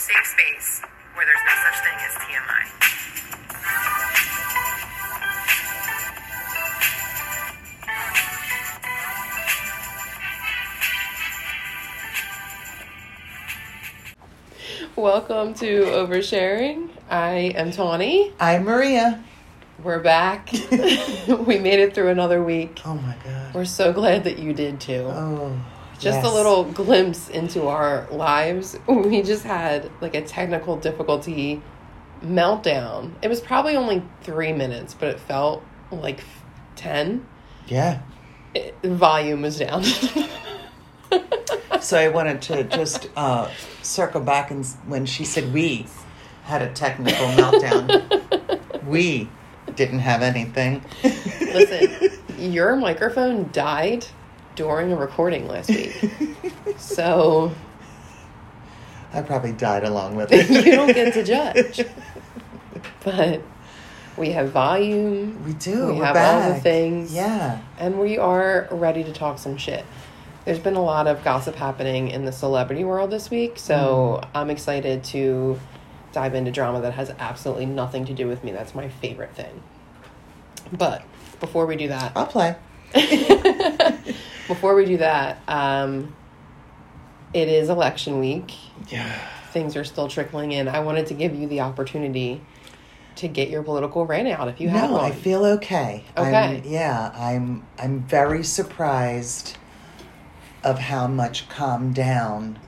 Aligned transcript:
safe 0.00 0.24
space 0.24 0.80
where 1.12 1.26
there's 1.26 1.44
no 1.46 1.52
such 1.62 1.78
thing 1.84 1.98
as 2.06 2.14
TMI. 2.24 2.64
Welcome 14.96 15.52
to 15.54 15.82
Oversharing. 15.82 16.88
I 17.10 17.52
am 17.54 17.70
Tawny. 17.70 18.32
I'm 18.40 18.64
Maria. 18.64 19.22
We're 19.82 20.00
back. 20.00 20.50
we 20.70 21.58
made 21.58 21.78
it 21.78 21.94
through 21.94 22.08
another 22.08 22.42
week. 22.42 22.80
Oh 22.86 22.94
my 22.94 23.16
god. 23.22 23.54
We're 23.54 23.66
so 23.66 23.92
glad 23.92 24.24
that 24.24 24.38
you 24.38 24.54
did 24.54 24.80
too. 24.80 25.04
Oh. 25.10 25.60
Just 26.00 26.24
a 26.24 26.30
little 26.30 26.64
glimpse 26.64 27.28
into 27.28 27.68
our 27.68 28.06
lives. 28.10 28.78
We 28.88 29.22
just 29.22 29.44
had 29.44 29.90
like 30.00 30.14
a 30.14 30.22
technical 30.22 30.76
difficulty 30.76 31.62
meltdown. 32.22 33.12
It 33.22 33.28
was 33.28 33.40
probably 33.40 33.76
only 33.76 34.02
three 34.22 34.52
minutes, 34.52 34.94
but 34.94 35.08
it 35.08 35.20
felt 35.20 35.62
like 35.90 36.24
10. 36.76 37.26
Yeah. 37.66 38.02
It, 38.54 38.74
volume 38.82 39.42
was 39.42 39.58
down. 39.58 39.84
So 41.80 41.98
I 41.98 42.08
wanted 42.08 42.42
to 42.42 42.64
just 42.64 43.08
uh, 43.16 43.50
circle 43.82 44.20
back 44.20 44.50
and 44.50 44.66
when 44.86 45.06
she 45.06 45.24
said 45.24 45.52
we 45.52 45.86
had 46.44 46.60
a 46.62 46.70
technical 46.72 47.26
meltdown. 47.28 48.84
we 48.86 49.28
didn't 49.76 50.00
have 50.00 50.20
anything. 50.22 50.84
Listen, 51.02 52.10
your 52.38 52.76
microphone 52.76 53.48
died 53.52 54.06
during 54.60 54.92
a 54.92 54.96
recording 54.96 55.48
last 55.48 55.70
week. 55.70 55.96
So 56.76 57.50
I 59.12 59.22
probably 59.22 59.52
died 59.52 59.84
along 59.84 60.16
with 60.16 60.30
it. 60.32 60.50
you 60.50 60.72
don't 60.72 60.92
get 60.92 61.14
to 61.14 61.24
judge. 61.24 61.80
But 63.02 63.40
we 64.18 64.32
have 64.32 64.50
volume. 64.50 65.42
We 65.46 65.54
do. 65.54 65.86
We 65.86 65.92
We're 65.94 66.04
have 66.04 66.14
back. 66.14 66.44
all 66.44 66.52
the 66.52 66.60
things. 66.60 67.14
Yeah. 67.14 67.62
And 67.78 67.98
we 67.98 68.18
are 68.18 68.68
ready 68.70 69.02
to 69.04 69.12
talk 69.12 69.38
some 69.38 69.56
shit. 69.56 69.86
There's 70.44 70.58
been 70.58 70.76
a 70.76 70.82
lot 70.82 71.06
of 71.06 71.24
gossip 71.24 71.54
happening 71.54 72.08
in 72.08 72.26
the 72.26 72.32
celebrity 72.32 72.84
world 72.84 73.10
this 73.10 73.30
week, 73.30 73.58
so 73.58 74.20
mm. 74.22 74.28
I'm 74.34 74.50
excited 74.50 75.04
to 75.04 75.58
dive 76.12 76.34
into 76.34 76.50
drama 76.50 76.82
that 76.82 76.92
has 76.92 77.10
absolutely 77.18 77.66
nothing 77.66 78.04
to 78.04 78.12
do 78.12 78.28
with 78.28 78.44
me. 78.44 78.52
That's 78.52 78.74
my 78.74 78.90
favorite 78.90 79.34
thing. 79.34 79.62
But 80.70 81.02
before 81.40 81.64
we 81.64 81.76
do 81.76 81.88
that, 81.88 82.12
I'll 82.14 82.26
play. 82.26 82.56
Before 84.50 84.74
we 84.74 84.84
do 84.84 84.96
that, 84.96 85.38
um, 85.46 86.12
it 87.32 87.48
is 87.48 87.68
election 87.68 88.18
week. 88.18 88.52
Yeah. 88.88 89.16
Things 89.52 89.76
are 89.76 89.84
still 89.84 90.08
trickling 90.08 90.50
in. 90.50 90.66
I 90.66 90.80
wanted 90.80 91.06
to 91.06 91.14
give 91.14 91.36
you 91.36 91.46
the 91.46 91.60
opportunity 91.60 92.40
to 93.14 93.28
get 93.28 93.48
your 93.48 93.62
political 93.62 94.04
rant 94.06 94.26
out 94.26 94.48
if 94.48 94.60
you 94.60 94.68
have 94.68 94.90
no, 94.90 94.96
one. 94.96 95.04
I 95.04 95.14
feel 95.14 95.44
okay. 95.44 96.04
Okay. 96.16 96.58
I'm, 96.58 96.64
yeah, 96.64 97.12
I'm. 97.14 97.64
I'm 97.78 98.00
very 98.00 98.42
surprised 98.42 99.56
of 100.64 100.78
how 100.80 101.06
much 101.06 101.48
calmed 101.48 101.94
down 101.94 102.58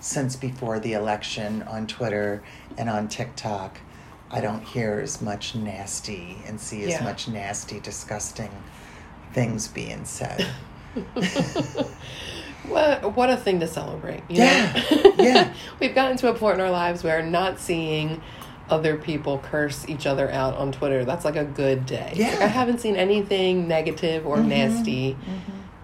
since 0.00 0.36
before 0.36 0.78
the 0.78 0.92
election 0.92 1.62
on 1.62 1.86
Twitter 1.86 2.42
and 2.76 2.90
on 2.90 3.08
TikTok. 3.08 3.78
I 4.30 4.42
don't 4.42 4.62
hear 4.62 5.00
as 5.02 5.22
much 5.22 5.54
nasty 5.54 6.36
and 6.46 6.60
see 6.60 6.82
as 6.84 6.90
Yeah. 6.90 7.04
much 7.04 7.28
nasty, 7.28 7.80
disgusting 7.80 8.50
things 9.32 9.68
being 9.68 10.04
said. 10.04 10.46
What 12.68 13.14
what 13.14 13.28
a 13.28 13.36
thing 13.36 13.60
to 13.60 13.66
celebrate. 13.66 14.22
you 14.28 14.36
Yeah, 14.42 14.72
know? 14.90 15.12
yeah. 15.18 15.54
We've 15.80 15.94
gotten 15.94 16.16
to 16.18 16.28
a 16.30 16.34
point 16.34 16.54
in 16.54 16.60
our 16.62 16.70
lives 16.70 17.04
where 17.04 17.22
not 17.22 17.60
seeing 17.60 18.22
other 18.70 18.96
people 18.96 19.38
curse 19.38 19.86
each 19.86 20.06
other 20.06 20.30
out 20.30 20.56
on 20.56 20.72
Twitter, 20.72 21.04
that's 21.04 21.26
like 21.26 21.36
a 21.36 21.44
good 21.44 21.84
day. 21.84 22.12
Yeah. 22.16 22.32
Mm-hmm. 22.32 22.42
I 22.42 22.46
haven't 22.46 22.80
seen 22.80 22.96
anything 22.96 23.68
negative 23.68 24.26
or 24.26 24.38
nasty. 24.38 25.14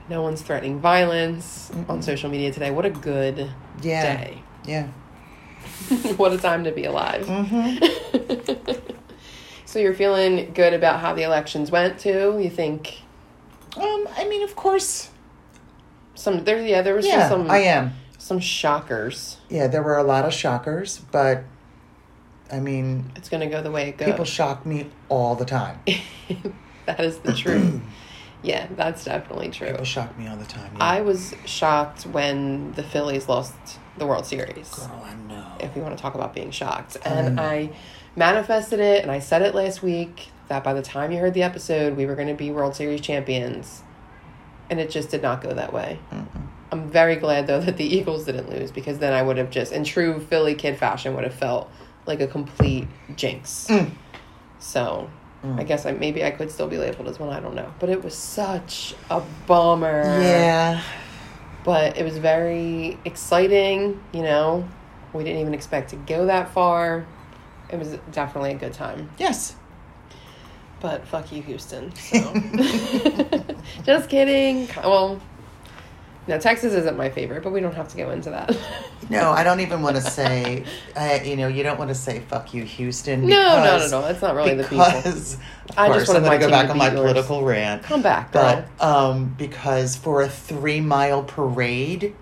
No 0.09 0.22
one's 0.22 0.41
threatening 0.41 0.81
violence 0.81 1.71
on 1.87 2.00
social 2.00 2.31
media 2.31 2.50
today. 2.50 2.71
What 2.71 2.87
a 2.87 2.91
good 2.91 3.50
Yeah. 3.82 4.16
day. 4.16 4.42
Yeah. 4.65 4.87
what 6.16 6.32
a 6.32 6.38
time 6.38 6.65
to 6.65 6.72
be 6.72 6.84
alive. 6.84 7.27
Mm-hmm. 7.27 8.72
so 9.66 9.78
you're 9.78 9.92
feeling 9.94 10.53
good 10.54 10.72
about 10.72 11.00
how 11.00 11.12
the 11.15 11.25
elections 11.25 11.71
went 11.71 11.98
too? 12.00 12.38
You 12.42 12.48
think 12.48 12.99
Um, 13.76 14.08
I 14.16 14.26
mean, 14.28 14.42
of 14.42 14.56
course. 14.56 15.10
some 16.14 16.44
there 16.44 16.60
yeah, 16.60 16.82
there 16.82 16.94
was 16.94 17.06
Yeah, 17.06 17.16
just 17.16 17.31
some 17.31 17.50
I 17.50 17.58
am. 17.58 17.92
some 18.19 18.41
shockers. 18.41 19.36
Yeah, 19.48 19.66
there 19.69 19.82
were 19.82 19.97
a 19.98 20.03
lot 20.03 20.25
of 20.25 20.32
shockers, 20.32 21.00
but 21.12 21.44
I 22.53 22.59
mean, 22.60 23.12
It's 23.16 23.28
gonna 23.28 23.48
go 23.48 23.62
the 23.62 23.70
way 23.70 23.88
it 23.91 23.98
goes. 23.98 24.10
people 24.10 24.25
shock 24.25 24.66
me 24.66 24.91
all 25.09 25.34
the 25.36 25.44
time. 25.44 25.80
that 26.86 27.00
is 27.00 27.19
the 27.19 27.32
truth. 27.32 27.80
yeah, 28.42 28.66
that's 28.76 29.04
definitely 29.04 29.50
true. 29.50 29.69
People 29.69 29.84
shock 29.84 30.19
me 30.19 30.26
all 30.26 30.36
the 30.36 30.44
time. 30.44 30.72
yeah. 30.76 30.82
I 30.84 31.00
was 31.03 31.34
shocked 31.47 32.06
when 32.06 32.72
the 32.72 32.82
Phillies 32.82 33.28
lost 33.28 33.54
the 33.98 34.06
World 34.06 34.26
Series. 34.26 34.69
Girl, 34.70 35.03
I 35.04 35.14
know. 35.14 35.47
If 35.60 35.75
we 35.76 35.82
want 35.82 35.97
to 35.97 36.03
talk 36.03 36.14
about 36.14 36.34
being 36.34 36.50
shocked. 36.50 36.97
And 37.04 37.38
I 37.38 37.70
manifested 38.16 38.80
it 38.80 39.03
and 39.03 39.10
I 39.12 39.20
said 39.20 39.42
it 39.42 39.54
last 39.54 39.82
week 39.82 40.30
that 40.50 40.62
by 40.62 40.74
the 40.74 40.82
time 40.82 41.10
you 41.12 41.18
heard 41.18 41.32
the 41.32 41.42
episode, 41.44 41.96
we 41.96 42.04
were 42.06 42.14
going 42.16 42.28
to 42.28 42.34
be 42.34 42.50
World 42.50 42.76
Series 42.76 43.00
champions. 43.00 43.82
And 44.68 44.78
it 44.78 44.90
just 44.90 45.08
did 45.10 45.22
not 45.22 45.40
go 45.42 45.54
that 45.54 45.72
way. 45.72 45.98
I'm 46.70 46.90
very 46.90 47.16
glad, 47.16 47.46
though, 47.46 47.60
that 47.60 47.76
the 47.76 47.84
Eagles 47.84 48.24
didn't 48.24 48.50
lose 48.50 48.70
because 48.70 48.98
then 48.98 49.12
I 49.12 49.22
would 49.22 49.36
have 49.38 49.50
just, 49.50 49.72
in 49.72 49.82
true 49.84 50.20
Philly 50.20 50.54
kid 50.54 50.76
fashion, 50.76 51.14
would 51.14 51.24
have 51.24 51.34
felt 51.34 51.70
like 52.06 52.20
a 52.20 52.26
complete 52.26 52.86
jinx. 53.16 53.66
Mm. 53.68 53.90
So 54.58 55.08
I 55.42 55.64
guess 55.64 55.86
I, 55.86 55.92
maybe 55.92 56.22
I 56.24 56.30
could 56.30 56.50
still 56.50 56.68
be 56.68 56.76
labeled 56.78 57.08
as 57.08 57.18
one. 57.18 57.30
I 57.30 57.40
don't 57.40 57.54
know. 57.54 57.72
But 57.78 57.88
it 57.88 58.04
was 58.04 58.14
such 58.14 58.94
a 59.08 59.22
bummer 59.46 60.02
Yeah. 60.20 60.82
but 61.64 61.96
it 61.96 62.04
was 62.04 62.18
very 62.18 62.98
exciting 63.04 64.02
you 64.12 64.22
know 64.22 64.66
we 65.12 65.24
didn't 65.24 65.40
even 65.40 65.52
expect 65.54 65.90
to 65.90 65.96
go 65.96 66.26
that 66.26 66.50
far 66.50 67.06
it 67.70 67.78
was 67.78 67.96
definitely 68.12 68.52
a 68.52 68.54
good 68.54 68.72
time 68.72 69.10
Yes. 69.18 69.54
But 70.80 71.06
fuck 71.06 71.30
you 71.32 71.42
houston 71.42 71.94
so. 71.94 72.18
just 73.84 74.08
kidding 74.08 74.68
well 74.82 75.20
no 76.26 76.38
texas 76.38 76.72
isn't 76.72 76.96
my 76.96 77.08
favorite 77.10 77.42
but 77.42 77.52
we 77.52 77.60
don't 77.60 77.74
have 77.74 77.88
to 77.88 77.96
go 77.96 78.10
into 78.10 78.30
that 78.30 78.56
No, 79.08 79.30
I 79.32 79.42
don't 79.42 79.58
even 79.58 79.82
want 79.82 79.96
to 79.96 80.02
say. 80.18 80.62
I, 80.94 81.20
you 81.22 81.34
know, 81.34 81.48
you 81.48 81.64
don't 81.64 81.78
want 81.80 81.88
to 81.88 81.96
say 81.96 82.20
"fuck 82.20 82.54
you, 82.54 82.62
Houston." 82.62 83.22
no 83.22 83.28
no 83.28 83.56
no 83.56 83.62
because- 83.74 83.91
no 83.91 84.06
it's 84.06 84.22
not 84.22 84.36
really 84.36 84.54
the 84.54 84.62
people 84.62 84.84
Because 84.84 85.34
of 85.34 85.41
I 85.76 85.88
just 85.88 86.06
course, 86.06 86.08
wanted 86.08 86.18
I'm 86.18 86.24
my 86.28 86.36
to 86.38 86.44
go 86.44 86.50
back 86.50 86.66
to 86.66 86.72
on 86.72 86.78
my 86.78 86.84
yours. 86.92 86.94
political 87.00 87.42
rant. 87.44 87.82
come 87.82 88.02
back 88.02 88.30
girl. 88.30 88.64
But 88.78 88.84
um, 88.86 89.34
because 89.36 89.97
for 89.97 90.22
a 90.22 90.28
three 90.28 90.80
mile 90.80 91.24
parade 91.24 92.14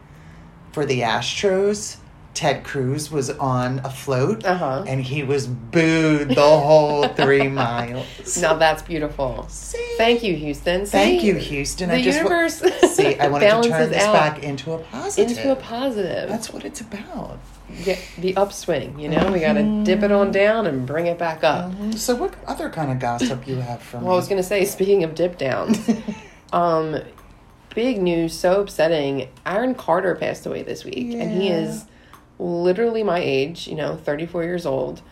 for 0.73 0.87
the 0.87 1.01
Astros, 1.01 1.99
Ted 2.39 2.63
Cruz 2.63 3.11
was 3.11 3.31
on 3.31 3.81
a 3.83 3.91
float 3.91 4.45
Uh-huh. 4.45 4.85
and 4.87 5.03
he 5.03 5.25
was 5.25 5.49
booed 5.49 6.29
the 6.29 6.35
whole 6.67 7.03
three 7.09 7.49
miles. 7.65 8.41
now 8.41 8.55
that's 8.55 8.81
beautiful 8.83 9.45
See? 9.49 9.95
thank 9.97 10.23
you 10.23 10.35
houston 10.37 10.87
Thank 10.87 11.25
you, 11.25 11.35
Houston. 11.35 11.89
the 11.89 11.97
I 11.97 12.03
just 12.03 12.19
universe 12.19 12.59
see. 12.95 13.19
I 13.19 13.27
wanted 13.27 13.51
to 13.65 13.69
turn 13.69 13.91
this 13.91 14.05
out 14.05 14.13
back 14.13 14.43
into 14.45 14.73
a 14.73 14.79
positive. 14.79 15.37
into 15.37 15.51
a 15.51 15.57
positive 15.57 16.29
That's 16.29 16.53
what 16.53 16.65
it's 16.65 16.81
about. 16.81 17.41
get 17.85 17.99
the 18.19 18.37
upswing 18.37 19.01
you 19.01 19.09
know 19.09 19.33
we 19.33 19.41
gotta 19.41 19.83
dip 19.85 20.05
it 20.05 20.13
on 20.13 20.31
down 20.31 20.69
and 20.69 20.87
bring 20.87 21.07
it 21.07 21.19
back 21.19 21.43
up 21.43 21.73
So, 21.97 22.15
what 22.15 22.35
other 22.47 22.71
kind 22.71 22.93
of 22.93 23.01
gossip 23.01 23.49
you 23.49 23.57
have 23.57 23.83
from? 23.83 24.05
Well, 24.05 24.13
I 24.13 24.17
was 24.17 24.29
gonna 24.29 24.43
say, 24.45 24.65
speaking 24.65 25.03
of 25.03 25.17
dip 25.17 25.39
downs, 25.39 25.77
um, 26.53 26.97
big 27.75 28.01
news, 28.01 28.33
so 28.39 28.61
upsetting. 28.61 29.29
Aaron 29.45 29.75
Carter 29.75 30.15
passed 30.15 30.47
away 30.47 30.63
this 30.63 30.85
week, 30.85 31.15
and 31.15 31.31
he 31.43 31.49
is 31.49 31.85
literally 32.39 33.03
my 33.03 33.19
age. 33.19 33.67
You 33.67 33.75
know, 33.75 33.97
thirty 33.97 34.27
four 34.27 34.45
years 34.45 34.67
old. 34.67 35.03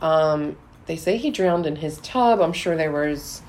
Um, 0.00 0.56
they 0.86 0.96
say 0.96 1.16
he 1.16 1.30
drowned 1.30 1.66
in 1.66 1.76
his 1.76 1.98
tub. 1.98 2.40
I'm 2.40 2.52
sure 2.52 2.76
there 2.76 2.92
was, 2.92 3.40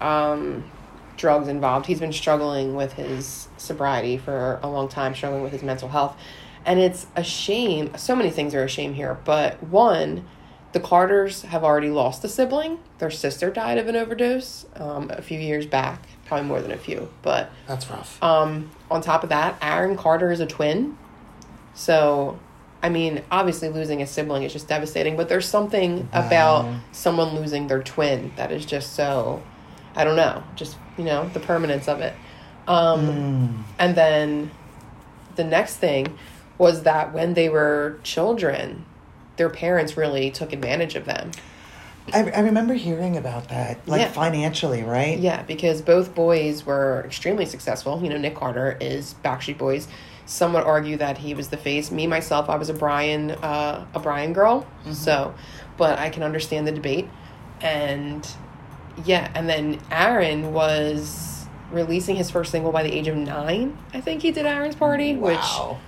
um, 0.00 0.70
drugs 1.16 1.48
involved. 1.48 1.86
He's 1.86 1.98
been 2.00 2.12
struggling 2.12 2.76
with 2.76 2.92
his 2.92 3.48
sobriety 3.56 4.16
for 4.16 4.60
a 4.62 4.68
long 4.68 4.88
time, 4.88 5.14
struggling 5.14 5.42
with 5.42 5.52
his 5.52 5.62
mental 5.62 5.88
health, 5.88 6.16
and 6.64 6.78
it's 6.78 7.06
a 7.16 7.24
shame. 7.24 7.96
So 7.96 8.14
many 8.14 8.30
things 8.30 8.54
are 8.54 8.62
a 8.62 8.68
shame 8.68 8.94
here, 8.94 9.18
but 9.24 9.62
one 9.62 10.24
the 10.72 10.80
Carters 10.80 11.42
have 11.42 11.64
already 11.64 11.88
lost 11.88 12.22
a 12.24 12.28
sibling. 12.28 12.78
Their 12.98 13.10
sister 13.10 13.50
died 13.50 13.78
of 13.78 13.88
an 13.88 13.96
overdose 13.96 14.66
um, 14.76 15.10
a 15.10 15.22
few 15.22 15.38
years 15.38 15.66
back, 15.66 16.06
probably 16.26 16.46
more 16.46 16.60
than 16.60 16.72
a 16.72 16.76
few. 16.76 17.08
But 17.22 17.50
That's 17.66 17.88
rough. 17.88 18.22
um, 18.22 18.70
on 18.90 19.00
top 19.00 19.22
of 19.22 19.30
that, 19.30 19.56
Aaron 19.62 19.96
Carter 19.96 20.30
is 20.30 20.40
a 20.40 20.46
twin. 20.46 20.98
So, 21.74 22.38
I 22.82 22.88
mean, 22.88 23.22
obviously 23.30 23.68
losing 23.70 24.02
a 24.02 24.06
sibling 24.06 24.44
is 24.44 24.52
just 24.52 24.68
devastating, 24.68 25.16
but 25.16 25.28
there's 25.28 25.48
something 25.48 26.08
about 26.12 26.64
someone 26.92 27.34
losing 27.34 27.66
their 27.66 27.82
twin 27.82 28.32
that 28.36 28.52
is 28.52 28.64
just 28.64 28.94
so, 28.94 29.42
I 29.96 30.04
don't 30.04 30.16
know, 30.16 30.44
just, 30.54 30.76
you 30.96 31.04
know, 31.04 31.28
the 31.30 31.40
permanence 31.40 31.88
of 31.88 32.00
it. 32.00 32.14
Um, 32.68 33.64
And 33.78 33.94
then 33.96 34.50
the 35.36 35.44
next 35.44 35.76
thing 35.76 36.16
was 36.56 36.82
that 36.84 37.12
when 37.12 37.34
they 37.34 37.48
were 37.48 37.98
children, 38.04 38.84
their 39.36 39.48
parents 39.48 39.96
really 39.96 40.30
took 40.30 40.52
advantage 40.52 40.94
of 40.94 41.04
them. 41.04 41.30
I, 42.12 42.30
I 42.30 42.40
remember 42.40 42.74
hearing 42.74 43.16
about 43.16 43.48
that, 43.48 43.86
like 43.86 44.00
Yeah. 44.00 44.08
financially, 44.08 44.82
right? 44.82 45.18
Yeah, 45.18 45.42
because 45.42 45.82
both 45.82 46.14
boys 46.14 46.64
were 46.64 47.02
extremely 47.04 47.44
successful. 47.44 48.00
You 48.02 48.08
know, 48.08 48.16
Nick 48.18 48.34
Carter 48.34 48.76
is 48.80 49.14
Backstreet 49.24 49.58
Boys. 49.58 49.88
Some 50.28 50.52
would 50.52 50.62
argue 50.64 50.98
that 50.98 51.16
he 51.16 51.32
was 51.32 51.48
the 51.48 51.56
face. 51.56 51.90
Me 51.90 52.06
myself, 52.06 52.50
I 52.50 52.56
was 52.56 52.68
a 52.68 52.74
Brian, 52.74 53.30
uh, 53.30 53.86
a 53.94 53.98
Brian 53.98 54.34
girl. 54.34 54.66
So, 54.92 55.34
but 55.78 55.98
I 55.98 56.10
can 56.10 56.22
understand 56.22 56.66
the 56.66 56.72
debate. 56.72 57.08
And 57.62 58.28
yeah, 59.06 59.30
and 59.34 59.48
then 59.48 59.80
Aaron 59.90 60.52
was 60.52 61.46
releasing 61.72 62.16
his 62.16 62.30
first 62.30 62.50
single 62.52 62.72
by 62.72 62.82
the 62.82 62.92
age 62.92 63.08
of 63.08 63.16
nine. 63.16 63.78
I 63.94 64.02
think 64.02 64.20
he 64.20 64.30
did 64.30 64.44
Aaron's 64.44 64.74
Party, 64.76 65.16
Wow. 65.16 65.78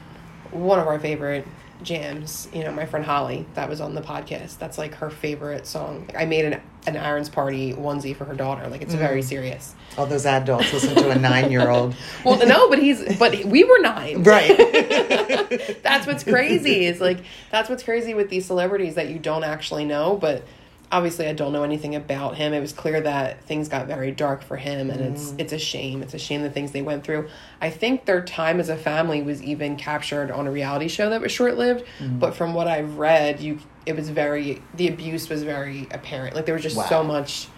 which 0.51 0.53
one 0.59 0.79
of 0.79 0.87
our 0.87 0.99
favorite 0.99 1.47
jams. 1.83 2.49
You 2.53 2.65
know, 2.65 2.73
my 2.73 2.87
friend 2.87 3.05
Holly 3.05 3.47
that 3.55 3.69
was 3.69 3.81
on 3.81 3.95
the 3.95 4.01
podcast. 4.01 4.59
That's 4.59 4.79
like 4.79 4.95
her 4.95 5.11
favorite 5.11 5.67
song. 5.67 6.09
I 6.17 6.25
made 6.27 6.45
an 6.45 6.61
an 6.87 6.97
Aaron's 6.97 7.29
Party 7.29 7.75
onesie 7.75 8.17
for 8.17 8.25
her 8.25 8.35
daughter. 8.35 8.67
Like 8.69 8.83
it's 8.83 8.95
very 8.95 9.21
mm. 9.21 9.25
serious. 9.25 9.75
All 9.99 10.07
those 10.07 10.25
adults 10.25 10.73
listen 10.73 10.95
to 10.95 11.11
a 11.11 11.19
nine-year-old. 11.19 11.95
Well, 12.25 12.47
no, 12.47 12.69
but 12.69 12.79
he's 12.79 13.19
but 13.19 13.45
we 13.45 13.65
were 13.65 13.79
nine. 13.81 14.23
right. 14.23 14.57
That's 15.83 16.07
what's 16.07 16.25
crazy. 16.25 16.85
Is 16.87 17.01
like 17.01 17.19
that's 17.51 17.69
what's 17.69 17.83
crazy 17.83 18.15
with 18.15 18.29
these 18.31 18.47
celebrities 18.47 18.95
that 18.95 19.09
you 19.09 19.19
don't 19.19 19.45
actually 19.45 19.85
know, 19.85 20.17
but 20.17 20.45
obviously 20.93 21.27
I 21.29 21.33
don't 21.33 21.53
know 21.53 21.63
anything 21.63 21.95
about 21.95 22.37
him. 22.37 22.53
It 22.53 22.61
was 22.61 22.73
clear 22.73 23.01
that 23.01 23.45
things 23.45 23.69
got 23.69 23.87
very 23.87 24.11
dark 24.11 24.43
for 24.43 24.57
him 24.57 24.91
and 24.91 25.01
it's 25.01 25.31
mm. 25.31 25.41
it's 25.41 25.53
a 25.53 25.59
shame. 25.59 26.03
It's 26.03 26.15
a 26.15 26.19
shame 26.19 26.43
the 26.43 26.51
things 26.51 26.73
they 26.73 26.83
went 26.83 27.05
through. 27.05 27.29
I 27.61 27.71
think 27.71 28.07
their 28.07 28.23
time 28.23 28.59
as 28.61 28.69
a 28.69 28.77
family 28.77 29.23
was 29.23 29.43
even 29.43 29.77
captured 29.77 30.31
on 30.31 30.47
a 30.47 30.51
reality 30.51 30.89
show 30.89 31.11
that 31.11 31.21
was 31.21 31.33
short-lived, 31.33 31.85
mm. 31.99 32.19
but 32.19 32.35
from 32.35 32.55
what 32.55 32.67
I've 32.67 32.99
read, 32.99 33.41
you 33.41 33.61
it 33.87 33.95
was 33.95 34.09
very 34.09 34.63
the 34.75 34.89
abuse 34.89 35.29
was 35.29 35.43
very 35.43 35.87
apparent. 35.91 36.35
Like 36.35 36.47
there 36.47 36.55
was 36.55 36.63
just 36.63 36.77
Wow. 36.77 36.87
so 36.87 37.05
much 37.05 37.49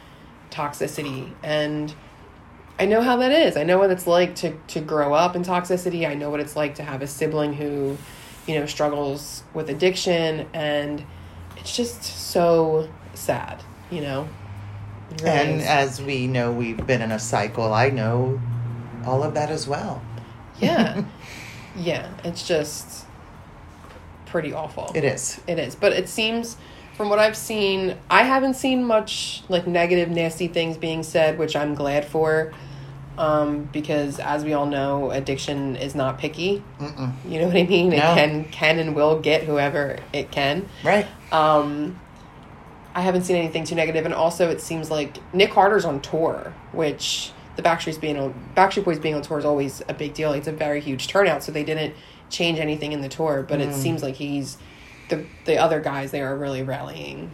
toxicity 0.51 1.33
and 1.43 1.95
I 2.79 2.87
know 2.87 3.01
how 3.01 3.17
that 3.19 3.33
is. 3.33 3.57
I 3.57 3.65
know 3.65 3.79
what 3.79 3.91
it's 3.91 4.07
like 4.07 4.35
to 4.37 4.57
to 4.69 4.81
grow 4.81 5.15
up 5.15 5.37
in 5.37 5.43
toxicity. 5.43 6.07
I 6.07 6.15
know 6.15 6.31
what 6.31 6.41
it's 6.41 6.57
like 6.57 6.75
to 6.77 6.83
have 6.83 7.01
a 7.01 7.07
sibling 7.07 7.55
who, 7.55 7.97
you 8.47 8.59
know, 8.59 8.67
struggles 8.67 9.43
with 9.55 9.71
addiction 9.71 10.49
and 10.53 11.05
it's 11.57 11.75
just 11.77 12.03
so 12.03 12.89
sad, 13.15 13.63
you 13.91 14.01
know. 14.01 14.29
Really 15.21 15.31
and 15.31 15.61
is. 15.61 15.67
as 15.67 16.03
we 16.03 16.27
know, 16.27 16.53
we've 16.53 16.87
been 16.87 17.03
in 17.03 17.13
a 17.13 17.19
cycle. 17.19 17.73
I 17.73 17.91
know 17.91 18.41
all 19.05 19.23
of 19.23 19.35
that 19.35 19.51
as 19.51 19.67
well. 19.69 20.03
yeah. 20.59 21.05
yeah, 21.77 22.11
it's 22.25 22.47
just 22.47 23.07
pretty 24.27 24.53
awful. 24.53 24.91
It 24.95 25.05
is. 25.05 25.41
It 25.47 25.59
is, 25.59 25.75
but 25.75 25.93
it 25.93 26.09
seems 26.09 26.57
from 26.97 27.09
what 27.09 27.19
I've 27.19 27.37
seen, 27.37 27.97
I 28.11 28.23
haven't 28.23 28.55
seen 28.55 28.85
much 28.85 29.43
like 29.49 29.67
negative, 29.67 30.11
nasty 30.11 30.49
things 30.49 30.77
being 30.77 31.03
said, 31.03 31.39
which 31.39 31.57
I'm 31.57 31.75
glad 31.75 32.05
for. 32.05 32.53
Um, 33.19 33.69
because 33.73 34.19
as 34.19 34.43
we 34.43 34.55
all 34.55 34.65
know, 34.67 35.11
addiction 35.11 35.77
is 35.77 35.95
not 35.95 36.19
picky. 36.19 36.63
Mm-mm. 36.79 37.13
You 37.29 37.41
know 37.41 37.47
what 37.47 37.57
I 37.57 37.65
mean? 37.65 37.93
It 37.93 38.01
can 38.01 38.45
can 38.47 38.79
and 38.79 38.97
will 38.97 39.21
get 39.21 39.43
whoever 39.45 39.99
it 40.15 40.31
can. 40.31 40.67
Right. 40.83 41.07
Um, 41.31 42.01
I 42.95 43.01
haven't 43.01 43.23
seen 43.25 43.37
anything 43.37 43.65
too 43.65 43.75
negative, 43.75 44.05
and 44.05 44.15
also 44.15 44.51
it 44.51 44.61
seems 44.61 44.91
like 44.91 45.19
Nick 45.35 45.51
Carter's 45.53 45.85
on 45.85 46.01
tour, 46.01 46.53
which 46.73 47.33
the 47.57 47.63
Backstreet's 47.63 47.99
being 47.99 48.19
on 48.19 48.35
Backstreet 48.57 48.85
Boys 48.85 48.99
being 48.99 49.15
on 49.15 49.23
tour 49.23 49.39
is 49.39 49.45
always 49.45 49.83
a 49.89 49.95
big 49.95 50.15
deal. 50.15 50.33
It's 50.33 50.49
a 50.49 50.53
very 50.53 50.81
huge 50.81 51.09
turnout, 51.09 51.43
so 51.43 51.53
they 51.53 51.65
didn't 51.65 51.95
change 52.31 52.59
anything 52.59 52.93
in 52.93 53.01
the 53.03 53.09
tour, 53.09 53.45
but 53.47 53.61
Mm. 53.61 53.69
it 53.69 53.75
seems 53.75 54.03
like 54.03 54.15
he's 54.17 54.57
the 55.09 55.25
the 55.45 55.59
other 55.59 55.81
guys 55.81 56.11
they 56.11 56.21
are 56.23 56.37
really 56.37 56.63
rallying 56.63 57.31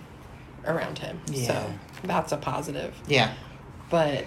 around 0.66 0.98
him. 0.98 1.20
Yeah. 1.30 1.46
So 1.46 1.72
that's 2.04 2.32
a 2.32 2.36
positive. 2.36 2.94
Yeah. 3.06 3.32
But 3.90 4.24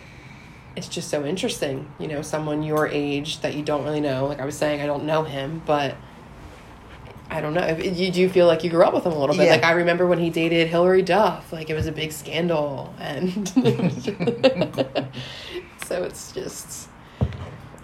it's 0.75 0.87
just 0.87 1.09
so 1.09 1.25
interesting, 1.25 1.91
you 1.99 2.07
know, 2.07 2.21
someone 2.21 2.63
your 2.63 2.87
age 2.87 3.41
that 3.41 3.53
you 3.55 3.61
don't 3.63 3.83
really 3.83 3.99
know. 3.99 4.25
Like 4.27 4.39
I 4.39 4.45
was 4.45 4.55
saying, 4.57 4.79
I 4.81 4.85
don't 4.85 5.03
know 5.03 5.23
him, 5.23 5.61
but 5.65 5.95
I 7.31 7.39
don't 7.39 7.53
know. 7.53 7.61
If 7.61 7.97
you 7.97 8.11
do 8.11 8.27
feel 8.27 8.45
like 8.45 8.63
you 8.63 8.69
grew 8.69 8.83
up 8.83 8.93
with 8.93 9.05
him 9.05 9.13
a 9.13 9.17
little 9.17 9.35
bit. 9.35 9.45
Yeah. 9.45 9.53
Like 9.53 9.63
I 9.63 9.71
remember 9.71 10.05
when 10.05 10.19
he 10.19 10.29
dated 10.29 10.67
Hilary 10.67 11.01
Duff. 11.01 11.53
Like 11.53 11.69
it 11.69 11.73
was 11.73 11.87
a 11.87 11.91
big 11.93 12.11
scandal, 12.11 12.93
and 12.99 13.47
so 15.85 16.03
it's 16.03 16.33
just 16.33 16.89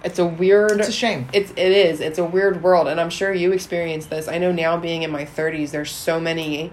it's 0.04 0.20
a 0.20 0.26
weird. 0.26 0.80
It's 0.80 0.90
a 0.90 0.92
shame. 0.92 1.28
It's 1.34 1.52
it 1.52 1.58
is. 1.58 2.02
It's 2.02 2.20
a 2.20 2.26
weird 2.26 2.62
world, 2.62 2.88
and 2.88 3.00
I'm 3.00 3.10
sure 3.10 3.34
you 3.34 3.54
experienced 3.54 4.10
this. 4.10 4.28
I 4.28 4.38
know 4.38 4.52
now, 4.52 4.78
being 4.78 5.04
in 5.04 5.12
my 5.12 5.26
30s, 5.26 5.72
there's 5.72 5.92
so 5.92 6.20
many 6.20 6.72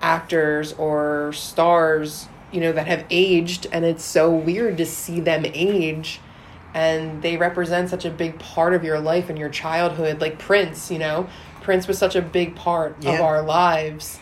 actors 0.00 0.72
or 0.74 1.32
stars, 1.32 2.28
you 2.50 2.60
know, 2.60 2.72
that 2.72 2.86
have 2.86 3.04
aged, 3.10 3.66
and 3.72 3.84
it's 3.84 4.04
so 4.04 4.30
weird 4.30 4.76
to 4.78 4.86
see 4.86 5.20
them 5.20 5.44
age. 5.46 6.20
And 6.72 7.22
they 7.22 7.36
represent 7.36 7.88
such 7.88 8.04
a 8.04 8.10
big 8.10 8.38
part 8.38 8.74
of 8.74 8.84
your 8.84 9.00
life 9.00 9.28
and 9.28 9.38
your 9.38 9.48
childhood, 9.48 10.20
like 10.20 10.38
Prince. 10.38 10.90
You 10.90 10.98
know, 10.98 11.28
Prince 11.70 11.86
was 11.86 11.98
such 11.98 12.16
a 12.16 12.20
big 12.22 12.56
part 12.56 12.96
of 13.04 13.20
our 13.20 13.42
lives. 13.42 14.18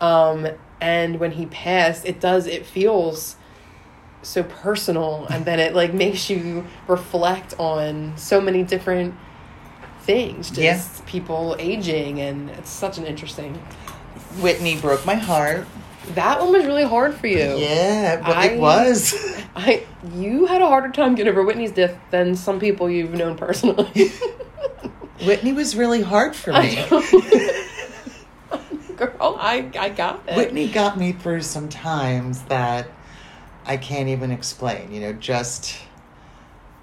Um, 0.00 0.46
and 0.80 1.18
when 1.18 1.32
he 1.32 1.46
passed, 1.46 2.06
it 2.06 2.20
does. 2.20 2.46
It 2.46 2.64
feels 2.64 3.34
so 4.22 4.44
personal 4.44 5.26
and 5.28 5.44
then 5.44 5.58
it 5.58 5.74
like 5.74 5.92
makes 6.04 6.30
you 6.30 6.64
reflect 6.86 7.54
on 7.58 8.16
so 8.16 8.40
many 8.40 8.62
different 8.62 9.16
things 10.02 10.48
just 10.48 11.00
Yeah. 11.00 11.04
people 11.10 11.56
aging 11.58 12.20
and 12.20 12.48
it's 12.50 12.70
such 12.70 12.98
an 12.98 13.04
interesting 13.04 13.54
Whitney 14.40 14.76
broke 14.80 15.04
my 15.04 15.16
heart. 15.16 15.66
that 16.14 16.38
one 16.40 16.52
was 16.52 16.64
really 16.66 16.84
hard 16.84 17.14
for 17.16 17.26
you 17.26 17.56
Yeah, 17.58 18.22
but 18.24 18.36
I- 18.36 18.46
it 18.50 18.60
was. 18.60 19.12
i 19.56 19.82
you 20.14 20.46
had 20.46 20.62
a 20.62 20.66
harder 20.68 20.90
time 20.90 21.16
getting 21.16 21.32
over 21.32 21.42
whitney's 21.44 21.72
death 21.72 21.96
than 22.12 22.36
some 22.36 22.60
people 22.60 22.88
you've 22.88 23.12
known 23.14 23.36
personally 23.36 24.12
Whitney 25.24 25.52
was 25.52 25.76
really 25.76 26.02
hard 26.02 26.34
for 26.34 26.52
me. 26.52 26.84
girl 28.96 29.36
i 29.40 29.70
i 29.78 29.88
got 29.88 30.22
it 30.28 30.36
Whitney 30.36 30.68
got 30.68 30.98
me 30.98 31.12
through 31.12 31.40
some 31.40 31.68
times 31.68 32.42
that 32.42 32.86
I 33.64 33.76
can't 33.76 34.08
even 34.08 34.30
explain. 34.30 34.92
You 34.92 35.00
know, 35.00 35.12
just 35.12 35.78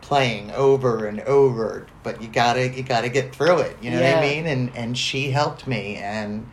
playing 0.01 0.51
over 0.51 1.05
and 1.05 1.21
over, 1.21 1.87
but 2.03 2.21
you 2.21 2.27
gotta 2.27 2.69
you 2.69 2.83
gotta 2.83 3.09
get 3.09 3.35
through 3.35 3.59
it. 3.59 3.77
You 3.81 3.91
know 3.91 4.01
what 4.01 4.17
I 4.17 4.21
mean? 4.21 4.45
And 4.47 4.75
and 4.75 4.97
she 4.97 5.31
helped 5.31 5.67
me, 5.67 5.97
and 5.97 6.49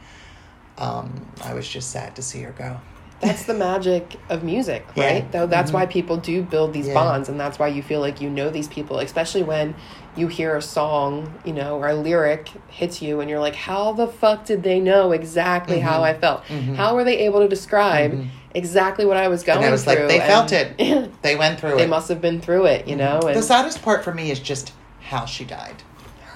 um, 0.79 1.33
I 1.43 1.55
was 1.55 1.69
just 1.69 1.91
sad 1.91 2.17
to 2.17 2.23
see 2.23 2.43
her 2.43 2.53
go. 2.53 2.81
That's 3.21 3.45
the 3.45 3.55
magic 3.55 4.17
of 4.29 4.45
music, 4.45 4.87
Yeah. 4.95 5.05
right? 5.07 5.33
Though 5.33 5.47
that's 5.47 5.71
mm-hmm. 5.71 5.79
why 5.79 5.87
people 5.87 6.17
do 6.17 6.43
build 6.43 6.73
these 6.73 6.89
Yeah. 6.89 6.95
bonds, 6.95 7.29
and 7.29 7.41
that's 7.41 7.59
why 7.59 7.69
you 7.69 7.83
feel 7.83 8.01
like 8.01 8.21
you 8.21 8.29
know 8.29 8.51
these 8.51 8.69
people, 8.69 8.99
especially 8.99 9.43
when 9.43 9.75
you 10.17 10.29
hear 10.29 10.57
a 10.57 10.63
song, 10.63 11.35
you 11.45 11.53
know, 11.53 11.77
or 11.77 11.89
a 11.89 11.95
lyric 11.95 12.51
hits 12.69 13.03
you, 13.03 13.21
and 13.21 13.29
you're 13.29 13.41
like, 13.41 13.55
"How 13.55 13.93
the 13.93 14.07
fuck 14.07 14.45
did 14.45 14.63
they 14.63 14.81
know 14.81 15.13
exactly 15.13 15.81
how 15.81 15.95
mm-hmm. 15.97 16.05
I 16.05 16.15
felt? 16.15 16.45
Mm-hmm. 16.45 16.75
How 16.75 16.95
were 16.95 17.05
they 17.05 17.19
able 17.21 17.41
to 17.41 17.49
describe 17.49 18.27
exactly 18.55 19.05
what 19.05 19.17
I 19.17 19.29
was 19.29 19.43
going 19.43 19.59
And 19.59 19.67
I 19.67 19.71
was 19.71 19.85
through?" 19.85 19.95
like, 19.95 20.09
they 20.09 20.21
felt 20.21 20.53
it. 20.53 21.11
They 21.23 21.37
went 21.37 21.59
through 21.59 21.71
they 21.71 21.77
it. 21.77 21.79
They 21.79 21.87
must 21.87 22.09
have 22.09 22.21
been 22.21 22.41
through 22.41 22.67
it, 22.67 22.87
you 22.87 22.97
know. 22.97 23.21
And 23.21 23.37
the 23.37 23.43
saddest 23.43 23.83
part 23.83 24.05
for 24.05 24.13
me 24.15 24.31
is 24.31 24.39
just 24.41 24.73
how 25.01 25.25
she 25.25 25.45
died. 25.45 25.83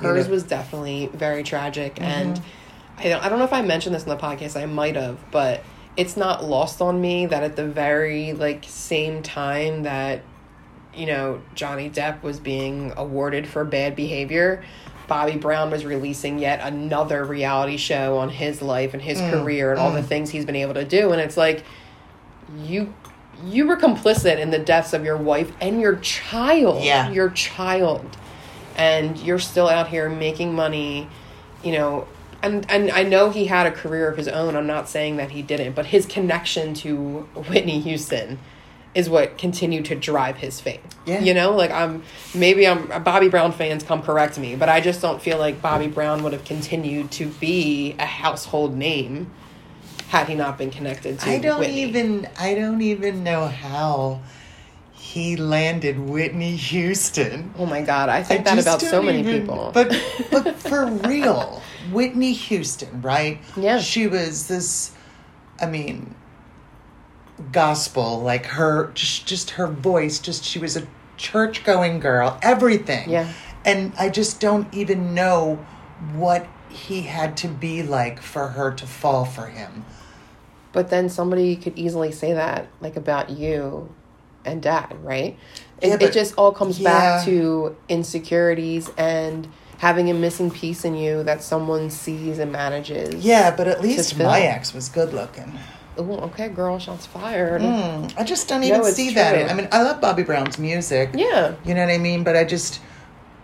You 0.01 0.09
hers 0.09 0.27
know? 0.27 0.33
was 0.33 0.43
definitely 0.45 1.11
very 1.13 1.43
tragic 1.43 1.97
Mm-hmm. 1.97 2.05
and 2.05 2.43
I 2.99 3.05
don't, 3.05 3.25
I 3.25 3.29
don't 3.31 3.39
know 3.39 3.47
if 3.47 3.53
i 3.53 3.63
mentioned 3.63 3.95
this 3.95 4.03
in 4.03 4.11
the 4.11 4.17
podcast 4.17 4.61
i 4.61 4.67
might 4.67 4.95
have 4.95 5.19
but 5.31 5.63
it's 5.97 6.17
not 6.17 6.45
lost 6.45 6.81
on 6.81 7.01
me 7.01 7.27
that 7.27 7.43
at 7.43 7.57
the 7.57 7.67
very 7.67 8.33
like 8.33 8.65
same 8.67 9.23
time 9.23 9.83
that 9.83 10.23
you 10.95 11.07
know 11.07 11.41
johnny 11.55 11.91
depp 11.91 12.23
was 12.23 12.41
being 12.41 12.93
awarded 12.97 13.47
for 13.47 13.65
bad 13.65 13.95
behavior 13.97 14.65
bobby 15.09 15.37
brown 15.37 15.71
was 15.71 15.85
releasing 15.85 16.39
yet 16.39 16.61
another 16.63 17.25
reality 17.25 17.77
show 17.77 18.19
on 18.19 18.29
his 18.29 18.63
life 18.63 18.93
and 18.95 19.03
his 19.03 19.19
Mm, 19.19 19.31
career 19.31 19.73
and 19.73 19.81
all 19.81 19.93
the 19.93 20.03
things 20.03 20.31
he's 20.31 20.45
been 20.45 20.57
able 20.57 20.75
to 20.75 20.85
do 20.85 21.13
and 21.13 21.21
it's 21.21 21.37
like 21.37 21.65
you 22.59 22.95
you 23.45 23.67
were 23.67 23.77
complicit 23.77 24.39
in 24.39 24.51
the 24.51 24.59
deaths 24.59 24.93
of 24.93 25.03
your 25.05 25.17
wife 25.17 25.51
and 25.63 25.81
your 25.81 25.97
child. 25.97 26.85
Yeah. 26.85 27.11
your 27.11 27.31
child. 27.31 28.05
And 28.77 29.17
you're 29.19 29.39
still 29.39 29.67
out 29.67 29.89
here 29.89 30.09
making 30.11 30.55
money 30.55 31.09
you 31.65 31.73
know 31.73 32.07
and 32.43 32.71
and 32.71 32.91
I 32.91 33.03
know 33.03 33.31
he 33.31 33.47
had 33.47 33.67
a 33.67 33.71
career 33.71 34.09
of 34.09 34.17
his 34.17 34.29
own 34.29 34.57
I'm 34.57 34.67
not 34.67 34.89
saying 34.89 35.17
that 35.17 35.31
he 35.31 35.43
didn't 35.43 35.75
but 35.75 35.87
his 35.87 36.07
connection 36.07 36.75
to 36.75 37.29
Whitney 37.49 37.81
Houston 37.81 38.39
is 38.95 39.09
what 39.09 39.39
continued 39.39 39.85
to 39.85 39.95
drive 39.95 40.37
his 40.39 40.61
fame 40.61 40.81
Yeah. 41.07 41.21
you 41.21 41.33
know 41.35 41.55
like 41.55 41.71
I'm 41.71 42.03
maybe 42.35 42.67
I'm 42.67 43.03
Bobby 43.05 43.29
Brown 43.29 43.53
fans 43.53 43.83
come 43.85 44.03
correct 44.03 44.39
me 44.39 44.57
but 44.57 44.69
I 44.69 44.81
just 44.81 45.01
don't 45.01 45.21
feel 45.23 45.39
like 45.39 45.63
Bobby 45.63 45.87
Brown 45.89 46.23
would 46.25 46.33
have 46.33 46.45
continued 46.45 47.11
to 47.13 47.27
be 47.27 47.95
a 47.99 48.07
household 48.07 48.77
name 48.77 49.31
had 50.09 50.29
he 50.29 50.35
not 50.35 50.59
been 50.59 50.71
connected 50.71 51.21
to 51.21 51.31
I 51.31 51.39
don't 51.39 51.61
Whitney. 51.61 51.83
even 51.83 52.29
I 52.39 52.55
don't 52.55 52.83
even 52.83 53.23
know 53.23 53.47
how 53.47 54.21
he 54.93 55.37
landed 55.37 55.99
Whitney 55.99 56.55
Houston. 56.57 57.53
Oh 57.59 57.65
my 57.67 57.81
god, 57.83 58.09
I 58.09 58.23
think 58.23 58.41
I 58.47 58.55
that 58.55 58.63
about 58.63 58.81
so 58.81 59.03
many 59.03 59.21
even- 59.21 59.41
people. 59.43 59.71
But 59.73 59.89
but 60.31 60.57
for 60.69 60.87
real, 60.87 61.63
Whitney 61.93 62.33
Houston, 62.33 63.03
right? 63.03 63.41
Yeah. 63.57 63.79
She 63.79 64.07
was 64.07 64.49
this 64.49 64.93
I 65.61 65.67
mean 65.67 66.15
gospel, 67.53 68.21
like 68.21 68.47
her 68.47 68.91
just 68.95 69.27
just 69.27 69.51
her 69.51 69.67
voice, 69.67 70.19
just 70.19 70.45
she 70.45 70.59
was 70.59 70.77
a 70.77 70.87
church 71.17 71.65
going 71.65 72.01
girl, 72.01 72.39
everything. 72.43 73.11
Yeah. 73.11 73.33
And 73.65 73.93
I 73.99 74.09
just 74.09 74.41
don't 74.41 74.73
even 74.75 75.15
know 75.15 75.57
what 76.15 76.47
he 76.71 77.03
had 77.03 77.37
to 77.39 77.49
be 77.49 77.83
like 77.83 78.23
for 78.23 78.49
her 78.49 78.73
to 78.73 78.87
fall 78.87 79.25
for 79.25 79.47
him. 79.47 79.85
But 80.73 80.89
then 80.89 81.09
somebody 81.09 81.57
could 81.57 81.77
easily 81.79 82.13
say 82.13 82.33
that, 82.33 82.69
like 82.81 82.97
about 82.97 83.29
you 83.31 83.93
and 84.45 84.63
dad, 84.63 84.97
right? 85.03 85.37
It, 85.81 85.89
Yeah, 85.89 86.09
it 86.09 86.13
just 86.13 86.35
all 86.37 86.53
comes 86.53 86.79
back 86.79 87.25
to 87.25 87.77
insecurities 87.89 88.91
and 88.97 89.49
having 89.81 90.11
a 90.11 90.15
missing 90.15 90.51
piece 90.51 90.85
in 90.85 90.95
you 90.95 91.23
that 91.25 91.43
someone 91.43 91.89
sees 91.89 92.39
and 92.39 92.53
manages. 92.53 93.25
Yeah, 93.25 93.55
but 93.57 93.67
at 93.67 93.81
least 93.81 94.17
my 94.19 94.41
ex 94.43 94.75
was 94.75 94.89
good 94.91 95.13
looking. 95.15 95.59
Ooh, 95.99 96.13
okay, 96.29 96.49
girl, 96.51 96.79
shots 96.79 97.07
fired. 97.07 97.63
Mm, 97.63 98.13
I 98.19 98.23
just 98.25 98.47
don't 98.47 98.63
even 98.63 98.81
it's 98.81 98.93
see 98.95 99.07
true. 99.07 99.15
that. 99.15 99.51
I 99.51 99.55
mean, 99.55 99.69
I 99.73 99.83
love 99.83 100.01
Bobby 100.01 100.23
Brown's 100.23 100.59
music. 100.59 101.11
Yeah. 101.15 101.55
You 101.65 101.75
know 101.75 101.81
what 101.85 101.91
I 101.93 101.99
mean? 101.99 102.25
But 102.25 102.37
I 102.37 102.45
just, 102.45 102.81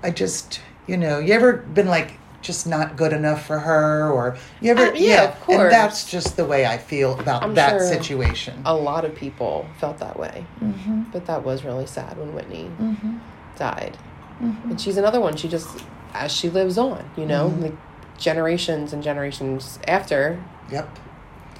I 0.02 0.10
just, 0.10 0.60
you 0.86 0.96
know, 0.98 1.18
you 1.18 1.32
ever 1.32 1.54
been 1.54 1.88
like 1.88 2.18
just 2.42 2.66
not 2.66 2.96
good 2.96 3.12
enough 3.14 3.46
for 3.46 3.58
her, 3.58 4.10
or 4.10 4.36
you 4.60 4.70
ever? 4.72 4.92
Uh, 4.92 4.94
yeah, 4.94 5.24
of 5.24 5.40
course. 5.40 5.58
And 5.60 5.72
that's 5.72 6.08
just 6.10 6.36
the 6.36 6.44
way 6.44 6.66
I 6.66 6.76
feel 6.78 7.18
about 7.18 7.42
I'm 7.44 7.54
that 7.54 7.70
sure 7.80 7.88
situation. 7.88 8.60
A 8.66 8.74
lot 8.74 9.04
of 9.06 9.14
people 9.14 9.66
felt 9.80 9.98
that 9.98 10.18
way. 10.18 10.46
Mm-hmm. 10.60 11.04
But 11.12 11.24
that 11.26 11.42
was 11.44 11.64
really 11.64 11.86
sad 11.86 12.18
when 12.18 12.34
Whitney 12.34 12.70
Mm-hmm. 12.78 13.16
died. 13.56 13.96
And 14.38 14.78
she's 14.78 14.98
another 14.98 15.18
one. 15.18 15.34
She 15.34 15.48
just, 15.48 15.82
as 16.22 16.32
she 16.32 16.48
lives 16.50 16.78
on, 16.78 17.08
you 17.16 17.26
know, 17.26 17.48
Mm-hmm. 17.50 17.62
like 17.62 17.74
generations 18.18 18.92
and 18.92 19.02
generations 19.02 19.78
after, 19.86 20.42
Yep. 20.70 20.88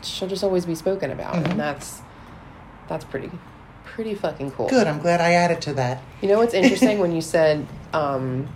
she'll 0.03 0.29
just 0.29 0.43
always 0.45 0.65
be 0.67 0.75
spoken 0.75 1.11
about. 1.11 1.35
Mhm. 1.35 1.51
And 1.51 1.61
that's, 1.61 2.01
that's 2.89 3.05
pretty, 3.05 3.31
pretty 3.85 4.15
fucking 4.15 4.53
cool. 4.53 4.69
Good. 4.69 4.87
I'm 4.87 4.99
glad 4.99 5.21
I 5.21 5.33
added 5.33 5.61
to 5.63 5.75
that. 5.75 6.03
You 6.23 6.29
know 6.29 6.39
what's 6.39 6.55
interesting 6.55 6.99
when 7.05 7.13
you 7.13 7.21
said, 7.21 7.67
um, 7.93 8.49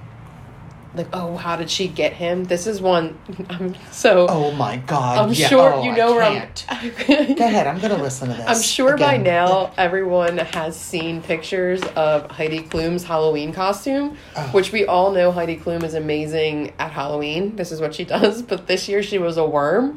like, 0.95 1.07
oh, 1.13 1.37
how 1.37 1.57
did 1.57 1.71
she 1.71 1.87
get 1.89 2.13
him? 2.13 2.45
This 2.45 2.67
is 2.67 2.81
one. 2.81 3.19
I'm 3.51 3.75
so. 3.93 4.27
Oh 4.29 4.51
my 4.53 4.77
God. 4.79 5.19
I'm 5.19 5.33
yeah. 5.33 5.49
sure 5.49 5.73
Oh, 5.75 5.83
you 5.85 5.93
I 5.93 5.97
know 5.97 6.13
where 6.15 6.23
can't. 6.31 6.67
I'm. 6.69 6.91
Go 7.37 7.45
ahead. 7.47 7.67
I'm 7.67 7.79
going 7.79 7.95
to 7.97 8.03
listen 8.03 8.29
to 8.29 8.35
this. 8.35 8.45
I'm 8.47 8.61
sure 8.61 8.97
by 8.97 9.17
now 9.17 9.73
everyone 9.77 10.39
has 10.39 10.77
seen 10.77 11.23
pictures 11.23 11.81
of 11.97 12.31
Heidi 12.31 12.61
Klum's 12.61 13.05
Halloween 13.05 13.53
costume, 13.53 14.17
Oh. 14.37 14.43
which 14.53 14.73
we 14.73 14.85
all 14.87 15.13
know 15.13 15.31
Heidi 15.31 15.57
Klum 15.57 15.83
is 15.85 15.95
amazing 15.95 16.73
at 16.79 16.91
Halloween. 16.91 17.57
This 17.57 17.71
is 17.73 17.81
what 17.81 17.95
she 17.95 18.05
does, 18.17 18.43
but 18.43 18.67
this 18.67 18.89
year 18.89 19.03
she 19.03 19.19
was 19.19 19.37
a 19.37 19.45
worm. 19.47 19.97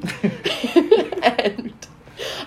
and 1.24 1.74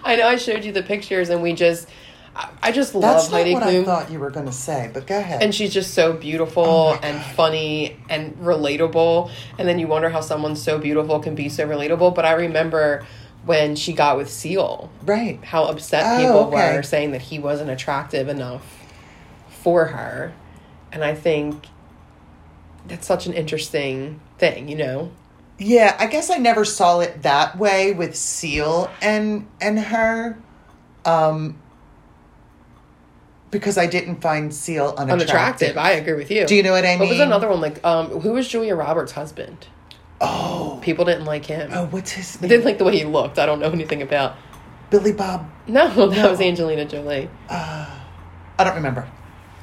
I 0.05 0.17
know 0.17 0.27
I 0.29 0.37
showed 0.37 0.65
you 0.65 0.73
the 0.73 0.83
pictures 0.83 1.29
and 1.31 1.43
we 1.43 1.53
just 1.53 1.89
I- 2.37 2.49
I 2.65 2.73
just 2.73 2.95
love 2.95 3.03
That's 3.03 3.31
not 3.31 3.39
Heidi 3.39 3.55
what 3.55 3.63
I 3.63 3.73
Klum. 3.75 3.85
thought 3.85 4.11
you 4.11 4.19
were 4.19 4.31
going 4.31 4.47
to 4.47 4.53
say, 4.53 4.91
but 4.93 5.07
go 5.07 5.17
ahead. 5.19 5.43
and 5.43 5.55
she's 5.55 5.73
just 5.73 5.95
so 5.95 6.13
beautiful 6.13 6.65
Oh 6.65 6.91
my 6.95 6.99
and 7.09 7.23
funny 7.35 7.97
and 8.11 8.37
relatable. 8.37 9.31
And 9.59 9.67
then 9.69 9.79
you 9.79 9.87
wonder 9.87 10.11
how 10.11 10.21
someone 10.21 10.55
so 10.57 10.79
beautiful 10.79 11.19
can 11.21 11.35
be 11.35 11.49
so 11.49 11.67
relatable. 11.67 12.15
But 12.15 12.25
I 12.27 12.33
remember 12.33 13.07
when 13.45 13.77
she 13.77 13.93
got 13.93 14.17
with 14.17 14.29
Seal, 14.31 14.91
right. 15.05 15.39
how 15.45 15.65
upset 15.65 16.03
Oh, 16.05 16.19
people 16.21 16.59
okay. 16.59 16.77
were 16.77 16.83
saying 16.83 17.13
that 17.13 17.23
he 17.23 17.39
wasn't 17.39 17.71
attractive 17.71 18.29
enough 18.29 18.63
for 19.49 19.87
her. 19.87 20.33
And 20.93 21.05
I 21.05 21.15
think 21.15 21.67
that's 22.87 23.07
such 23.07 23.27
an 23.27 23.33
interesting 23.33 24.21
thing, 24.39 24.69
you 24.69 24.77
know? 24.77 25.11
Yeah, 25.59 25.97
I 25.99 26.07
guess 26.07 26.29
I 26.31 26.37
never 26.37 26.65
saw 26.65 27.01
it 27.01 27.23
that 27.23 27.57
way 27.59 27.93
with 27.93 28.15
Seal 28.17 28.91
and 29.01 29.47
and 29.61 29.79
her, 29.79 30.39
um, 31.07 31.57
because 33.59 33.79
I 33.79 33.87
didn't 33.87 34.21
find 34.21 34.55
Seal 34.55 34.95
unattractive. 34.99 35.13
Unattractive. 35.31 35.79
I 35.79 35.91
agree 35.93 36.15
with 36.15 36.31
you. 36.31 36.47
Do 36.47 36.55
you 36.55 36.63
know 36.63 36.73
what 36.73 36.85
I 36.85 36.91
mean? 36.91 37.01
What 37.01 37.09
was 37.11 37.21
another 37.21 37.49
one? 37.49 37.61
Like, 37.61 37.85
um, 37.85 38.09
who 38.21 38.33
was 38.33 38.47
Julia 38.49 38.75
Roberts' 38.75 39.13
husband? 39.13 39.67
oh, 40.21 40.79
People 40.83 41.05
didn't 41.05 41.25
like 41.27 41.45
him. 41.45 41.71
oh, 41.73 41.87
what's 41.87 42.13
his 42.13 42.37
They 42.37 42.49
name? 42.49 42.49
didn't 42.51 42.65
like 42.65 42.79
the 42.79 42.85
way 42.85 42.97
he 42.97 43.05
looked. 43.05 43.39
I 43.39 43.45
don't 43.47 43.61
know 43.61 43.71
anything 43.71 44.01
about. 44.03 44.37
Billy 44.91 45.13
Bob. 45.13 45.51
No, 45.67 45.89
that 46.09 46.17
No. 46.17 46.31
was 46.31 46.41
Angelina 46.41 46.85
Jolie. 46.87 47.29
I 47.51 48.65
don't 48.65 48.77
remember. 48.77 49.09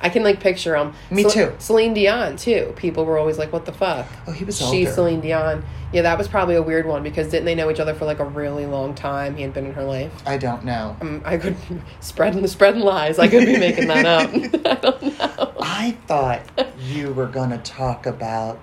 I 0.03 0.10
can 0.10 0.22
like 0.24 0.41
picture 0.41 0.75
him. 0.75 0.93
Me 1.10 1.24
too. 1.24 1.55
Celine 1.60 1.93
Dion 1.93 2.36
too. 2.36 2.74
People 2.75 3.05
were 3.05 3.17
always 3.17 3.38
like, 3.38 3.53
"What 3.53 3.65
the 3.65 3.72
fuck?" 3.72 4.05
Oh, 4.27 4.33
he 4.33 4.43
was 4.43 4.57
She's 4.57 4.89
older. 4.89 4.91
Celine 4.91 5.22
Dion. 5.22 5.63
Yeah, 5.93 6.01
that 6.01 6.17
was 6.17 6.27
probably 6.27 6.55
a 6.55 6.62
weird 6.62 6.86
one 6.86 7.03
because 7.03 7.29
didn't 7.29 7.45
they 7.45 7.55
know 7.55 7.72
each 7.72 7.79
other 7.79 7.93
for 7.93 8.03
like 8.05 8.19
a 8.19 8.25
really 8.25 8.65
long 8.65 8.95
time? 8.95 9.36
He 9.38 9.43
had 9.43 9.53
been 9.53 9.65
in 9.65 9.74
her 9.74 9.83
life. 9.83 10.12
I 10.25 10.38
don't 10.38 10.65
know. 10.65 10.98
Um, 11.00 11.22
I 11.24 11.38
could 11.38 11.55
spreading 12.01 12.41
the 12.41 12.48
spreading 12.50 12.81
lies. 12.81 13.17
I 13.17 13.29
could 13.29 13.45
be 13.45 13.57
making 13.57 13.88
that 13.88 14.05
up. 14.05 14.29
I 14.65 14.75
don't 14.75 15.19
know. 15.19 15.53
I 15.62 15.98
thought 16.05 16.41
you 16.79 17.13
were 17.13 17.27
going 17.27 17.51
to 17.51 17.57
talk 17.60 18.05
about 18.05 18.60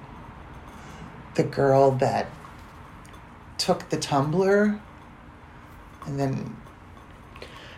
the 1.37 1.45
girl 1.45 1.93
that 1.93 2.27
took 3.57 3.89
the 3.89 3.97
tumbler 3.97 4.81
and 6.07 6.19
then 6.19 6.57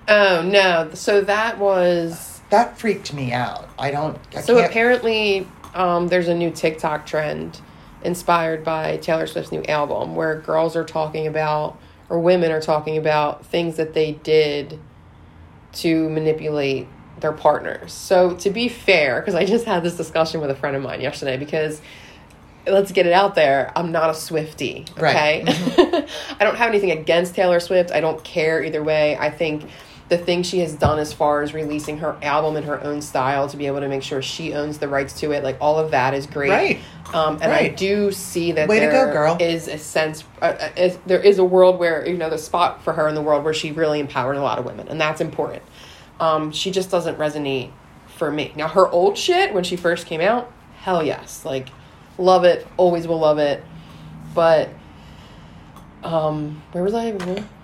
Oh 0.08 0.42
no! 0.42 0.90
So 0.94 1.20
that 1.20 1.58
was 1.58 2.31
that 2.52 2.78
freaked 2.78 3.14
me 3.14 3.32
out. 3.32 3.68
I 3.78 3.90
don't. 3.90 4.18
I 4.36 4.42
so 4.42 4.56
can't, 4.56 4.70
apparently 4.70 5.48
um, 5.74 6.08
there's 6.08 6.28
a 6.28 6.34
new 6.34 6.50
TikTok 6.50 7.06
trend 7.06 7.60
inspired 8.04 8.62
by 8.62 8.98
Taylor 8.98 9.26
Swift's 9.26 9.50
new 9.50 9.64
album 9.64 10.14
where 10.14 10.38
girls 10.38 10.76
are 10.76 10.84
talking 10.84 11.26
about 11.26 11.78
or 12.10 12.20
women 12.20 12.52
are 12.52 12.60
talking 12.60 12.98
about 12.98 13.46
things 13.46 13.76
that 13.76 13.94
they 13.94 14.12
did 14.12 14.78
to 15.72 16.10
manipulate 16.10 16.88
their 17.20 17.32
partners. 17.32 17.90
So 17.90 18.36
to 18.36 18.50
be 18.50 18.68
fair, 18.68 19.20
because 19.20 19.34
I 19.34 19.46
just 19.46 19.64
had 19.64 19.82
this 19.82 19.96
discussion 19.96 20.42
with 20.42 20.50
a 20.50 20.54
friend 20.54 20.76
of 20.76 20.82
mine 20.82 21.00
yesterday 21.00 21.38
because 21.38 21.80
let's 22.66 22.92
get 22.92 23.06
it 23.06 23.14
out 23.14 23.34
there, 23.34 23.72
I'm 23.74 23.92
not 23.92 24.10
a 24.10 24.14
Swifty, 24.14 24.84
okay? 24.98 25.02
Right. 25.02 25.44
Mm-hmm. 25.46 26.36
I 26.40 26.44
don't 26.44 26.56
have 26.56 26.68
anything 26.68 26.90
against 26.90 27.34
Taylor 27.34 27.60
Swift. 27.60 27.90
I 27.92 28.00
don't 28.00 28.22
care 28.22 28.62
either 28.62 28.82
way. 28.82 29.16
I 29.16 29.30
think 29.30 29.64
the 30.12 30.18
thing 30.18 30.42
she 30.42 30.58
has 30.58 30.74
done 30.74 30.98
as 30.98 31.10
far 31.10 31.40
as 31.40 31.54
releasing 31.54 31.96
her 31.96 32.18
album 32.20 32.54
in 32.58 32.64
her 32.64 32.84
own 32.84 33.00
style 33.00 33.48
to 33.48 33.56
be 33.56 33.66
able 33.66 33.80
to 33.80 33.88
make 33.88 34.02
sure 34.02 34.20
she 34.20 34.52
owns 34.52 34.76
the 34.76 34.86
rights 34.86 35.18
to 35.20 35.32
it, 35.32 35.42
like 35.42 35.56
all 35.58 35.78
of 35.78 35.92
that 35.92 36.12
is 36.12 36.26
great. 36.26 36.50
Right. 36.50 36.80
Um, 37.14 37.38
and 37.40 37.50
I 37.50 37.68
do 37.68 38.12
see 38.12 38.52
that 38.52 38.68
Way 38.68 38.80
to 38.80 38.88
go, 38.88 39.10
girl. 39.10 39.38
is 39.40 39.68
a 39.68 39.78
sense, 39.78 40.22
uh, 40.42 40.44
uh, 40.44 40.68
is, 40.76 40.98
there 41.06 41.18
is 41.18 41.38
a 41.38 41.44
world 41.44 41.78
where, 41.78 42.06
you 42.06 42.18
know, 42.18 42.28
the 42.28 42.36
spot 42.36 42.84
for 42.84 42.92
her 42.92 43.08
in 43.08 43.14
the 43.14 43.22
world 43.22 43.42
where 43.42 43.54
she 43.54 43.72
really 43.72 44.00
empowered 44.00 44.36
a 44.36 44.42
lot 44.42 44.58
of 44.58 44.66
women, 44.66 44.86
and 44.88 45.00
that's 45.00 45.22
important. 45.22 45.62
Um, 46.20 46.52
she 46.52 46.70
just 46.70 46.90
doesn't 46.90 47.16
resonate 47.16 47.70
for 48.06 48.30
me. 48.30 48.52
Now, 48.54 48.68
her 48.68 48.86
old 48.86 49.16
shit, 49.16 49.54
when 49.54 49.64
she 49.64 49.76
first 49.76 50.06
came 50.06 50.20
out, 50.20 50.52
hell 50.76 51.02
yes. 51.02 51.42
Like, 51.46 51.68
love 52.18 52.44
it, 52.44 52.66
always 52.76 53.08
will 53.08 53.18
love 53.18 53.38
it. 53.38 53.64
But, 54.34 54.68
um, 56.04 56.62
where 56.72 56.82
was 56.82 56.94
I? 56.94 57.12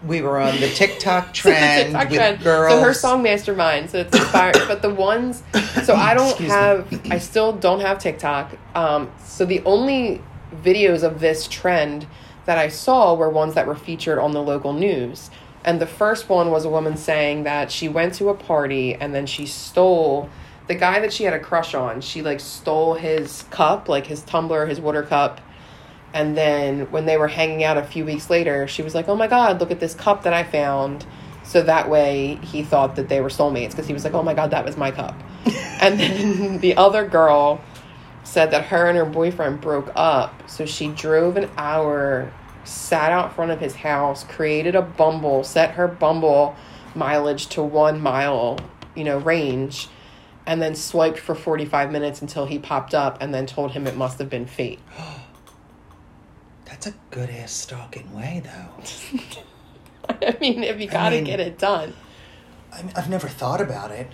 we 0.05 0.23
were 0.23 0.39
on 0.39 0.59
the 0.61 0.69
TikTok 0.69 1.35
So 1.35 1.49
the 1.49 1.55
trend 1.55 1.87
TikTok 1.87 2.11
with 2.11 2.19
trend. 2.19 2.43
girls. 2.43 2.73
So 2.73 2.81
her 2.81 2.95
song 2.95 3.23
Mastermind. 3.23 3.91
So 3.91 3.99
it's 3.99 4.17
inspired. 4.17 4.57
but 4.69 4.83
the 4.83 4.91
ones. 4.95 5.43
So 5.85 5.95
I 5.95 6.15
don't 6.15 6.31
Excuse 6.31 6.51
have. 6.51 7.01
I 7.11 7.19
still 7.19 7.53
don't 7.53 7.81
have 7.81 7.99
TikTok. 7.99 8.57
Um. 8.75 9.11
So 9.25 9.45
the 9.45 9.63
only 9.65 10.23
videos 10.63 11.03
of 11.03 11.21
this 11.21 11.47
trend 11.49 12.07
that 12.47 12.59
I 12.59 12.69
saw 12.69 13.15
were 13.15 13.29
ones 13.29 13.55
that 13.55 13.67
were 13.67 13.77
featured 13.77 14.19
on 14.19 14.33
the 14.33 14.43
local 14.43 14.73
news. 14.73 15.31
And 15.65 15.81
the 15.81 15.87
first 15.87 16.29
one 16.29 16.51
was 16.51 16.65
a 16.65 16.71
woman 16.71 16.97
saying 16.97 17.43
that 17.43 17.71
she 17.71 17.89
went 17.89 18.15
to 18.15 18.31
a 18.31 18.35
party 18.35 18.95
and 18.95 19.15
then 19.15 19.27
she 19.27 19.45
stole 19.45 20.31
the 20.67 20.75
guy 20.75 21.01
that 21.01 21.13
she 21.13 21.25
had 21.25 21.35
a 21.35 21.39
crush 21.39 21.75
on. 21.75 22.01
She 22.01 22.23
like 22.23 22.41
stole 22.41 22.95
his 22.95 23.43
cup, 23.51 23.89
like 23.89 24.07
his 24.07 24.23
tumbler, 24.23 24.67
his 24.67 24.81
water 24.81 25.03
cup. 25.03 25.41
And 26.15 26.37
then 26.37 26.91
when 26.91 27.07
they 27.07 27.17
were 27.17 27.29
hanging 27.29 27.65
out 27.65 27.77
a 27.77 27.83
few 27.83 28.05
weeks 28.05 28.31
later, 28.31 28.67
she 28.67 28.83
was 28.83 28.95
like, 28.95 29.09
"Oh 29.09 29.17
my 29.17 29.27
god, 29.27 29.61
look 29.61 29.71
at 29.71 29.81
this 29.81 29.95
cup 29.95 30.23
that 30.23 30.33
I 30.33 30.43
found." 30.43 31.07
So 31.45 31.63
that 31.63 31.89
way 31.89 32.39
he 32.43 32.63
thought 32.63 32.97
that 32.97 33.09
they 33.09 33.21
were 33.21 33.29
soulmates 33.29 33.71
because 33.71 33.87
he 33.87 33.93
was 33.93 34.05
like, 34.05 34.15
"Oh 34.15 34.23
my 34.23 34.35
god, 34.35 34.51
that 34.51 34.65
was 34.65 34.77
my 34.77 34.91
cup." 34.91 35.15
and 35.81 36.01
then 36.01 36.59
the 36.61 36.77
other 36.77 37.07
girl 37.07 37.61
said 38.25 38.51
that 38.51 38.67
her 38.67 38.87
and 38.87 38.97
her 38.99 39.05
boyfriend 39.05 39.61
broke 39.61 39.91
up, 39.95 40.49
so 40.49 40.67
she 40.67 40.89
drove 40.89 41.37
an 41.37 41.51
hour, 41.57 42.31
sat 42.65 43.11
out 43.13 43.35
front 43.35 43.51
of 43.51 43.61
his 43.61 43.77
house, 43.77 44.25
created 44.25 44.75
a 44.75 44.83
Bumble, 44.83 45.45
set 45.45 45.73
her 45.73 45.89
Bumble 45.89 46.55
mileage 46.95 47.47
to 47.49 47.63
1 47.63 48.01
mile, 48.01 48.59
you 48.95 49.05
know, 49.05 49.19
range. 49.19 49.89
And 50.47 50.63
then 50.63 50.75
swiped 50.75 51.19
for 51.19 51.35
45 51.35 51.93
minutes 51.93 52.23
until 52.23 52.47
he 52.47 52.59
popped 52.59 52.95
up 52.95 53.19
and 53.21 53.35
then 53.35 53.45
told 53.47 53.73
him 53.73 53.87
it 53.87 53.97
must 53.97 54.19
have 54.19 54.31
been 54.31 54.47
fate. 54.47 54.79
That's 56.81 56.95
a 56.95 56.95
good 57.11 57.29
ass 57.31 57.51
stalking 57.53 58.15
way, 58.15 58.41
though. 58.45 59.19
I 60.27 60.37
mean, 60.41 60.63
if 60.63 60.81
you 60.81 60.87
gotta 60.87 61.17
mean- 61.17 61.25
get 61.25 61.41
it 61.41 61.59
done. 61.59 61.93
I 62.73 62.83
mean, 62.83 62.93
I've 62.95 63.09
never 63.11 63.27
thought 63.29 63.61
about 63.61 63.91
it. 63.91 64.07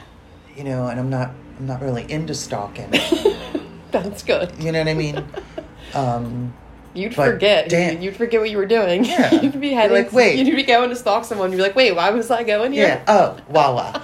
you 0.57 0.65
know, 0.65 0.87
and 0.87 0.99
I'm 0.99 1.11
not 1.11 1.31
I'm 1.59 1.67
not 1.67 1.83
really 1.83 2.11
into 2.11 2.35
stalking. 2.35 2.91
That's 3.91 4.23
good. 4.23 4.53
You 4.59 4.73
know 4.73 4.79
what 4.81 4.89
I 4.89 4.95
mean? 4.95 5.25
Um, 5.95 6.53
You'd 6.95 7.15
forget. 7.15 7.69
damn- 7.69 8.01
You'd 8.03 8.17
forget 8.17 8.41
what 8.41 8.51
you 8.51 8.57
were 8.57 8.67
doing. 8.67 9.05
Yeah. 9.05 9.33
You'd 9.33 9.61
be 9.61 9.69
You're 9.69 9.77
heading. 9.81 9.97
like, 9.97 10.13
wait. 10.13 10.45
You'd 10.45 10.57
be 10.57 10.65
going 10.65 10.89
to 10.91 10.97
stalk 10.97 11.25
someone. 11.25 11.53
You'd 11.53 11.59
be 11.59 11.63
like, 11.63 11.77
wait, 11.77 11.93
why 11.95 12.11
was 12.11 12.33
I 12.33 12.43
going 12.43 12.73
here? 12.73 12.87
yeah. 12.87 13.05
Oh, 13.07 13.37
Wawa. 13.49 14.03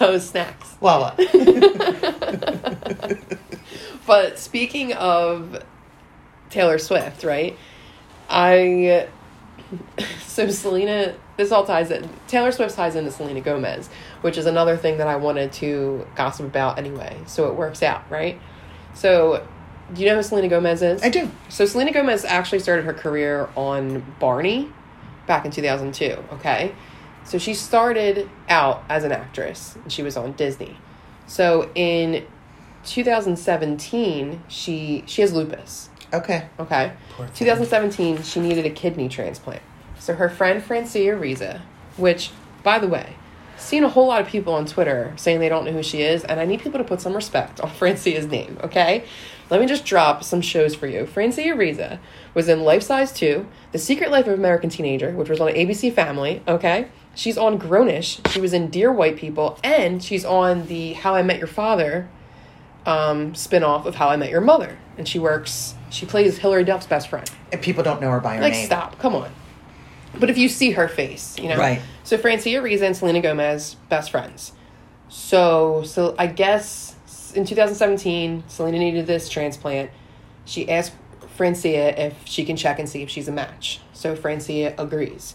oh, 0.00 0.18
snacks. 0.18 0.74
Wawa. 0.80 1.14
But 4.06 4.38
speaking 4.38 4.92
of 4.94 5.62
Taylor 6.54 6.78
Swift, 6.78 7.24
right? 7.24 7.56
I 8.30 9.08
so 10.22 10.48
Selena. 10.48 11.16
This 11.36 11.50
all 11.50 11.66
ties 11.66 11.90
in. 11.90 12.08
Taylor 12.28 12.52
Swift 12.52 12.76
ties 12.76 12.94
into 12.94 13.10
Selena 13.10 13.40
Gomez, 13.40 13.90
which 14.20 14.38
is 14.38 14.46
another 14.46 14.76
thing 14.76 14.98
that 14.98 15.08
I 15.08 15.16
wanted 15.16 15.52
to 15.54 16.06
gossip 16.14 16.46
about 16.46 16.78
anyway. 16.78 17.18
So 17.26 17.48
it 17.48 17.56
works 17.56 17.82
out, 17.82 18.08
right? 18.08 18.40
So, 18.94 19.44
do 19.92 20.00
you 20.00 20.08
know 20.08 20.14
who 20.14 20.22
Selena 20.22 20.46
Gomez 20.46 20.80
is? 20.80 21.02
I 21.02 21.08
do. 21.08 21.28
So 21.48 21.66
Selena 21.66 21.92
Gomez 21.92 22.24
actually 22.24 22.60
started 22.60 22.84
her 22.84 22.94
career 22.94 23.48
on 23.56 24.06
Barney 24.20 24.70
back 25.26 25.44
in 25.44 25.50
2002, 25.50 26.22
okay? 26.34 26.72
So 27.24 27.36
she 27.36 27.52
started 27.52 28.30
out 28.48 28.84
as 28.88 29.02
an 29.02 29.10
actress. 29.10 29.74
and 29.82 29.92
She 29.92 30.04
was 30.04 30.16
on 30.16 30.34
Disney. 30.34 30.76
So 31.26 31.68
in 31.74 32.24
2017, 32.84 34.44
she 34.46 35.02
she 35.06 35.22
has 35.22 35.32
lupus, 35.32 35.88
Okay. 36.14 36.48
okay? 36.58 36.92
Poor 37.10 37.26
2017, 37.34 38.22
she 38.22 38.40
needed 38.40 38.66
a 38.66 38.70
kidney 38.70 39.08
transplant. 39.08 39.62
So 39.98 40.14
her 40.14 40.28
friend 40.28 40.62
Francia 40.62 41.16
Raisa, 41.16 41.62
which 41.96 42.30
by 42.62 42.78
the 42.78 42.88
way, 42.88 43.16
seen 43.56 43.84
a 43.84 43.88
whole 43.88 44.08
lot 44.08 44.20
of 44.20 44.26
people 44.26 44.54
on 44.54 44.66
Twitter 44.66 45.12
saying 45.16 45.40
they 45.40 45.48
don't 45.48 45.64
know 45.64 45.72
who 45.72 45.82
she 45.82 46.02
is, 46.02 46.24
and 46.24 46.40
I 46.40 46.44
need 46.44 46.60
people 46.60 46.78
to 46.78 46.84
put 46.84 47.00
some 47.00 47.14
respect 47.14 47.60
on 47.60 47.70
Francia's 47.78 48.26
name, 48.26 48.58
okay? 48.62 49.04
Let 49.50 49.60
me 49.60 49.66
just 49.66 49.84
drop 49.84 50.24
some 50.24 50.40
shows 50.40 50.74
for 50.74 50.86
you. 50.86 51.06
Francia 51.06 51.54
Raisa 51.54 52.00
was 52.32 52.48
in 52.48 52.62
Life 52.62 52.82
Size 52.82 53.12
2, 53.12 53.46
The 53.72 53.78
Secret 53.78 54.10
Life 54.10 54.26
of 54.26 54.34
American 54.34 54.70
Teenager, 54.70 55.12
which 55.12 55.28
was 55.28 55.40
on 55.40 55.52
ABC 55.52 55.92
Family, 55.92 56.42
okay? 56.48 56.88
She's 57.14 57.38
on 57.38 57.58
Grownish. 57.58 58.26
She 58.30 58.40
was 58.40 58.52
in 58.52 58.70
Dear 58.70 58.90
White 58.90 59.16
People, 59.16 59.58
and 59.62 60.02
she's 60.02 60.24
on 60.24 60.66
the 60.66 60.94
How 60.94 61.14
I 61.14 61.22
Met 61.22 61.38
Your 61.38 61.46
Father 61.46 62.08
um, 62.86 63.34
spin-off 63.34 63.86
of 63.86 63.94
How 63.96 64.08
I 64.08 64.16
Met 64.16 64.30
Your 64.30 64.40
Mother. 64.40 64.78
And 64.98 65.06
she 65.06 65.18
works, 65.18 65.74
she 65.90 66.06
plays 66.06 66.38
Hilary 66.38 66.64
Duff's 66.64 66.86
best 66.86 67.08
friend. 67.08 67.30
And 67.52 67.60
people 67.60 67.82
don't 67.82 68.00
know 68.00 68.10
her 68.10 68.20
by 68.20 68.36
her 68.36 68.42
Like, 68.42 68.52
name. 68.52 68.60
Like, 68.62 68.66
stop. 68.66 68.98
Come 68.98 69.14
on. 69.14 69.30
But 70.18 70.30
if 70.30 70.38
you 70.38 70.48
see 70.48 70.72
her 70.72 70.88
face, 70.88 71.38
you 71.38 71.48
know. 71.48 71.56
Right. 71.56 71.80
So 72.04 72.18
Francia 72.18 72.60
Raisa 72.62 72.86
and 72.86 72.96
Selena 72.96 73.20
Gomez, 73.20 73.76
best 73.88 74.10
friends. 74.10 74.52
So, 75.08 75.82
so 75.84 76.14
I 76.18 76.26
guess 76.26 76.96
in 77.34 77.44
2017, 77.44 78.44
Selena 78.48 78.78
needed 78.78 79.06
this 79.06 79.28
transplant. 79.28 79.90
She 80.44 80.68
asked 80.68 80.92
Francia 81.36 82.06
if 82.06 82.14
she 82.26 82.44
can 82.44 82.56
check 82.56 82.78
and 82.78 82.88
see 82.88 83.02
if 83.02 83.10
she's 83.10 83.28
a 83.28 83.32
match. 83.32 83.80
So 83.92 84.14
Francia 84.14 84.74
agrees. 84.78 85.34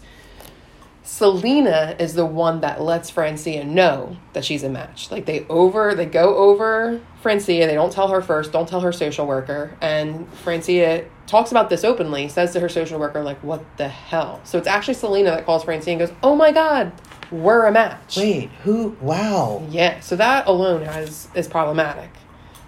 Selena 1.02 1.96
is 1.98 2.14
the 2.14 2.26
one 2.26 2.60
that 2.60 2.80
lets 2.80 3.08
Francia 3.10 3.64
know 3.64 4.16
that 4.34 4.44
she's 4.44 4.62
a 4.62 4.68
match. 4.68 5.10
Like 5.10 5.24
they 5.26 5.46
over, 5.48 5.94
they 5.94 6.06
go 6.06 6.36
over 6.36 7.00
Francia. 7.22 7.66
They 7.66 7.74
don't 7.74 7.92
tell 7.92 8.08
her 8.08 8.20
first. 8.20 8.52
Don't 8.52 8.68
tell 8.68 8.80
her 8.80 8.92
social 8.92 9.26
worker. 9.26 9.76
And 9.80 10.30
Francia 10.34 11.06
talks 11.26 11.50
about 11.50 11.70
this 11.70 11.84
openly. 11.84 12.28
Says 12.28 12.52
to 12.52 12.60
her 12.60 12.68
social 12.68 13.00
worker, 13.00 13.22
like, 13.22 13.42
"What 13.42 13.64
the 13.78 13.88
hell?" 13.88 14.40
So 14.44 14.58
it's 14.58 14.68
actually 14.68 14.94
Selena 14.94 15.30
that 15.30 15.46
calls 15.46 15.64
Francia 15.64 15.90
and 15.90 15.98
goes, 15.98 16.12
"Oh 16.22 16.36
my 16.36 16.52
god, 16.52 16.92
we're 17.30 17.64
a 17.66 17.72
match." 17.72 18.16
Wait, 18.16 18.50
who? 18.64 18.96
Wow. 19.00 19.66
Yeah, 19.70 20.00
so 20.00 20.16
that 20.16 20.46
alone 20.46 20.82
has 20.82 21.28
is 21.34 21.48
problematic 21.48 22.10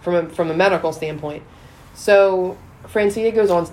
from 0.01 0.14
a, 0.14 0.29
from 0.31 0.51
a 0.51 0.55
medical 0.55 0.92
standpoint. 0.92 1.42
So 1.95 2.57
Francia 2.88 3.31
goes 3.31 3.51
on. 3.51 3.68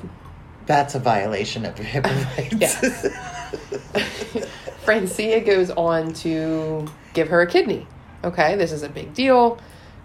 That's 0.65 0.95
a 0.95 1.00
violation 1.00 1.65
of 1.65 1.76
HIPAA 1.78 2.38
rights. 2.38 2.56
Yes. 2.60 3.08
Francia 4.84 5.40
goes 5.42 5.70
on 5.72 6.14
to 6.14 6.88
give 7.14 7.28
her 7.30 7.42
a 7.42 7.48
kidney. 7.48 7.88
Okay, 8.24 8.56
this 8.56 8.72
is 8.72 8.84
a 8.84 8.90
big 8.90 9.14
deal. 9.14 9.60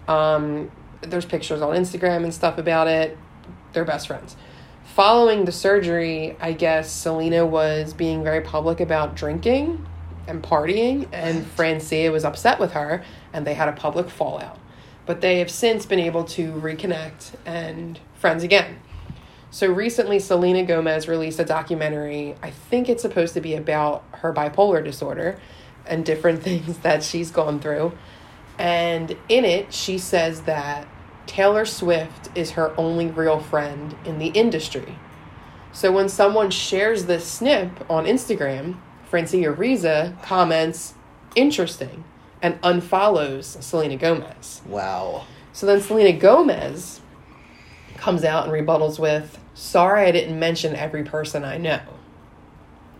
Um, 0.07 0.71
there's 1.01 1.25
pictures 1.25 1.61
on 1.61 1.75
Instagram 1.75 2.23
and 2.23 2.33
stuff 2.33 2.57
about 2.57 2.87
it. 2.87 3.17
They're 3.73 3.85
best 3.85 4.07
friends. 4.07 4.35
Following 4.95 5.45
the 5.45 5.51
surgery, 5.51 6.37
I 6.39 6.53
guess 6.53 6.89
Selena 6.89 7.45
was 7.45 7.93
being 7.93 8.23
very 8.23 8.41
public 8.41 8.79
about 8.79 9.15
drinking 9.15 9.85
and 10.27 10.41
partying, 10.41 11.07
and 11.11 11.45
Francia 11.45 12.11
was 12.11 12.23
upset 12.23 12.59
with 12.59 12.71
her, 12.71 13.03
and 13.33 13.45
they 13.45 13.53
had 13.53 13.67
a 13.67 13.73
public 13.73 14.09
fallout. 14.09 14.57
But 15.05 15.21
they 15.21 15.39
have 15.39 15.51
since 15.51 15.85
been 15.85 15.99
able 15.99 16.23
to 16.23 16.53
reconnect 16.53 17.35
and 17.45 17.99
friends 18.15 18.43
again. 18.43 18.79
So 19.55 19.71
recently, 19.71 20.19
Selena 20.19 20.63
Gomez 20.63 21.07
released 21.07 21.39
a 21.39 21.45
documentary. 21.45 22.35
I 22.43 22.49
think 22.49 22.89
it's 22.89 23.01
supposed 23.01 23.35
to 23.35 23.39
be 23.39 23.55
about 23.55 24.03
her 24.15 24.33
bipolar 24.33 24.83
disorder 24.83 25.39
and 25.85 26.03
different 26.03 26.43
things 26.43 26.79
that 26.79 27.03
she's 27.03 27.31
gone 27.31 27.61
through. 27.61 27.93
And 28.59 29.15
in 29.29 29.45
it, 29.45 29.73
she 29.73 29.97
says 29.97 30.41
that 30.41 30.85
Taylor 31.25 31.63
Swift 31.63 32.29
is 32.35 32.51
her 32.51 32.77
only 32.77 33.07
real 33.07 33.39
friend 33.39 33.95
in 34.03 34.19
the 34.19 34.27
industry. 34.27 34.99
So 35.71 35.89
when 35.89 36.09
someone 36.09 36.51
shares 36.51 37.05
this 37.05 37.25
snip 37.25 37.89
on 37.89 38.03
Instagram, 38.03 38.77
Francia 39.05 39.53
Raisa 39.53 40.17
comments, 40.21 40.95
interesting, 41.33 42.03
and 42.41 42.61
unfollows 42.61 43.63
Selena 43.63 43.95
Gomez. 43.95 44.61
Wow. 44.65 45.23
So 45.53 45.65
then 45.65 45.79
Selena 45.79 46.11
Gomez 46.11 46.99
comes 47.95 48.25
out 48.25 48.49
and 48.49 48.53
rebuttals 48.53 48.99
with, 48.99 49.39
Sorry 49.55 50.05
I 50.05 50.11
didn't 50.11 50.37
mention 50.37 50.75
every 50.75 51.03
person 51.03 51.43
I 51.43 51.57
know. 51.57 51.81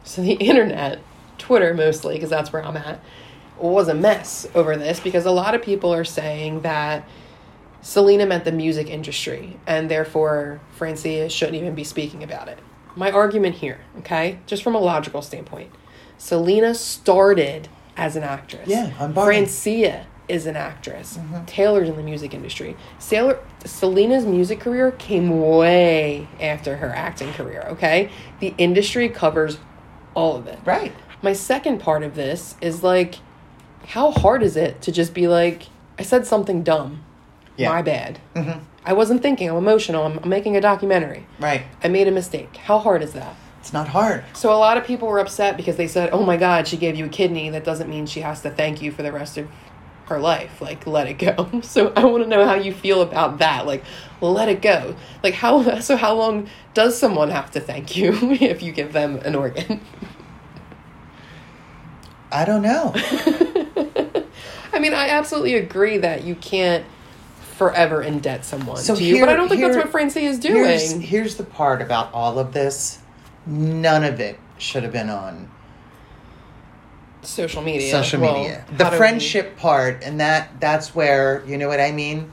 So 0.03 0.21
the 0.21 0.33
internet, 0.39 0.99
Twitter 1.37 1.73
mostly, 1.73 2.15
because 2.15 2.29
that's 2.31 2.51
where 2.51 2.65
I'm 2.65 2.77
at, 2.77 2.99
was 3.59 3.87
a 3.87 3.93
mess 3.93 4.47
over 4.55 4.75
this 4.75 4.99
because 4.99 5.25
a 5.25 5.31
lot 5.31 5.53
of 5.53 5.61
people 5.61 5.93
are 5.93 6.03
saying 6.03 6.61
that 6.61 7.07
Selena 7.81 8.25
meant 8.25 8.45
the 8.45 8.51
music 8.51 8.89
industry 8.89 9.57
and 9.67 9.89
therefore 9.91 10.59
Francia 10.71 11.29
shouldn't 11.29 11.57
even 11.57 11.75
be 11.75 11.83
speaking 11.83 12.23
about 12.23 12.47
it. 12.47 12.57
My 12.95 13.11
argument 13.11 13.55
here, 13.55 13.81
okay, 13.99 14.39
just 14.45 14.63
from 14.63 14.75
a 14.75 14.79
logical 14.79 15.21
standpoint, 15.21 15.71
Selena 16.17 16.73
started 16.73 17.67
as 17.97 18.15
an 18.15 18.23
actress. 18.23 18.67
Yeah, 18.67 18.93
I'm 18.99 19.13
buying. 19.13 19.25
Francia 19.25 20.07
is 20.27 20.45
an 20.45 20.55
actress. 20.55 21.17
Mm-hmm. 21.17 21.45
Taylor's 21.45 21.89
in 21.89 21.95
the 21.95 22.03
music 22.03 22.33
industry. 22.33 22.75
Sailor, 22.99 23.39
Selena's 23.63 24.25
music 24.25 24.59
career 24.59 24.91
came 24.91 25.39
way 25.41 26.27
after 26.39 26.77
her 26.77 26.89
acting 26.89 27.31
career, 27.33 27.65
okay? 27.69 28.09
The 28.39 28.53
industry 28.57 29.09
covers 29.09 29.59
all 30.13 30.35
of 30.35 30.47
it. 30.47 30.59
Right. 30.65 30.93
My 31.21 31.33
second 31.33 31.79
part 31.79 32.03
of 32.03 32.15
this 32.15 32.55
is 32.61 32.83
like, 32.83 33.15
how 33.87 34.11
hard 34.11 34.41
is 34.43 34.55
it 34.55 34.81
to 34.83 34.91
just 34.91 35.13
be 35.13 35.27
like, 35.27 35.67
I 35.99 36.03
said 36.03 36.25
something 36.25 36.63
dumb. 36.63 37.03
Yeah. 37.57 37.69
My 37.69 37.81
bad. 37.81 38.19
Mm-hmm. 38.35 38.59
I 38.83 38.93
wasn't 38.93 39.21
thinking. 39.21 39.49
I'm 39.49 39.55
emotional. 39.55 40.03
I'm, 40.03 40.19
I'm 40.19 40.29
making 40.29 40.57
a 40.57 40.61
documentary. 40.61 41.25
Right. 41.39 41.63
I 41.83 41.87
made 41.87 42.07
a 42.07 42.11
mistake. 42.11 42.57
How 42.57 42.79
hard 42.79 43.01
is 43.01 43.13
that? 43.13 43.35
It's 43.59 43.73
not 43.73 43.87
hard. 43.87 44.23
So 44.33 44.53
a 44.53 44.59
lot 44.59 44.77
of 44.77 44.85
people 44.85 45.07
were 45.07 45.17
upset 45.17 45.57
because 45.57 45.75
they 45.75 45.87
said, 45.87 46.11
"Oh 46.11 46.23
my 46.23 46.37
God, 46.37 46.67
she 46.67 46.77
gave 46.77 46.95
you 46.95 47.05
a 47.05 47.09
kidney. 47.09 47.49
That 47.49 47.63
doesn't 47.63 47.89
mean 47.89 48.05
she 48.05 48.21
has 48.21 48.41
to 48.43 48.51
thank 48.51 48.79
you 48.79 48.91
for 48.91 49.01
the 49.01 49.11
rest 49.11 49.39
of 49.39 49.49
her 50.07 50.19
life. 50.19 50.61
Like, 50.61 50.85
let 50.87 51.07
it 51.07 51.13
go." 51.19 51.49
So 51.63 51.91
I 51.95 52.05
want 52.05 52.23
to 52.23 52.29
know 52.29 52.45
how 52.45 52.55
you 52.55 52.73
feel 52.73 53.01
about 53.01 53.39
that. 53.39 53.65
Like, 53.65 53.83
let 54.21 54.49
it 54.49 54.61
go. 54.61 54.95
Like, 55.23 55.33
how? 55.35 55.79
So 55.79 55.95
how 55.97 56.13
long 56.15 56.47
does 56.73 56.97
someone 56.97 57.29
have 57.29 57.51
to 57.51 57.59
thank 57.59 57.95
you 57.97 58.11
if 58.31 58.61
you 58.61 58.71
give 58.71 58.93
them 58.93 59.17
an 59.17 59.35
organ? 59.35 59.81
I 62.31 62.43
don't 62.45 62.61
know. 62.61 62.91
I 64.73 64.79
mean, 64.79 64.93
I 64.93 65.09
absolutely 65.09 65.55
agree 65.55 65.97
that 65.99 66.23
you 66.23 66.35
can't 66.35 66.83
forever 67.55 68.03
indebt 68.03 68.43
someone 68.43 68.77
So 68.77 68.95
to 68.95 69.03
you, 69.03 69.21
but 69.21 69.29
I 69.29 69.35
don't 69.37 69.47
think 69.47 69.59
here- 69.59 69.69
that's 69.71 69.85
what 69.85 69.91
Francia 69.91 70.19
is 70.19 70.39
doing. 70.39 70.65
Here's, 70.65 70.91
here's 70.91 71.35
the 71.35 71.45
part 71.45 71.81
about 71.81 72.13
all 72.13 72.37
of 72.37 72.51
this. 72.51 72.99
None 73.45 74.03
of 74.03 74.19
it 74.19 74.37
should 74.57 74.83
have 74.83 74.91
been 74.91 75.09
on 75.09 75.49
social 77.25 77.61
media. 77.61 77.91
social 77.91 78.21
Well, 78.21 78.37
media. 78.39 78.65
the 78.77 78.85
do 78.85 78.89
we- 78.91 78.97
friendship 78.97 79.57
part, 79.57 80.03
and 80.03 80.19
that 80.19 80.59
that's 80.59 80.93
where 80.95 81.43
you 81.47 81.57
know 81.57 81.67
what 81.67 81.79
I 81.79 81.91
mean. 81.91 82.31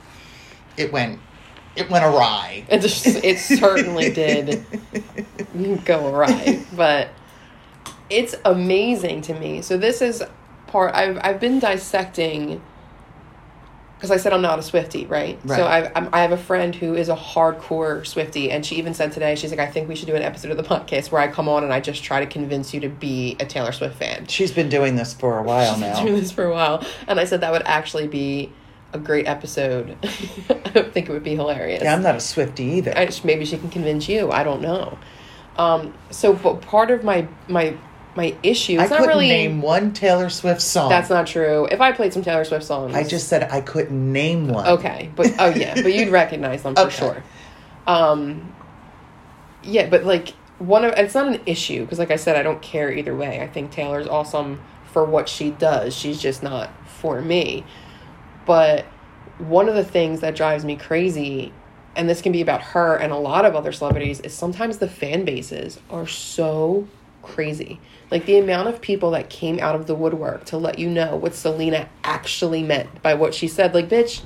It 0.77 0.91
went, 0.91 1.19
it 1.75 1.89
went 1.89 2.03
awry. 2.05 2.65
It 2.69 2.79
just 2.81 3.05
it 3.05 3.39
certainly 3.39 4.11
did 4.13 4.65
go 5.85 6.07
awry, 6.13 6.65
but 6.75 7.09
it's 8.09 8.35
amazing 8.45 9.21
to 9.21 9.33
me. 9.33 9.61
So 9.61 9.77
this 9.77 10.01
is 10.01 10.23
part 10.67 10.93
I've 10.95 11.19
I've 11.23 11.39
been 11.39 11.59
dissecting 11.59 12.61
because 14.03 14.19
I 14.19 14.21
said 14.21 14.33
I'm 14.33 14.41
not 14.41 14.59
a 14.59 14.61
Swifty, 14.61 15.05
right? 15.05 15.39
Right. 15.45 15.55
So 15.55 15.65
I 15.65 15.89
I'm, 15.95 16.09
I 16.11 16.23
have 16.23 16.33
a 16.33 16.37
friend 16.37 16.75
who 16.75 16.93
is 16.93 17.07
a 17.07 17.15
hardcore 17.15 18.05
Swifty, 18.05 18.51
and 18.51 18.65
she 18.65 18.75
even 18.75 18.93
said 18.93 19.13
today, 19.13 19.35
she's 19.35 19.49
like, 19.49 19.61
I 19.61 19.67
think 19.67 19.87
we 19.87 19.95
should 19.95 20.07
do 20.07 20.15
an 20.15 20.21
episode 20.21 20.51
of 20.51 20.57
the 20.57 20.63
podcast 20.63 21.09
where 21.09 21.21
I 21.21 21.29
come 21.29 21.47
on 21.47 21.63
and 21.63 21.71
I 21.71 21.79
just 21.79 22.03
try 22.03 22.19
to 22.19 22.25
convince 22.25 22.73
you 22.73 22.81
to 22.81 22.89
be 22.89 23.37
a 23.39 23.45
Taylor 23.45 23.71
Swift 23.71 23.95
fan. 23.95 24.27
She's 24.27 24.51
been 24.51 24.67
doing 24.67 24.97
this 24.97 25.13
for 25.13 25.39
a 25.39 25.43
while 25.43 25.77
now. 25.77 26.03
doing 26.03 26.19
this 26.19 26.33
for 26.33 26.43
a 26.43 26.51
while, 26.51 26.85
and 27.07 27.17
I 27.17 27.23
said 27.23 27.39
that 27.39 27.53
would 27.53 27.63
actually 27.63 28.09
be 28.09 28.51
a 28.91 28.99
great 28.99 29.25
episode. 29.25 29.95
I 30.03 30.81
think 30.81 31.07
it 31.07 31.09
would 31.09 31.23
be 31.23 31.35
hilarious. 31.35 31.81
Yeah, 31.81 31.95
I'm 31.95 32.03
not 32.03 32.15
a 32.15 32.19
Swifty 32.19 32.65
either. 32.65 32.91
I 32.97 33.09
maybe 33.23 33.45
she 33.45 33.57
can 33.57 33.69
convince 33.69 34.09
you. 34.09 34.31
I 34.31 34.43
don't 34.43 34.61
know. 34.61 34.97
Um, 35.57 35.93
so, 36.09 36.33
but 36.33 36.59
part 36.59 36.91
of 36.91 37.05
my 37.05 37.25
my 37.47 37.77
my 38.15 38.35
issue. 38.43 38.79
I 38.79 38.83
It's 38.83 38.91
not 38.91 38.99
couldn't 38.99 39.15
really. 39.15 39.29
name 39.29 39.61
one 39.61 39.91
Taylor 39.93 40.29
Swift 40.29 40.61
song. 40.61 40.89
That's 40.89 41.09
not 41.09 41.25
true. 41.27 41.65
If 41.71 41.81
I 41.81 41.91
played 41.91 42.13
some 42.13 42.21
Taylor 42.23 42.43
Swift 42.43 42.63
songs, 42.65 42.93
I 42.95 43.03
just 43.03 43.27
said 43.27 43.49
I 43.51 43.61
couldn't 43.61 44.13
name 44.13 44.47
one. 44.47 44.67
okay. 44.67 45.09
But 45.15 45.33
oh 45.39 45.49
yeah, 45.49 45.73
but 45.81 45.93
you'd 45.93 46.09
recognize 46.11 46.63
them 46.63 46.75
for 46.75 46.81
Okay. 46.81 46.95
sure. 46.95 47.23
Um, 47.87 48.53
yeah, 49.63 49.87
but 49.89 50.03
like 50.03 50.29
one 50.59 50.85
of 50.85 50.93
it's 50.93 51.15
not 51.15 51.27
an 51.27 51.41
issue 51.45 51.81
because, 51.81 51.99
like 51.99 52.11
I 52.11 52.15
said, 52.15 52.35
I 52.35 52.43
don't 52.43 52.61
care 52.61 52.91
either 52.91 53.15
way. 53.15 53.41
I 53.41 53.47
think 53.47 53.71
Taylor's 53.71 54.07
awesome 54.07 54.61
for 54.85 55.03
what 55.03 55.27
she 55.27 55.49
does. 55.51 55.95
She's 55.95 56.21
just 56.21 56.43
not 56.43 56.69
for 56.87 57.21
me. 57.21 57.63
But 58.45 58.85
one 59.39 59.67
of 59.67 59.75
the 59.75 59.83
things 59.83 60.19
that 60.19 60.35
drives 60.35 60.63
me 60.63 60.75
crazy, 60.75 61.51
and 61.95 62.07
this 62.07 62.21
can 62.21 62.31
be 62.31 62.41
about 62.41 62.61
her 62.61 62.95
and 62.95 63.11
a 63.11 63.17
lot 63.17 63.45
of 63.45 63.55
other 63.55 63.71
celebrities, 63.71 64.19
is 64.19 64.33
sometimes 64.33 64.77
the 64.77 64.87
fan 64.87 65.25
bases 65.25 65.79
are 65.89 66.05
so 66.05 66.87
crazy. 67.23 67.79
Like 68.11 68.25
the 68.25 68.37
amount 68.37 68.69
of 68.69 68.81
people 68.81 69.11
that 69.11 69.29
came 69.29 69.59
out 69.59 69.75
of 69.75 69.87
the 69.87 69.95
woodwork 69.95 70.45
to 70.45 70.57
let 70.57 70.77
you 70.77 70.89
know 70.89 71.15
what 71.15 71.33
Selena 71.33 71.89
actually 72.03 72.61
meant 72.61 73.01
by 73.01 73.15
what 73.15 73.33
she 73.33 73.47
said. 73.47 73.73
Like, 73.73 73.89
bitch, 73.89 74.21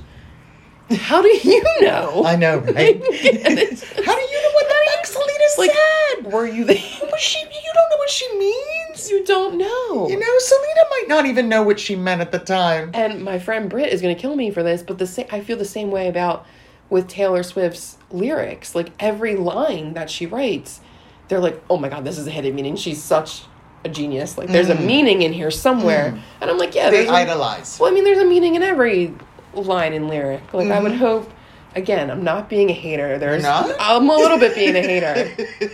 how 0.90 1.22
do 1.22 1.28
you 1.28 1.62
know? 1.80 2.24
I 2.26 2.36
know, 2.36 2.58
right? 2.58 2.74
How 2.74 2.74
do 2.74 4.22
you 4.22 4.42
know 4.42 4.50
what 4.52 4.68
the 4.68 4.74
fuck 4.98 5.06
Selena 5.06 5.44
like, 5.58 5.70
said? 5.70 6.32
were 6.32 6.46
you 6.46 6.64
there? 6.64 6.76
She, 6.76 7.40
you 7.40 7.72
don't 7.74 7.90
know 7.90 7.96
what 7.96 8.10
she 8.10 8.38
means. 8.38 9.10
You 9.10 9.24
don't 9.24 9.56
know. 9.58 10.08
You 10.08 10.18
know, 10.18 10.38
Selena 10.38 10.80
might 10.90 11.04
not 11.08 11.26
even 11.26 11.48
know 11.48 11.62
what 11.62 11.80
she 11.80 11.96
meant 11.96 12.20
at 12.20 12.32
the 12.32 12.38
time. 12.38 12.90
And 12.94 13.24
my 13.24 13.38
friend 13.38 13.68
Britt 13.68 13.92
is 13.92 14.00
going 14.02 14.14
to 14.14 14.20
kill 14.20 14.36
me 14.36 14.50
for 14.50 14.62
this, 14.62 14.82
but 14.82 14.98
the 14.98 15.06
same 15.06 15.26
I 15.30 15.40
feel 15.40 15.56
the 15.56 15.64
same 15.64 15.90
way 15.90 16.08
about 16.08 16.46
with 16.90 17.08
Taylor 17.08 17.42
Swift's 17.42 17.98
lyrics. 18.10 18.74
Like 18.74 18.90
every 19.00 19.36
line 19.36 19.94
that 19.94 20.10
she 20.10 20.26
writes, 20.26 20.80
they're 21.28 21.40
like, 21.40 21.62
"Oh 21.70 21.76
my 21.76 21.88
god, 21.88 22.04
this 22.04 22.18
is 22.18 22.26
a 22.26 22.30
hidden 22.30 22.54
meaning. 22.54 22.76
She's 22.76 23.02
such 23.02 23.42
a 23.84 23.88
genius. 23.88 24.36
Like 24.36 24.48
there's 24.48 24.68
a 24.68 24.74
mm. 24.74 24.84
meaning 24.84 25.22
in 25.22 25.32
here 25.32 25.50
somewhere." 25.50 26.12
Mm. 26.12 26.20
And 26.40 26.50
I'm 26.50 26.58
like, 26.58 26.74
"Yeah, 26.74 26.90
They 26.90 27.06
a- 27.06 27.12
idolize. 27.12 27.78
Well, 27.78 27.90
I 27.90 27.94
mean, 27.94 28.04
there's 28.04 28.18
a 28.18 28.24
meaning 28.24 28.54
in 28.54 28.62
every 28.62 29.14
line 29.54 29.92
and 29.92 30.08
lyric. 30.08 30.52
Like 30.52 30.70
I 30.70 30.80
would 30.80 30.92
mm-hmm. 30.92 31.00
hope. 31.00 31.32
Again, 31.74 32.10
I'm 32.10 32.24
not 32.24 32.48
being 32.48 32.70
a 32.70 32.72
hater. 32.72 33.18
There's, 33.18 33.42
not? 33.42 33.70
I'm 33.78 34.08
a 34.08 34.16
little 34.16 34.38
bit 34.38 34.54
being 34.54 34.74
a 34.74 34.80
hater. 34.80 35.30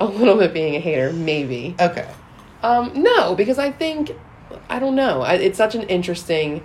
a 0.00 0.04
little 0.04 0.36
bit 0.36 0.52
being 0.52 0.74
a 0.74 0.80
hater, 0.80 1.12
maybe. 1.12 1.76
okay. 1.80 2.08
Um, 2.62 3.02
no, 3.02 3.34
because 3.34 3.58
I 3.58 3.70
think 3.70 4.10
I 4.68 4.78
don't 4.78 4.94
know. 4.94 5.22
I, 5.22 5.34
it's 5.34 5.58
such 5.58 5.74
an 5.74 5.82
interesting 5.82 6.62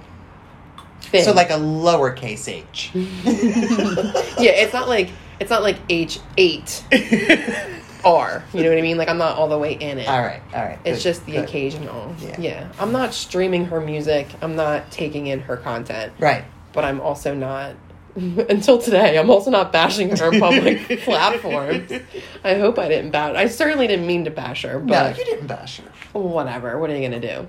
thing. 1.02 1.24
So 1.24 1.34
like 1.34 1.50
a 1.50 1.58
lowercase 1.58 2.48
h. 2.48 2.92
yeah, 2.94 4.52
it's 4.52 4.74
not 4.74 4.88
like 4.88 5.10
it's 5.40 5.50
not 5.50 5.64
like 5.64 5.78
H 5.90 6.20
eight 6.38 6.84
R. 8.04 8.44
You 8.54 8.64
know 8.64 8.70
what 8.70 8.78
I 8.78 8.82
mean? 8.82 8.98
Like 8.98 9.10
I'm 9.10 9.18
not 9.18 9.38
all 9.38 9.48
the 9.50 9.58
way 9.58 9.74
in 9.74 9.98
it. 10.00 10.08
all 10.08 10.22
right, 10.22 10.42
all 10.54 10.64
right. 10.64 10.80
It's 10.86 11.00
good, 11.00 11.04
just 11.04 11.26
the 11.26 11.34
good. 11.34 11.44
occasional. 11.46 12.16
Yeah. 12.20 12.36
yeah. 12.40 12.72
I'm 12.80 12.92
not 12.92 13.14
streaming 13.14 13.66
her 13.66 13.82
music. 13.82 14.28
I'm 14.42 14.56
not 14.56 14.92
taking 14.92 15.28
in 15.28 15.42
her 15.42 15.58
content. 15.58 16.14
Right. 16.20 16.46
But 16.74 16.86
I'm 16.86 17.02
also 17.02 17.34
not 17.34 17.76
until 18.16 18.80
today, 18.80 19.18
I'm 19.18 19.30
also 19.30 19.52
not 19.52 19.72
bashing 19.72 20.16
her 20.18 20.32
public 20.40 21.00
platforms. 21.04 21.92
I 22.44 22.56
hope 22.56 22.80
I 22.80 22.88
didn't 22.88 23.12
bash 23.12 23.36
I 23.36 23.48
certainly 23.48 23.88
didn't 23.88 24.08
mean 24.08 24.26
to 24.26 24.32
bash 24.32 24.64
her, 24.64 24.80
No, 24.80 24.86
but 24.86 25.18
you 25.18 25.26
didn't 25.26 25.48
bash 25.48 25.78
her. 25.78 26.20
whatever. 26.20 26.78
What 26.80 26.90
are 26.90 26.96
you 26.98 27.08
gonna 27.08 27.20
do? 27.20 27.48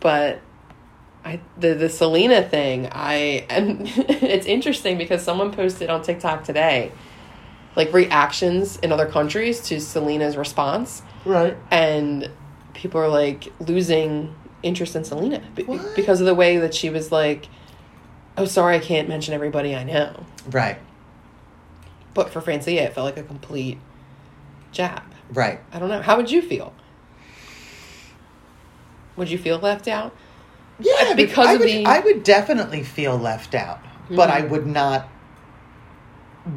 But 0.00 0.40
I 1.24 1.40
the 1.58 1.74
the 1.74 1.88
Selena 1.88 2.42
thing, 2.42 2.88
I 2.92 3.46
and 3.50 3.82
it's 3.86 4.46
interesting 4.46 4.98
because 4.98 5.22
someone 5.22 5.52
posted 5.52 5.90
on 5.90 6.02
TikTok 6.02 6.44
today, 6.44 6.92
like 7.76 7.92
reactions 7.92 8.76
in 8.78 8.92
other 8.92 9.06
countries 9.06 9.60
to 9.62 9.80
Selena's 9.80 10.36
response, 10.36 11.02
Right. 11.24 11.56
and 11.70 12.30
people 12.74 13.00
are 13.00 13.08
like 13.08 13.52
losing 13.60 14.34
interest 14.62 14.96
in 14.96 15.04
Selena 15.04 15.42
What? 15.66 15.94
because 15.94 16.20
of 16.20 16.26
the 16.26 16.34
way 16.34 16.58
that 16.58 16.74
she 16.74 16.88
was 16.90 17.10
like, 17.12 17.48
"Oh, 18.36 18.44
sorry, 18.46 18.76
I 18.76 18.80
can't 18.80 19.08
mention 19.08 19.34
everybody 19.34 19.74
I 19.74 19.84
know." 19.84 20.24
Right. 20.50 20.78
But 22.14 22.30
for 22.30 22.40
Francia, 22.40 22.70
it 22.82 22.94
felt 22.94 23.04
like 23.04 23.16
a 23.18 23.22
complete 23.22 23.78
jab. 24.72 25.02
Right. 25.32 25.60
I 25.72 25.78
don't 25.78 25.88
know. 25.88 26.00
How 26.02 26.16
would 26.16 26.30
you 26.30 26.40
feel? 26.42 26.72
Would 29.16 29.30
you 29.30 29.38
feel 29.38 29.58
left 29.58 29.88
out? 29.88 30.14
Yeah, 30.80 31.14
because 31.14 31.46
I 31.46 31.56
would, 31.56 31.68
the- 31.68 31.86
I 31.86 32.00
would 32.00 32.22
definitely 32.22 32.82
feel 32.82 33.16
left 33.16 33.54
out, 33.54 33.80
but 34.10 34.30
I 34.30 34.42
Mhm. 34.42 34.48
would 34.50 34.66
not 34.66 35.08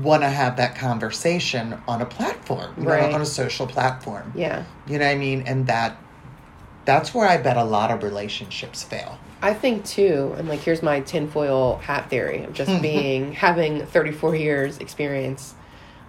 want 0.01 0.21
to 0.23 0.29
have 0.29 0.55
that 0.57 0.75
conversation 0.75 1.81
on 1.87 2.01
a 2.01 2.05
platform, 2.05 2.73
you 2.77 2.83
know, 2.85 2.91
Right. 2.91 3.13
on 3.13 3.21
a 3.21 3.25
social 3.25 3.67
platform. 3.67 4.31
Yeah. 4.35 4.63
You 4.87 4.99
know 4.99 5.05
what 5.05 5.11
I 5.11 5.15
mean? 5.15 5.43
And 5.45 5.67
that 5.67 5.95
that's 6.85 7.13
where 7.13 7.27
I 7.27 7.37
bet 7.37 7.57
a 7.57 7.63
lot 7.63 7.91
of 7.91 8.01
relationships 8.01 8.81
fail. 8.81 9.17
I 9.43 9.53
think 9.53 9.85
too, 9.85 10.33
and 10.37 10.47
like 10.49 10.61
here's 10.61 10.81
my 10.81 10.99
tinfoil 11.01 11.77
hat 11.83 12.09
theory 12.09 12.43
of 12.43 12.53
just 12.53 12.81
being 12.81 13.33
having 13.33 13.85
34 13.85 14.35
years 14.35 14.77
experience 14.79 15.53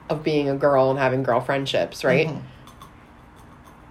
of 0.08 0.22
being 0.22 0.48
a 0.48 0.54
girl 0.54 0.90
and 0.90 0.98
having 0.98 1.22
girl 1.22 1.40
friendships, 1.40 2.04
right? 2.04 2.28
Mhm. 2.28 2.40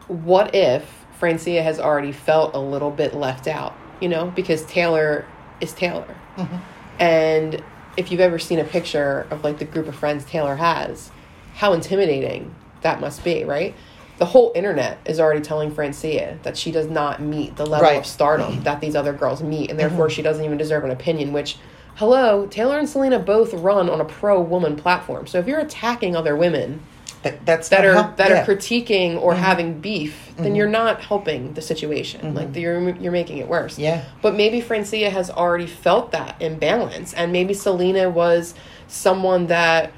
What 0.08 0.54
if 0.56 0.84
Francia 1.20 1.62
has 1.62 1.80
already 1.80 2.12
felt 2.12 2.56
a 2.56 2.60
little 2.60 2.92
bit 2.92 3.14
left 3.16 3.48
out, 3.48 3.74
you 4.02 4.10
know, 4.10 4.32
because 4.36 4.64
Taylor 4.66 5.26
is 5.62 5.72
Taylor. 5.74 6.16
Mhm. 6.38 6.60
And 7.00 7.64
if 7.98 8.12
you've 8.12 8.22
ever 8.22 8.40
seen 8.40 8.60
a 8.60 8.64
picture 8.64 9.26
of 9.32 9.44
like 9.44 9.60
the 9.60 9.66
group 9.66 9.88
of 9.88 9.96
friends 9.96 10.26
Taylor 10.26 10.56
has, 10.56 11.12
how 11.56 11.74
intimidating 11.74 12.54
that 12.82 13.00
must 13.00 13.24
be, 13.24 13.44
right? 13.44 13.74
The 14.18 14.26
whole 14.26 14.52
internet 14.56 14.98
is 15.06 15.20
already 15.20 15.42
telling 15.42 15.72
Francia 15.72 16.38
that 16.44 16.56
she 16.58 16.72
does 16.72 16.88
not 16.88 17.22
meet 17.22 17.56
the 17.56 17.66
level 17.66 17.88
Right. 17.88 17.98
of 17.98 18.06
stardom 18.06 18.64
that 18.64 18.80
these 18.82 18.96
other 18.96 19.14
girls 19.14 19.42
meet, 19.42 19.70
and 19.72 19.80
therefore 19.80 20.10
she 20.10 20.22
doesn't 20.22 20.44
even 20.44 20.58
deserve 20.58 20.84
an 20.84 20.92
opinion. 20.92 21.34
Which, 21.34 21.58
hello, 21.96 22.46
Taylor 22.46 22.78
and 22.78 22.88
Selena 22.88 23.18
both 23.20 23.54
run 23.54 23.90
on 23.90 24.00
a 24.00 24.06
pro 24.06 24.40
woman 24.40 24.76
platform. 24.76 25.26
So 25.28 25.40
if 25.40 25.48
you're 25.48 25.60
attacking 25.60 26.16
other 26.16 26.36
women 26.36 26.82
That, 27.24 27.46
that's 27.46 27.70
that 27.70 27.86
are 27.86 27.94
how- 27.94 28.14
that 28.18 28.30
yeah. 28.30 28.42
are 28.42 28.46
critiquing 28.46 29.22
or 29.22 29.34
mm-hmm. 29.34 29.44
having 29.44 29.80
beef, 29.80 30.34
then 30.36 30.48
mm-hmm. 30.48 30.56
you're 30.56 30.70
not 30.70 31.02
helping 31.02 31.54
the 31.54 31.62
situation. 31.62 32.22
Mm-hmm. 32.22 32.38
Like 32.38 32.56
you're 32.56 32.96
you're 32.98 33.12
making 33.12 33.38
it 33.38 33.48
worse. 33.48 33.78
Yeah. 33.78 34.06
But 34.22 34.36
maybe 34.36 34.60
Francia 34.60 35.10
has 35.10 35.30
already 35.30 35.68
felt 35.68 36.12
that 36.14 36.42
imbalance, 36.42 37.14
and 37.14 37.32
maybe 37.32 37.54
Selena 37.54 38.10
was 38.10 38.56
someone 38.88 39.48
that 39.48 39.92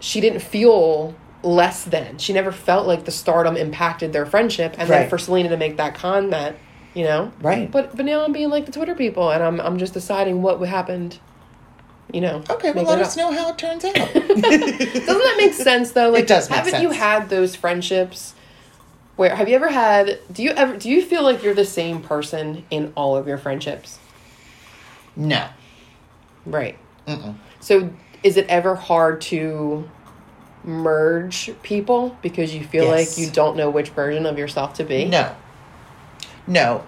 she 0.00 0.20
didn't 0.20 0.40
feel 0.40 1.14
less 1.42 1.84
than. 1.84 2.18
She 2.18 2.32
never 2.32 2.52
felt 2.52 2.86
like 2.86 3.04
the 3.04 3.10
stardom 3.12 3.56
impacted 3.56 4.12
their 4.12 4.26
friendship, 4.26 4.74
and 4.78 4.88
then 4.88 5.08
for 5.08 5.18
Selena 5.18 5.50
to 5.50 5.56
make 5.56 5.76
that 5.76 5.94
comment, 5.94 6.56
you 6.94 7.04
know, 7.04 7.32
Right. 7.40 7.70
But 7.70 7.96
but 7.96 8.04
now 8.04 8.24
I'm 8.24 8.32
being 8.32 8.50
like 8.50 8.66
the 8.66 8.72
Twitter 8.72 8.94
people, 8.94 9.30
and 9.30 9.42
I'm 9.42 9.60
I'm 9.60 9.78
just 9.78 9.94
deciding 9.94 10.42
what 10.42 10.60
happened. 10.60 11.20
You 12.12 12.22
know. 12.22 12.42
Okay, 12.48 12.72
well, 12.72 12.84
let 12.84 13.00
us 13.00 13.16
up. 13.16 13.30
know 13.30 13.32
how 13.38 13.50
it 13.50 13.58
turns 13.58 13.84
out. 13.84 13.94
Doesn't 14.14 15.06
that 15.06 15.34
make 15.36 15.52
sense 15.52 15.92
though? 15.92 16.10
Like, 16.10 16.26
does 16.26 16.48
make 16.48 16.58
haven't 16.58 16.82
you 16.82 16.90
had 16.90 17.28
those 17.28 17.54
friendships 17.54 18.34
where 19.16 19.34
have 19.34 19.48
you 19.48 19.56
ever 19.56 19.68
had? 19.68 20.20
Do 20.32 20.44
you 20.44 20.50
ever? 20.50 20.76
Do 20.76 20.88
you 20.88 21.02
feel 21.02 21.24
like 21.24 21.42
you're 21.42 21.52
the 21.52 21.64
same 21.64 22.00
person 22.02 22.64
in 22.70 22.92
all 22.96 23.16
of 23.16 23.26
your 23.26 23.36
friendships? 23.38 23.98
no. 25.16 25.48
Right. 26.46 26.78
Mm-mm. 27.06 27.34
So 27.60 27.90
is 28.22 28.36
it 28.36 28.46
ever 28.48 28.74
hard 28.76 29.20
to 29.22 29.90
merge 30.64 31.50
people 31.62 32.16
because 32.22 32.54
you 32.54 32.62
feel 32.64 32.84
Yes. 32.84 33.18
like 33.18 33.26
you 33.26 33.30
don't 33.32 33.56
know 33.56 33.70
which 33.70 33.88
version 33.90 34.24
of 34.24 34.38
yourself 34.38 34.74
to 34.74 34.84
be? 34.84 35.04
No. 35.04 35.34
No. 36.46 36.84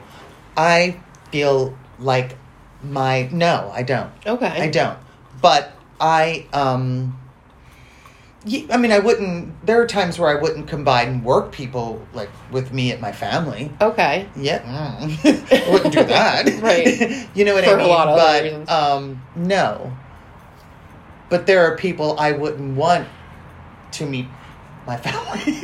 I 0.57 1.01
feel 1.33 1.77
like 1.99 2.37
my 2.83 3.29
no, 3.33 3.71
I 3.75 3.83
don't. 3.83 4.13
Okay. 4.25 4.47
I 4.47 4.71
don't. 4.71 4.99
But 5.41 5.73
I 6.01 6.47
um 6.53 7.17
I 8.71 8.77
mean 8.79 8.91
I 8.93 8.99
wouldn't 8.99 9.67
there 9.67 9.81
are 9.83 9.87
times 9.87 10.19
where 10.19 10.29
I 10.37 10.41
wouldn't 10.41 10.67
combine 10.67 11.23
work 11.23 11.53
people 11.53 12.01
like 12.15 12.31
with 12.51 12.73
me 12.73 12.91
at 12.93 13.01
my 13.01 13.13
family. 13.13 13.71
Okay. 13.81 14.29
Yeah. 14.37 14.63
mm. 14.63 15.67
I 15.69 15.71
wouldn't 15.73 15.93
do 15.95 16.05
that. 16.05 16.49
Right. 16.63 17.29
you 17.35 17.45
know 17.45 17.55
what 17.55 17.65
For 17.65 17.71
I 17.71 17.75
a 17.75 17.77
mean? 17.77 17.89
lot 17.89 18.09
of 18.09 18.17
but 18.17 18.43
reasons. 18.45 18.71
um 18.71 19.23
no. 19.37 19.93
But 21.29 21.47
there 21.47 21.65
are 21.71 21.77
people 21.77 22.19
I 22.19 22.33
wouldn't 22.33 22.77
want 22.77 23.07
to 23.93 24.07
meet 24.07 24.27
my 24.87 24.97
family. 24.97 25.61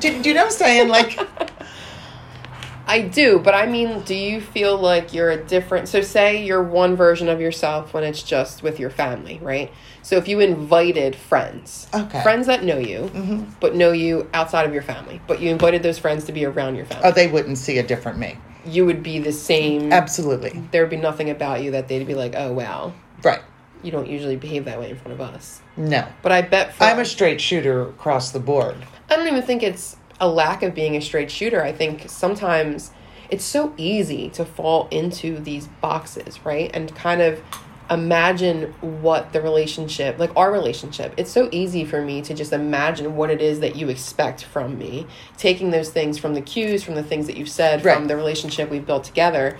do, 0.00 0.22
do 0.22 0.28
you 0.28 0.34
know 0.34 0.42
what 0.44 0.52
I'm 0.52 0.58
saying? 0.58 0.88
Like 0.88 1.18
I 2.88 3.02
do, 3.02 3.38
but 3.38 3.54
I 3.54 3.66
mean, 3.66 4.00
do 4.02 4.14
you 4.14 4.40
feel 4.40 4.76
like 4.78 5.12
you're 5.12 5.30
a 5.30 5.36
different? 5.36 5.88
So, 5.88 6.00
say 6.00 6.44
you're 6.44 6.62
one 6.62 6.96
version 6.96 7.28
of 7.28 7.40
yourself 7.40 7.92
when 7.94 8.02
it's 8.02 8.22
just 8.22 8.62
with 8.62 8.80
your 8.80 8.90
family, 8.90 9.38
right? 9.42 9.70
So, 10.02 10.16
if 10.16 10.26
you 10.26 10.40
invited 10.40 11.14
friends, 11.14 11.86
Okay. 11.94 12.22
friends 12.22 12.46
that 12.46 12.64
know 12.64 12.78
you, 12.78 13.00
mm-hmm. 13.12 13.44
but 13.60 13.74
know 13.74 13.92
you 13.92 14.28
outside 14.32 14.66
of 14.66 14.72
your 14.72 14.82
family, 14.82 15.20
but 15.26 15.40
you 15.40 15.50
invited 15.50 15.82
those 15.82 15.98
friends 15.98 16.24
to 16.24 16.32
be 16.32 16.44
around 16.46 16.76
your 16.76 16.86
family, 16.86 17.04
Oh, 17.06 17.12
they 17.12 17.26
wouldn't 17.26 17.58
see 17.58 17.76
a 17.78 17.82
different 17.82 18.18
me. 18.18 18.38
you 18.66 18.86
would 18.86 19.02
be 19.02 19.18
the 19.18 19.32
same. 19.32 19.92
Absolutely. 19.92 20.62
There 20.72 20.82
would 20.82 20.90
be 20.90 20.96
nothing 20.96 21.28
about 21.30 21.62
you 21.62 21.70
that 21.72 21.88
they'd 21.88 22.06
be 22.06 22.14
like, 22.14 22.34
oh, 22.36 22.52
wow, 22.52 22.92
Right. 23.22 23.40
you 23.82 23.90
don't 23.92 24.08
usually 24.08 24.36
behave 24.36 24.64
that 24.64 24.80
way 24.80 24.90
in 24.90 24.96
front 24.96 25.12
of 25.12 25.20
us. 25.20 25.60
No. 25.76 26.06
But 26.22 26.32
I 26.32 26.40
bet 26.42 26.72
for 26.74 26.84
I'm 26.84 26.98
a 26.98 27.04
straight 27.04 27.40
shooter 27.40 27.82
across 27.82 28.30
the 28.30 28.40
board. 28.40 28.76
I 29.10 29.16
don't 29.16 29.26
even 29.26 29.42
think 29.42 29.62
it's 29.62 29.96
a 30.20 30.28
lack 30.28 30.62
of 30.62 30.74
being 30.74 30.96
a 30.96 31.00
straight 31.00 31.30
shooter. 31.30 31.62
I 31.62 31.72
think 31.72 32.08
sometimes 32.08 32.90
it's 33.30 33.44
so 33.44 33.72
easy 33.76 34.30
to 34.30 34.44
fall 34.44 34.88
into 34.90 35.38
these 35.38 35.68
boxes, 35.80 36.44
right? 36.44 36.70
And 36.74 36.94
kind 36.94 37.20
of 37.20 37.40
imagine 37.90 38.74
what 38.80 39.32
the 39.32 39.40
relationship, 39.40 40.18
like 40.18 40.34
our 40.36 40.52
relationship, 40.52 41.14
it's 41.16 41.30
so 41.30 41.48
easy 41.52 41.84
for 41.84 42.02
me 42.02 42.20
to 42.22 42.34
just 42.34 42.52
imagine 42.52 43.16
what 43.16 43.30
it 43.30 43.40
is 43.40 43.60
that 43.60 43.76
you 43.76 43.88
expect 43.88 44.44
from 44.44 44.78
me, 44.78 45.06
taking 45.36 45.70
those 45.70 45.90
things 45.90 46.18
from 46.18 46.34
the 46.34 46.40
cues, 46.40 46.82
from 46.82 46.94
the 46.94 47.02
things 47.02 47.26
that 47.26 47.36
you've 47.36 47.48
said, 47.48 47.84
Right. 47.84 47.96
from 47.96 48.06
the 48.06 48.16
relationship 48.16 48.70
we've 48.70 48.86
built 48.86 49.04
together, 49.04 49.56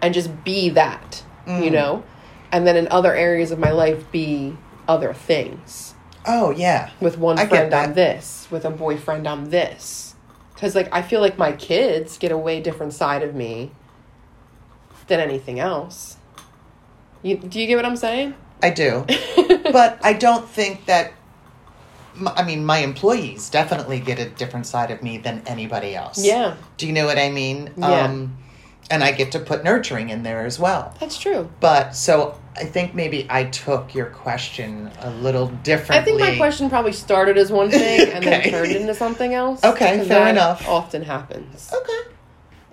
and 0.00 0.14
just 0.14 0.44
be 0.44 0.68
that, 0.70 1.22
you 1.46 1.52
mm. 1.52 1.72
know? 1.72 2.04
And 2.52 2.66
then 2.66 2.76
in 2.76 2.86
other 2.88 3.14
areas 3.14 3.50
of 3.50 3.58
my 3.58 3.70
life, 3.70 4.10
be 4.12 4.56
other 4.86 5.12
things 5.14 5.91
Oh, 6.26 6.50
yeah. 6.50 6.90
with 7.00 7.18
one 7.18 7.38
I 7.38 7.46
friend 7.46 7.74
I'm 7.74 7.94
this, 7.94 8.46
with 8.50 8.64
a 8.64 8.70
boyfriend 8.70 9.26
I'm 9.26 9.50
this. 9.50 10.14
Because 10.54 10.74
like 10.74 10.88
I 10.92 11.02
feel 11.02 11.20
like 11.20 11.38
my 11.38 11.52
kids 11.52 12.18
get 12.18 12.30
a 12.30 12.38
way 12.38 12.60
different 12.60 12.92
side 12.92 13.22
of 13.22 13.34
me 13.34 13.72
than 15.08 15.18
anything 15.18 15.58
else. 15.58 16.16
You 17.22 17.36
do 17.36 17.60
you 17.60 17.66
get 17.66 17.76
what 17.76 17.84
I'm 17.84 17.96
saying? 17.96 18.34
I 18.62 18.70
do. 18.70 19.04
but 19.72 19.98
I 20.02 20.12
don't 20.12 20.48
think 20.48 20.86
that. 20.86 21.14
I 22.26 22.44
mean, 22.44 22.64
my 22.64 22.78
employees 22.78 23.48
definitely 23.48 23.98
get 23.98 24.18
a 24.18 24.28
different 24.28 24.66
side 24.66 24.90
of 24.90 25.02
me 25.02 25.16
than 25.16 25.42
anybody 25.46 25.96
else. 25.96 26.22
Yeah, 26.22 26.56
Do 26.76 26.86
you 26.86 26.92
know 26.92 27.06
what 27.06 27.18
I 27.18 27.30
mean? 27.30 27.72
Yeah. 27.76 28.04
Um, 28.04 28.36
and 28.92 29.02
I 29.02 29.10
get 29.10 29.32
to 29.32 29.38
put 29.40 29.64
nurturing 29.64 30.10
in 30.10 30.22
there 30.22 30.44
as 30.44 30.58
well. 30.58 30.94
that's 31.00 31.18
true. 31.18 31.50
But 31.60 31.96
so 31.96 32.38
I 32.54 32.64
think 32.64 32.94
maybe 32.94 33.26
I 33.30 33.44
took 33.44 33.94
your 33.94 34.06
question 34.06 34.90
a 35.00 35.10
little 35.10 35.46
differently. 35.48 35.96
I 35.96 36.04
think 36.04 36.20
my 36.20 36.36
question 36.36 36.68
probably 36.68 36.92
started 36.92 37.38
as 37.38 37.50
one 37.50 37.70
thing 37.70 38.10
and 38.12 38.22
then 38.22 38.42
turned 38.50 38.72
into 38.72 38.94
something 38.94 39.32
else. 39.32 39.64
Okay, 39.64 39.96
fair 39.96 40.04
that 40.04 40.30
enough. 40.30 40.68
Often 40.68 41.04
happens. 41.04 41.72
Okay. 41.72 42.12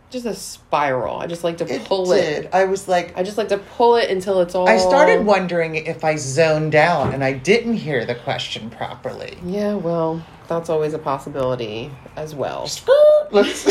Just 0.09 0.25
a 0.25 0.33
spiral. 0.33 1.19
I 1.19 1.27
just 1.27 1.43
like 1.43 1.57
to 1.59 1.71
It 1.71 1.85
pull 1.85 2.11
it. 2.13 2.49
I 2.51 2.65
was 2.65 2.87
like, 2.87 3.15
I 3.15 3.21
just 3.21 3.37
like 3.37 3.49
to 3.49 3.57
pull 3.59 3.95
it 3.95 4.09
until 4.09 4.41
it's 4.41 4.55
all. 4.55 4.67
I 4.67 4.77
started 4.77 5.23
wondering 5.23 5.75
if 5.75 6.03
I 6.03 6.15
zoned 6.15 6.73
out 6.73 7.13
and 7.13 7.23
I 7.23 7.33
didn't 7.33 7.75
hear 7.75 8.05
the 8.05 8.15
question 8.15 8.71
properly. 8.71 9.37
Yeah, 9.45 9.75
well, 9.75 10.25
that's 10.47 10.67
always 10.69 10.95
a 10.95 10.99
possibility 10.99 11.91
as 12.15 12.33
well. 12.33 12.67
Let's 13.31 13.65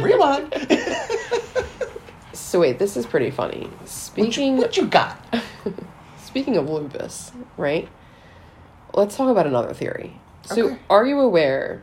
rewind. 0.00 0.52
So 2.32 2.60
wait, 2.60 2.78
this 2.80 2.96
is 2.96 3.06
pretty 3.06 3.30
funny. 3.30 3.64
what, 3.66 3.80
you, 3.82 3.86
Speaking 3.86 4.56
what 4.56 4.76
you 4.76 4.86
got? 4.86 5.16
speaking 6.24 6.56
of 6.56 6.68
lupus, 6.68 7.30
right? 7.56 7.88
Let's 8.94 9.16
talk 9.16 9.28
about 9.28 9.46
another 9.46 9.74
theory. 9.74 10.18
So, 10.42 10.66
Okay. 10.70 10.78
are 10.90 11.06
you 11.06 11.20
aware? 11.20 11.82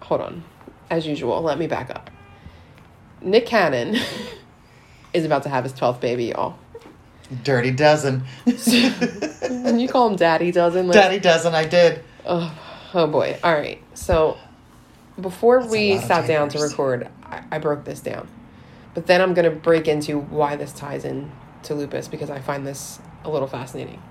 Hold 0.00 0.20
on. 0.20 0.44
As 0.90 1.06
usual, 1.06 1.40
let 1.42 1.58
me 1.58 1.66
back 1.66 1.90
up. 1.90 2.10
Nick 3.20 3.46
Cannon 3.46 3.96
is 5.12 5.24
about 5.24 5.42
to 5.44 5.48
have 5.48 5.62
his 5.64 5.72
12th 5.72 6.00
baby, 6.00 6.26
y'all. 6.26 6.56
Dirty 7.44 7.70
dozen. 7.72 8.24
You 8.46 9.86
call 9.88 10.08
him 10.08 10.16
daddy, 10.16 10.50
doesn't 10.50 10.86
like, 10.86 10.94
Daddy 10.94 11.18
dozen. 11.18 11.54
I 11.54 11.66
did. 11.66 12.02
Oh, 12.24 12.50
oh 12.94 13.06
boy. 13.06 13.38
All 13.44 13.52
right. 13.52 13.82
So 13.94 14.38
before 15.20 15.60
That's 15.60 15.70
we 15.70 15.98
sat 15.98 16.26
down 16.26 16.48
to 16.50 16.58
record, 16.58 17.08
I, 17.24 17.42
I 17.52 17.58
broke 17.58 17.84
this 17.84 18.00
down. 18.00 18.28
But 18.94 19.06
then 19.06 19.20
I'm 19.20 19.34
going 19.34 19.44
to 19.50 19.54
break 19.56 19.88
into 19.88 20.18
why 20.18 20.56
this 20.56 20.72
ties 20.72 21.04
in 21.04 21.30
to 21.64 21.74
lupus 21.74 22.08
because 22.08 22.30
I 22.30 22.40
find 22.40 22.66
this 22.66 22.98
a 23.24 23.30
little 23.30 23.48
fascinating. 23.48 24.02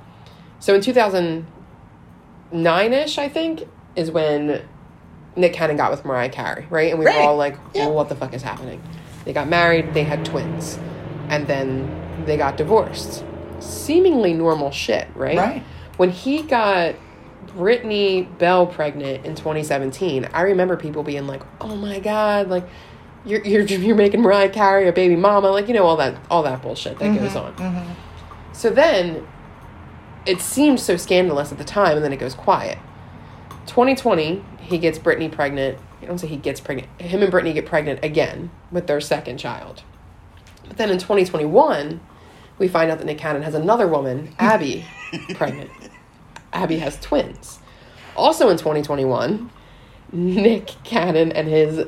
So 0.59 0.75
in 0.75 0.81
2009 0.81 2.93
ish, 2.93 3.17
I 3.17 3.29
think, 3.29 3.63
is 3.95 4.11
when 4.11 4.61
Nick 5.35 5.53
Cannon 5.53 5.75
got 5.77 5.89
with 5.91 6.05
Mariah 6.05 6.29
Carey, 6.29 6.67
right? 6.69 6.91
And 6.91 6.99
we 6.99 7.05
Right. 7.05 7.15
were 7.17 7.21
all 7.21 7.37
like, 7.37 7.57
Yeah. 7.73 7.87
what 7.87 8.09
the 8.09 8.15
fuck 8.15 8.33
is 8.35 8.43
happening? 8.43 8.81
They 9.27 9.33
got 9.33 9.49
married, 9.49 9.93
they 9.93 10.05
had 10.05 10.23
twins, 10.23 10.79
and 11.27 11.47
then 11.47 12.23
they 12.25 12.37
got 12.37 12.55
divorced. 12.55 13.25
Seemingly 13.59 14.33
normal 14.33 14.71
shit, 14.71 15.05
right? 15.15 15.37
Right. 15.37 15.63
When 15.97 16.11
he 16.11 16.43
got 16.43 16.95
Brittany 17.47 18.23
Bell 18.23 18.65
pregnant 18.65 19.25
in 19.25 19.35
2017, 19.35 20.29
I 20.31 20.43
remember 20.43 20.77
people 20.77 21.03
being 21.03 21.27
like, 21.27 21.41
"Oh 21.59 21.75
my 21.75 21.99
god, 21.99 22.47
like 22.47 22.69
you're 23.25 23.43
you're 23.43 23.63
you're 23.65 23.97
making 23.97 24.21
Mariah 24.21 24.47
Carey 24.47 24.87
a 24.87 24.93
baby 24.93 25.17
mama, 25.17 25.49
like 25.49 25.67
you 25.67 25.73
know 25.73 25.85
all 25.85 25.97
that 25.97 26.17
all 26.31 26.43
that 26.43 26.61
bullshit 26.61 26.97
that 26.99 27.19
goes 27.19 27.35
on." 27.35 27.53
Mm-hmm. 27.55 28.53
So 28.53 28.69
then 28.69 29.27
it 30.25 30.39
seemed 30.39 30.79
so 30.79 30.95
scandalous 30.95 31.51
at 31.51 31.57
the 31.57 31.65
time, 31.65 31.97
and 31.97 32.05
then 32.05 32.13
it 32.13 32.17
goes 32.17 32.33
quiet. 32.33 32.77
2020, 33.65 34.41
he 34.61 34.77
gets 34.77 34.97
Brittany 34.97 35.27
pregnant. 35.27 35.79
I 36.01 36.05
don't 36.05 36.17
say 36.19 36.27
he 36.27 36.37
gets 36.37 36.59
pregnant. 36.59 36.89
Him 37.01 37.21
and 37.21 37.31
Brittany 37.31 37.53
get 37.53 37.65
pregnant 37.65 38.03
again 38.03 38.51
with 38.71 38.87
their 38.87 39.01
second 39.01 39.37
child. 39.37 39.83
But 40.67 40.77
then 40.77 40.89
in 40.89 40.97
2021, 40.97 41.99
we 42.59 42.67
find 42.67 42.91
out 42.91 42.97
that 42.99 43.05
Nick 43.05 43.17
Cannon 43.17 43.41
has 43.43 43.55
another 43.55 43.87
woman, 43.87 44.35
Abby, 44.39 44.85
pregnant. 45.35 45.71
Abby 46.53 46.79
has 46.79 46.99
twins. 46.99 47.59
Also 48.15 48.49
in 48.49 48.57
2021, 48.57 49.49
Nick 50.11 50.71
Cannon 50.83 51.31
and 51.31 51.47
his 51.47 51.85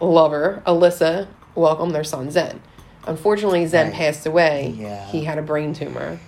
lover, 0.00 0.62
Alyssa, 0.66 1.28
welcome 1.54 1.90
their 1.90 2.04
son, 2.04 2.30
Zen. 2.30 2.60
Unfortunately, 3.06 3.66
Zen 3.66 3.86
Right. 3.88 3.94
passed 3.94 4.26
away. 4.26 4.74
Yeah. 4.76 5.06
He 5.06 5.24
had 5.24 5.38
a 5.38 5.42
brain 5.42 5.72
tumor. 5.74 6.18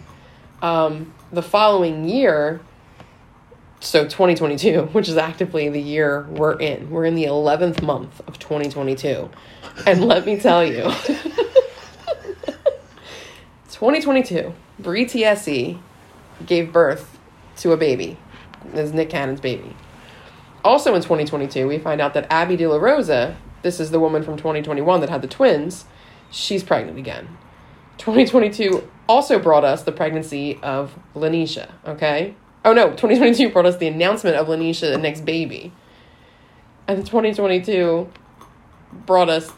Um, 0.63 1.13
the 1.33 1.43
following 1.43 2.09
year, 2.09 2.61
so 3.85 4.05
2022, 4.05 4.89
which 4.93 5.09
is 5.09 5.17
actively 5.17 5.69
the 5.69 5.81
year 5.81 6.27
we're 6.31 6.59
in, 6.59 6.91
we're 6.91 7.05
in 7.05 7.15
the 7.15 7.25
11th 7.25 7.83
month 7.83 8.21
of 8.27 8.39
2022. 8.39 9.29
And 9.87 10.05
let 10.05 10.25
me 10.25 10.39
tell 10.41 10.65
you, 10.65 10.91
2022, 13.71 14.55
Bre 14.79 14.99
Tiesi 15.01 15.79
gave 16.47 16.73
birth 16.73 17.19
to 17.59 17.73
a 17.73 17.77
baby. 17.77 18.17
This 18.73 18.89
is 18.89 18.95
Nick 18.95 19.11
Cannon's 19.11 19.41
baby. 19.41 19.77
Also 20.65 20.95
in 20.95 21.03
2022, 21.03 21.69
we 21.69 21.79
find 21.79 22.01
out 22.01 22.15
that 22.15 22.27
Abby 22.31 22.57
De 22.57 22.67
La 22.67 22.77
Rosa, 22.77 23.37
this 23.63 23.79
is 23.79 23.91
the 23.91 24.01
woman 24.01 24.23
from 24.23 24.39
2021 24.39 25.01
that 25.01 25.11
had 25.11 25.21
the 25.21 25.29
twins, 25.29 25.85
she's 26.31 26.65
pregnant 26.65 26.99
again. 26.99 27.37
2022 27.99 28.89
also 29.09 29.39
brought 29.39 29.65
us 29.65 29.83
the 29.83 29.93
pregnancy 29.93 30.59
of 30.63 30.99
LaNisha, 31.15 31.71
okay? 31.87 32.35
Oh 32.65 32.73
no, 32.73 32.91
2022 32.91 33.51
brought 33.51 33.67
us 33.67 33.77
the 33.77 33.89
announcement 33.89 34.37
of 34.37 34.47
LaNisha, 34.47 34.91
the 34.93 34.99
next 34.99 35.25
baby. 35.25 35.73
And 36.89 37.05
2022 37.05 38.11
brought 39.07 39.29
us 39.29 39.53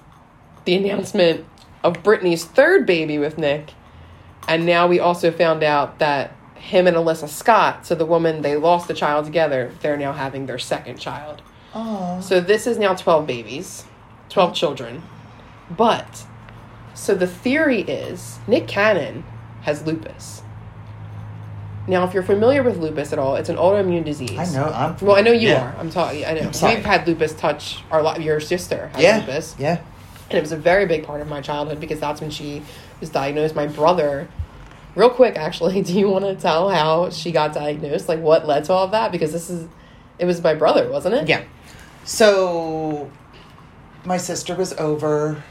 the 0.64 0.75
announcement 0.75 1.45
of 1.85 2.03
Brittany's 2.03 2.45
third 2.45 2.85
baby 2.85 3.19
with 3.19 3.38
Nick. 3.38 3.75
And 4.49 4.66
now 4.66 4.87
we 4.87 4.99
also 4.99 5.31
found 5.31 5.62
out 5.62 5.99
that 6.01 6.33
him 6.57 6.87
and 6.88 6.97
Alyssa 6.97 7.29
Scott, 7.29 7.87
so 7.87 7.95
the 7.95 8.07
woman 8.07 8.42
they 8.42 8.57
lost 8.57 8.88
the 8.88 8.95
child 8.95 9.25
together, 9.25 9.73
they're 9.83 9.97
now 9.97 10.12
having 10.12 10.47
their 10.47 10.59
second 10.59 10.99
child. 10.99 11.42
Oh. 11.75 12.21
So 12.21 12.40
this 12.40 12.66
is 12.66 12.79
now 12.79 12.95
12 12.95 13.27
babies, 13.27 13.85
12 14.31 14.55
children. 14.55 15.03
But, 15.71 16.27
so 16.95 17.14
the 17.14 17.27
theory 17.27 17.83
is 17.83 18.38
Nick 18.49 18.66
Cannon 18.66 19.25
has 19.62 19.87
lupus. 19.87 20.42
Now, 21.88 22.05
if 22.05 22.14
you're 22.14 22.22
familiar 22.25 22.62
with 22.62 22.79
lupus 22.79 23.12
at 23.12 23.18
all, 23.18 23.37
it's 23.37 23.49
an 23.49 23.57
autoimmune 23.57 24.05
disease. 24.05 24.37
I 24.38 24.44
know. 24.57 24.64
I'm. 24.64 24.96
Well, 25.01 25.16
I 25.16 25.20
know 25.20 25.31
you 25.33 25.51
Yeah. 25.51 25.62
are. 25.72 25.77
I'm 25.79 25.90
talking. 25.90 26.25
I 26.25 26.33
know. 26.33 26.51
We've 26.62 26.85
had 26.85 27.07
lupus 27.07 27.33
touch 27.35 27.79
our 27.90 28.03
life. 28.03 28.20
Your 28.20 28.40
sister 28.40 28.90
has 28.94 29.03
Yeah. 29.03 29.18
lupus, 29.18 29.55
Yeah. 29.59 29.79
and 30.31 30.38
it 30.38 30.40
was 30.40 30.53
a 30.53 30.57
very 30.57 30.87
big 30.87 31.05
part 31.07 31.20
of 31.20 31.29
my 31.29 31.40
childhood 31.40 31.79
because 31.81 32.01
that's 32.01 32.20
when 32.20 32.31
she 32.31 32.62
was 33.01 33.11
diagnosed. 33.11 33.55
My 33.55 33.66
brother, 33.68 34.27
real 34.96 35.11
quick, 35.11 35.37
actually, 35.38 35.81
do 35.88 35.96
you 35.96 36.09
want 36.11 36.25
to 36.25 36.35
tell 36.35 36.70
how 36.70 37.11
she 37.11 37.31
got 37.31 37.53
diagnosed? 37.53 38.09
Like 38.09 38.20
what 38.20 38.46
led 38.49 38.64
to 38.64 38.72
all 38.72 38.85
of 38.85 38.90
that? 38.90 39.12
Because 39.12 39.33
this 39.33 39.49
is, 39.49 39.68
it 40.18 40.25
was 40.25 40.42
my 40.42 40.55
brother, 40.55 40.90
wasn't 40.90 41.14
it? 41.14 41.29
Yeah. 41.29 41.42
So 42.05 43.11
my 44.05 44.16
sister 44.16 44.55
was 44.55 44.72
over. 44.75 45.42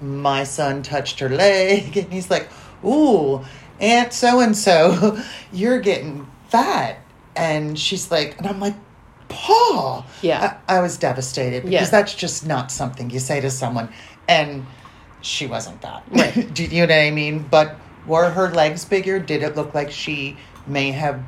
My 0.00 0.44
son 0.44 0.82
touched 0.82 1.20
her 1.20 1.28
leg, 1.28 1.96
and 1.96 2.12
he's 2.12 2.30
like, 2.30 2.48
"Ooh, 2.84 3.42
Aunt 3.82 4.12
so 4.14 4.40
and 4.40 4.56
so, 4.56 5.18
you're 5.52 5.80
getting 5.80 6.26
fat." 6.48 6.98
And 7.36 7.78
she's 7.78 8.10
like, 8.10 8.36
and 8.38 8.46
I'm 8.46 8.60
like, 8.60 8.74
Paul. 9.28 10.04
Yeah. 10.20 10.58
I, 10.68 10.76
I 10.76 10.80
was 10.80 10.98
devastated 10.98 11.62
because 11.62 11.72
Yeah. 11.72 11.84
that's 11.90 12.14
just 12.14 12.46
not 12.46 12.70
something 12.70 13.08
you 13.10 13.18
say 13.20 13.40
to 13.40 13.50
someone. 13.50 13.88
And 14.28 14.66
she 15.22 15.46
wasn't 15.46 15.80
that. 15.80 16.02
Right. 16.10 16.52
Do 16.54 16.62
you 16.64 16.86
know 16.86 16.92
what 16.94 17.02
I 17.02 17.10
mean? 17.10 17.46
But 17.50 17.76
were 18.06 18.28
her 18.28 18.50
legs 18.50 18.84
bigger? 18.84 19.18
Did 19.18 19.42
it 19.42 19.56
look 19.56 19.72
like 19.74 19.90
she 19.90 20.36
may 20.66 20.90
have 20.90 21.22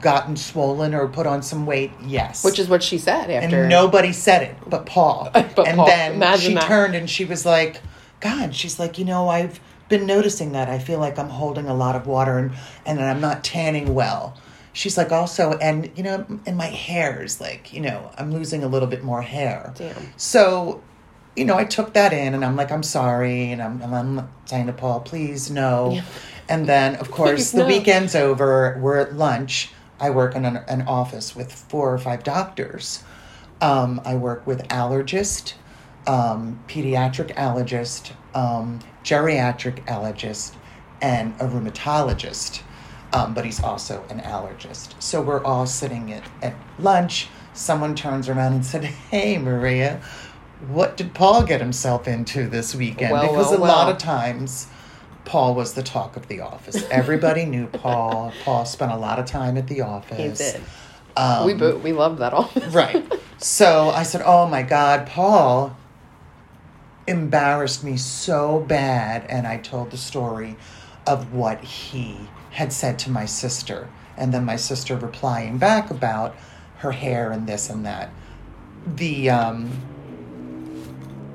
gotten 0.00 0.36
swollen 0.36 0.94
or 0.94 1.08
put 1.08 1.26
on 1.26 1.42
some 1.42 1.66
weight? 1.66 1.90
Yes. 2.04 2.44
Which 2.44 2.58
is 2.58 2.68
what 2.68 2.82
she 2.82 2.98
said 2.98 3.30
after. 3.30 3.60
and 3.62 3.68
nobody 3.68 4.12
said 4.12 4.42
it 4.42 4.56
but 4.68 4.86
Paul. 4.86 5.30
But 5.32 5.66
and 5.68 5.76
Paul. 5.76 5.86
then 5.86 6.12
Imagine 6.14 6.50
she 6.50 6.54
that. 6.54 6.64
turned 6.68 6.94
and 6.94 7.08
she 7.08 7.24
was 7.24 7.44
like, 7.44 7.80
God, 8.20 8.54
she's 8.54 8.78
like, 8.78 8.98
you 8.98 9.04
know, 9.04 9.28
I've 9.28 9.58
been 9.98 10.06
noticing 10.06 10.52
that. 10.52 10.68
I 10.68 10.78
feel 10.78 10.98
like 10.98 11.18
I'm 11.18 11.28
holding 11.28 11.66
a 11.66 11.74
lot 11.74 11.94
of 11.94 12.06
water 12.06 12.38
and, 12.38 12.52
and 12.84 13.00
I'm 13.00 13.20
not 13.20 13.44
tanning 13.44 13.94
well. 13.94 14.36
She's 14.72 14.98
like, 14.98 15.12
also, 15.12 15.52
and, 15.58 15.90
you 15.96 16.02
know, 16.02 16.26
and 16.46 16.56
my 16.56 16.66
hair 16.66 17.22
is 17.22 17.40
like, 17.40 17.72
you 17.72 17.80
know, 17.80 18.10
I'm 18.18 18.32
losing 18.32 18.64
a 18.64 18.66
little 18.66 18.88
bit 18.88 19.04
more 19.04 19.22
hair. 19.22 19.72
Damn. 19.76 20.12
So, 20.16 20.82
you 21.36 21.44
know, 21.44 21.56
I 21.56 21.64
took 21.64 21.94
that 21.94 22.12
in 22.12 22.34
and 22.34 22.44
I'm 22.44 22.56
like, 22.56 22.72
I'm 22.72 22.82
sorry. 22.82 23.52
And 23.52 23.62
I'm, 23.62 23.80
and 23.82 23.94
I'm 23.94 24.28
saying 24.46 24.66
to 24.66 24.72
Paul, 24.72 25.00
please, 25.00 25.48
no. 25.48 25.92
Yeah. 25.92 26.04
And 26.48 26.66
then, 26.66 26.96
of 26.96 27.10
course, 27.12 27.52
the 27.52 27.58
no. 27.58 27.68
weekend's 27.68 28.16
over. 28.16 28.76
We're 28.80 28.98
at 28.98 29.14
lunch. 29.14 29.70
I 30.00 30.10
work 30.10 30.34
in 30.34 30.44
an, 30.44 30.56
an 30.68 30.82
office 30.82 31.36
with 31.36 31.52
four 31.52 31.94
or 31.94 31.98
five 31.98 32.24
doctors. 32.24 33.04
Um, 33.60 34.00
I 34.04 34.16
work 34.16 34.44
with 34.44 34.66
allergist, 34.68 35.54
um, 36.06 36.58
pediatric 36.68 37.34
allergist, 37.34 38.12
um, 38.34 38.80
geriatric 39.04 39.84
allergist, 39.86 40.54
and 41.00 41.34
a 41.40 41.46
rheumatologist. 41.46 42.62
Um, 43.12 43.32
but 43.32 43.44
he's 43.44 43.62
also 43.62 44.04
an 44.10 44.20
allergist. 44.20 45.00
So 45.00 45.22
we're 45.22 45.42
all 45.44 45.66
sitting 45.66 46.12
at, 46.12 46.24
at 46.42 46.54
lunch. 46.78 47.28
Someone 47.52 47.94
turns 47.94 48.28
around 48.28 48.54
and 48.54 48.66
said, 48.66 48.84
Hey, 48.84 49.38
Maria, 49.38 50.00
what 50.68 50.96
did 50.96 51.14
Paul 51.14 51.44
get 51.44 51.60
himself 51.60 52.08
into 52.08 52.48
this 52.48 52.74
weekend? 52.74 53.12
Well, 53.12 53.28
because 53.28 53.50
well, 53.52 53.60
a 53.60 53.66
lot 53.66 53.88
of 53.88 53.98
times, 53.98 54.66
Paul 55.24 55.54
was 55.54 55.74
the 55.74 55.82
talk 55.82 56.16
of 56.16 56.26
the 56.28 56.40
office. 56.40 56.84
Everybody 56.90 57.44
knew 57.44 57.66
Paul. 57.68 58.32
Paul 58.44 58.64
spent 58.64 58.92
a 58.92 58.96
lot 58.96 59.18
of 59.18 59.26
time 59.26 59.56
at 59.56 59.68
the 59.68 59.82
office. 59.82 60.18
He 60.18 60.26
office. 60.28 60.52
did. 60.52 60.62
Um, 61.16 61.46
we 61.46 61.54
bo- 61.54 61.76
we 61.78 61.92
loved 61.92 62.18
that 62.18 62.32
all. 62.32 62.50
right. 62.70 63.04
So 63.38 63.90
I 63.90 64.02
said, 64.02 64.22
"Oh 64.24 64.48
my 64.48 64.62
God, 64.62 65.06
Paul 65.06 65.76
embarrassed 67.06 67.84
me 67.84 67.96
so 67.96 68.60
bad," 68.60 69.24
and 69.28 69.46
I 69.46 69.58
told 69.58 69.90
the 69.90 69.96
story 69.96 70.56
of 71.06 71.32
what 71.32 71.62
he 71.62 72.28
had 72.52 72.72
said 72.72 72.98
to 73.00 73.10
my 73.10 73.26
sister, 73.26 73.88
and 74.16 74.32
then 74.32 74.44
my 74.44 74.56
sister 74.56 74.96
replying 74.96 75.58
back 75.58 75.90
about 75.90 76.34
her 76.78 76.92
hair 76.92 77.32
and 77.32 77.46
this 77.46 77.70
and 77.70 77.84
that. 77.86 78.10
The 78.96 79.30
um, 79.30 79.70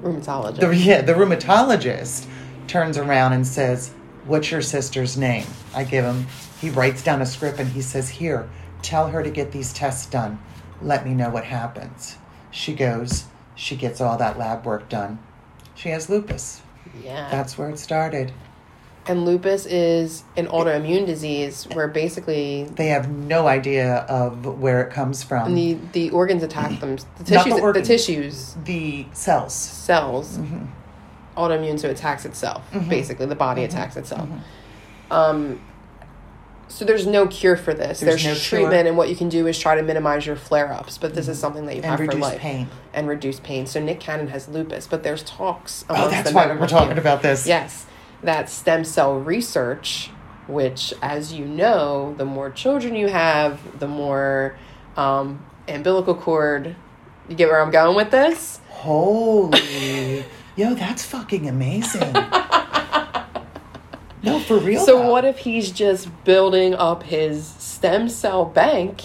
Rheumatologist. 0.02 0.60
the 0.60 0.76
yeah, 0.76 1.02
the 1.02 1.14
rheumatologist 1.14 2.26
turns 2.68 2.98
around 2.98 3.34
and 3.34 3.46
says, 3.46 3.92
"What's 4.26 4.52
your 4.52 4.62
sister's 4.62 5.18
name?" 5.18 5.48
I 5.74 5.84
give 5.84 6.06
him. 6.06 6.28
He 6.62 6.70
writes 6.70 7.04
down 7.04 7.22
a 7.22 7.26
script 7.26 7.60
and 7.60 7.70
he 7.70 7.82
says, 7.82 8.10
"Here, 8.10 8.50
tell 8.82 9.10
her 9.10 9.24
to 9.24 9.30
get 9.30 9.52
these 9.52 9.74
tests 9.74 10.06
done. 10.06 10.40
Let 10.82 11.06
me 11.06 11.14
know 11.14 11.30
what 11.30 11.46
happens." 11.46 12.18
She 12.52 12.74
goes. 12.74 13.26
She 13.56 13.76
gets 13.76 14.00
all 14.00 14.18
that 14.18 14.38
lab 14.40 14.66
work 14.66 14.88
done. 14.88 15.20
She 15.80 15.90
has 15.90 16.10
lupus. 16.10 16.62
yeah. 17.04 17.30
That's 17.32 17.58
where 17.58 17.70
it 17.70 17.80
started. 17.80 18.32
and 19.08 19.26
lupus 19.26 19.66
is 19.66 20.24
an 20.38 20.46
autoimmune 20.48 21.06
disease 21.06 21.66
where 21.74 21.88
basically 21.88 22.66
They 22.76 22.88
have 22.88 23.10
no 23.10 23.48
idea 23.48 23.98
of 24.10 24.46
where 24.60 24.82
it 24.84 24.92
comes 24.94 25.24
from. 25.24 25.56
the 25.56 25.78
the 25.94 26.10
organs 26.12 26.44
attack 26.44 26.80
them. 26.82 26.98
The 27.24 27.34
Not 27.36 27.46
the 27.74 27.82
tissues. 27.82 28.54
The, 28.56 28.62
tissues 28.62 28.66
the 28.66 29.06
cells. 29.14 29.54
cells 29.54 30.38
Mm-hmm. 30.38 30.66
autoimmune 31.38 31.80
so 31.80 31.88
it 31.88 31.92
attacks 31.92 32.26
itself 32.26 32.62
basically 32.90 33.26
the 33.26 33.36
body 33.48 33.62
Mm-hmm. 33.62 33.78
attacks 33.78 33.96
itself 33.98 34.28
um 35.12 35.60
so 36.70 36.86
there's 36.86 37.06
no 37.08 37.28
cure 37.28 37.58
for 37.58 37.74
this 37.74 38.00
There's 38.00 38.24
there's, 38.24 38.26
no 38.26 38.42
treatment 38.42 38.74
cure. 38.82 38.88
and 38.88 38.98
what 38.98 39.10
you 39.10 39.16
can 39.16 39.28
do 39.28 39.48
is 39.48 39.58
try 39.60 39.76
to 39.76 39.82
minimize 39.82 40.26
your 40.26 40.36
flare-ups 40.36 40.98
but 40.98 41.14
this 41.16 41.28
is 41.28 41.38
something 41.40 41.66
that 41.66 41.74
you 41.76 41.82
And 41.82 41.86
have 41.92 41.98
for 41.98 42.04
reduce 42.06 42.22
life 42.22 42.40
pain. 42.40 42.68
and 42.94 43.08
reduce 43.08 43.40
pain 43.40 43.66
so 43.66 43.82
nick 43.82 44.00
cannon 44.00 44.28
has 44.30 44.48
lupus 44.48 44.86
but 44.88 45.04
there's 45.04 45.24
talks 45.24 45.84
Oh, 45.90 46.10
that's 46.10 46.30
the 46.30 46.36
why 46.36 46.52
were 46.54 46.68
talking 46.68 46.98
about 46.98 47.22
this. 47.22 47.46
yes 47.48 47.86
that 48.24 48.50
stem 48.50 48.84
cell 48.86 49.20
research 49.20 50.12
which 50.48 50.94
as 51.02 51.34
you 51.34 51.46
know 51.46 52.14
the 52.18 52.26
more 52.26 52.50
children 52.52 52.96
you 52.96 53.08
have 53.08 53.80
the 53.80 53.88
more 53.88 54.56
um, 54.98 55.46
umbilical 55.68 56.16
cord 56.16 56.76
you 57.28 57.36
get 57.36 57.48
where 57.48 57.62
i'm 57.62 57.72
going 57.72 57.96
with 57.96 58.12
this 58.12 58.60
Holy, 58.70 60.24
yo, 60.56 60.74
that's 60.74 61.04
fucking 61.04 61.50
amazing. 61.50 62.14
no, 64.24 64.40
for 64.40 64.58
real. 64.58 64.84
So 64.86 65.00
though. 65.00 65.12
what 65.12 65.26
if 65.26 65.40
he's 65.40 65.72
just 65.72 66.10
building 66.24 66.74
up 66.74 67.04
his 67.04 67.46
stem 67.48 68.10
cell 68.10 68.46
bank 68.46 69.04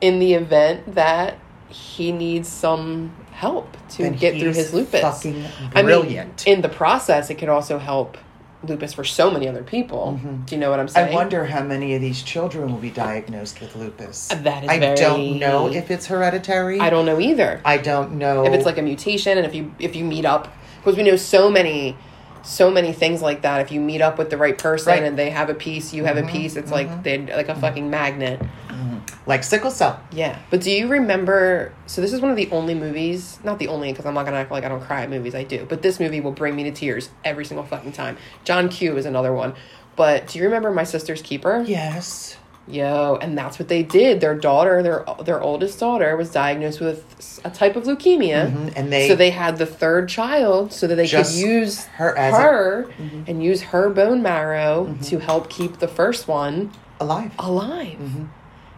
in 0.00 0.18
the 0.18 0.34
event 0.34 0.94
that 0.94 1.38
he 1.68 2.12
needs 2.12 2.48
some 2.48 3.14
help 3.32 3.76
to 3.90 4.02
Then 4.02 4.14
get 4.16 4.38
through 4.40 4.52
his 4.52 4.72
lupus? 4.74 5.00
fucking 5.00 5.44
I 5.74 5.82
mean, 5.82 6.30
in 6.46 6.60
the 6.62 6.68
process, 6.68 7.30
it 7.30 7.34
could 7.36 7.48
also 7.48 7.78
help 7.78 8.16
lupus 8.64 8.92
for 8.92 9.04
so 9.04 9.30
many 9.30 9.48
other 9.48 9.62
people. 9.62 10.20
Do 10.46 10.54
you 10.54 10.60
know 10.60 10.70
what 10.70 10.78
I'm 10.78 10.86
saying? 10.88 11.08
Mm-hmm. 11.08 11.16
I 11.16 11.20
wonder 11.20 11.44
how 11.46 11.62
many 11.64 11.94
of 11.94 12.00
these 12.00 12.22
children 12.22 12.70
will 12.70 12.78
be 12.78 12.90
diagnosed 12.90 13.60
with 13.60 13.74
lupus. 13.74 14.28
That 14.28 14.64
is 14.64 14.70
I 14.70 14.78
very- 14.78 14.96
don't 14.96 15.38
know 15.38 15.68
if 15.68 15.90
it's 15.90 16.06
hereditary. 16.06 16.78
I 16.78 16.88
don't 16.90 17.04
know 17.06 17.18
either. 17.20 17.60
I 17.64 17.78
don't 17.78 18.12
know 18.14 18.46
if 18.46 18.52
it's 18.52 18.64
like 18.64 18.78
a 18.78 18.82
mutation 18.82 19.36
and 19.36 19.46
if 19.46 19.54
you 19.54 19.74
if 19.78 19.96
you 19.96 20.04
meet 20.04 20.24
up 20.24 20.54
because 20.78 20.96
we 20.96 21.02
know 21.02 21.16
so 21.16 21.50
many 21.50 21.96
so 22.42 22.70
many 22.70 22.92
things 22.92 23.22
like 23.22 23.42
that 23.42 23.60
if 23.60 23.70
you 23.70 23.80
meet 23.80 24.00
up 24.00 24.18
with 24.18 24.30
the 24.30 24.36
right 24.36 24.58
person 24.58 24.90
Right. 24.90 24.98
Mm-hmm. 24.98 25.06
and 25.06 25.18
they 25.18 25.30
have 25.30 25.48
a 25.48 25.54
piece 25.54 25.94
you 25.94 26.04
have 26.04 26.16
a 26.16 26.22
mm-hmm. 26.22 26.30
piece 26.30 26.56
it's 26.56 26.70
like 26.70 26.88
mm-hmm. 26.88 27.02
they 27.02 27.18
like 27.18 27.48
a 27.48 27.52
mm-hmm. 27.52 27.60
fucking 27.60 27.90
magnet 27.90 28.40
like 29.26 29.44
sickle 29.44 29.70
cell. 29.70 30.00
Yeah, 30.10 30.38
but 30.50 30.60
do 30.60 30.70
you 30.70 30.88
remember? 30.88 31.72
So 31.86 32.00
this 32.00 32.12
is 32.12 32.20
one 32.20 32.30
of 32.30 32.36
the 32.36 32.50
only 32.50 32.74
movies, 32.74 33.38
not 33.44 33.58
the 33.58 33.68
only, 33.68 33.92
because 33.92 34.06
I'm 34.06 34.14
not 34.14 34.24
gonna 34.24 34.38
act 34.38 34.50
like 34.50 34.64
I 34.64 34.68
don't 34.68 34.82
cry 34.82 35.02
at 35.02 35.10
movies. 35.10 35.34
I 35.34 35.44
do, 35.44 35.66
but 35.68 35.82
this 35.82 36.00
movie 36.00 36.20
will 36.20 36.32
bring 36.32 36.56
me 36.56 36.64
to 36.64 36.72
tears 36.72 37.10
every 37.24 37.44
single 37.44 37.64
fucking 37.64 37.92
time. 37.92 38.16
John 38.44 38.68
Q 38.68 38.96
is 38.96 39.06
another 39.06 39.32
one. 39.32 39.54
But 39.94 40.28
do 40.28 40.38
you 40.38 40.46
remember 40.46 40.70
My 40.70 40.84
Sister's 40.84 41.20
Keeper? 41.20 41.64
Yes. 41.66 42.38
Yo, 42.68 43.18
and 43.20 43.36
that's 43.36 43.58
what 43.58 43.66
they 43.68 43.82
did. 43.82 44.20
Their 44.20 44.36
daughter, 44.36 44.82
their 44.82 45.04
their 45.24 45.40
oldest 45.42 45.80
daughter, 45.80 46.16
was 46.16 46.30
diagnosed 46.30 46.80
with 46.80 47.40
a 47.44 47.50
type 47.50 47.74
of 47.74 47.84
leukemia, 47.84 48.50
Mhm, 48.52 48.72
and 48.76 48.92
they- 48.92 49.08
so 49.08 49.16
they 49.16 49.30
had 49.30 49.58
the 49.58 49.66
third 49.66 50.08
child 50.08 50.72
so 50.72 50.86
that 50.86 50.94
they 50.94 51.08
could 51.08 51.30
use 51.32 51.86
her 51.96 52.16
as 52.16 52.34
a- 52.34 52.40
her 52.40 52.86
and 53.26 53.42
use 53.42 53.62
her 53.62 53.90
bone 53.90 54.22
marrow 54.22 54.94
to 55.02 55.18
help 55.18 55.48
keep 55.50 55.80
the 55.80 55.88
first 55.88 56.28
one 56.28 56.70
Alive. 57.00 57.32
alive. 57.38 57.98
Mm-hmm. 58.00 58.24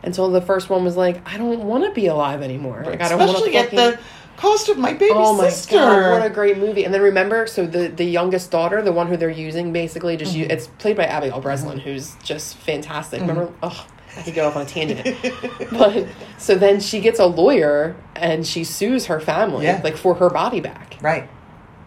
Until 0.03 0.31
the 0.31 0.40
first 0.42 0.68
one 0.70 0.83
was 0.85 0.97
like, 0.97 1.20
I 1.31 1.37
don't 1.38 1.64
want 1.64 1.85
to 1.85 1.90
be 1.90 2.07
alive 2.07 2.42
anymore. 2.42 2.83
Like 2.87 3.03
I 3.03 3.09
don't 3.11 3.18
want 3.18 3.31
to 3.33 3.37
Especially 3.37 3.57
at 3.59 3.70
the 3.70 3.99
cost 4.37 4.68
of 4.68 4.79
my 4.79 4.92
baby 4.92 5.12
Oh 5.14 5.35
my 5.35 5.49
sister. 5.49 5.77
god! 5.77 6.11
What 6.18 6.27
a 6.27 6.31
great 6.31 6.59
movie! 6.59 6.85
And 6.85 6.92
then 6.92 7.01
remember, 7.03 7.47
so 7.47 7.66
the 7.66 7.88
the 7.88 8.05
youngest 8.05 8.51
daughter, 8.51 8.83
the 8.83 8.92
one 8.92 9.09
who 9.09 9.16
they're 9.16 9.31
using, 9.31 9.73
basically 9.73 10.16
just 10.16 10.35
Mm-hmm. 10.35 10.51
it's 10.51 10.66
played 10.66 10.97
by 10.97 11.05
Abigail 11.05 11.40
Breslin, 11.40 11.79
who's 11.79 12.14
just 12.23 12.57
fantastic. 12.57 13.20
Remember? 13.20 13.53
Oh, 13.62 13.87
I 14.16 14.23
could 14.23 14.35
go 14.35 14.47
off 14.47 14.57
on 14.57 14.62
a 14.62 14.66
tangent. 14.66 15.16
but 15.73 16.07
so 16.38 16.55
then 16.55 16.81
she 16.81 17.01
gets 17.01 17.18
a 17.18 17.27
lawyer 17.27 17.97
and 18.16 18.47
she 18.47 18.64
sues 18.64 19.07
her 19.07 19.20
family, 19.20 19.64
Yeah. 19.66 19.81
like 19.83 19.97
for 19.97 20.14
her 20.14 20.31
body 20.31 20.61
back. 20.61 20.97
right. 21.01 21.29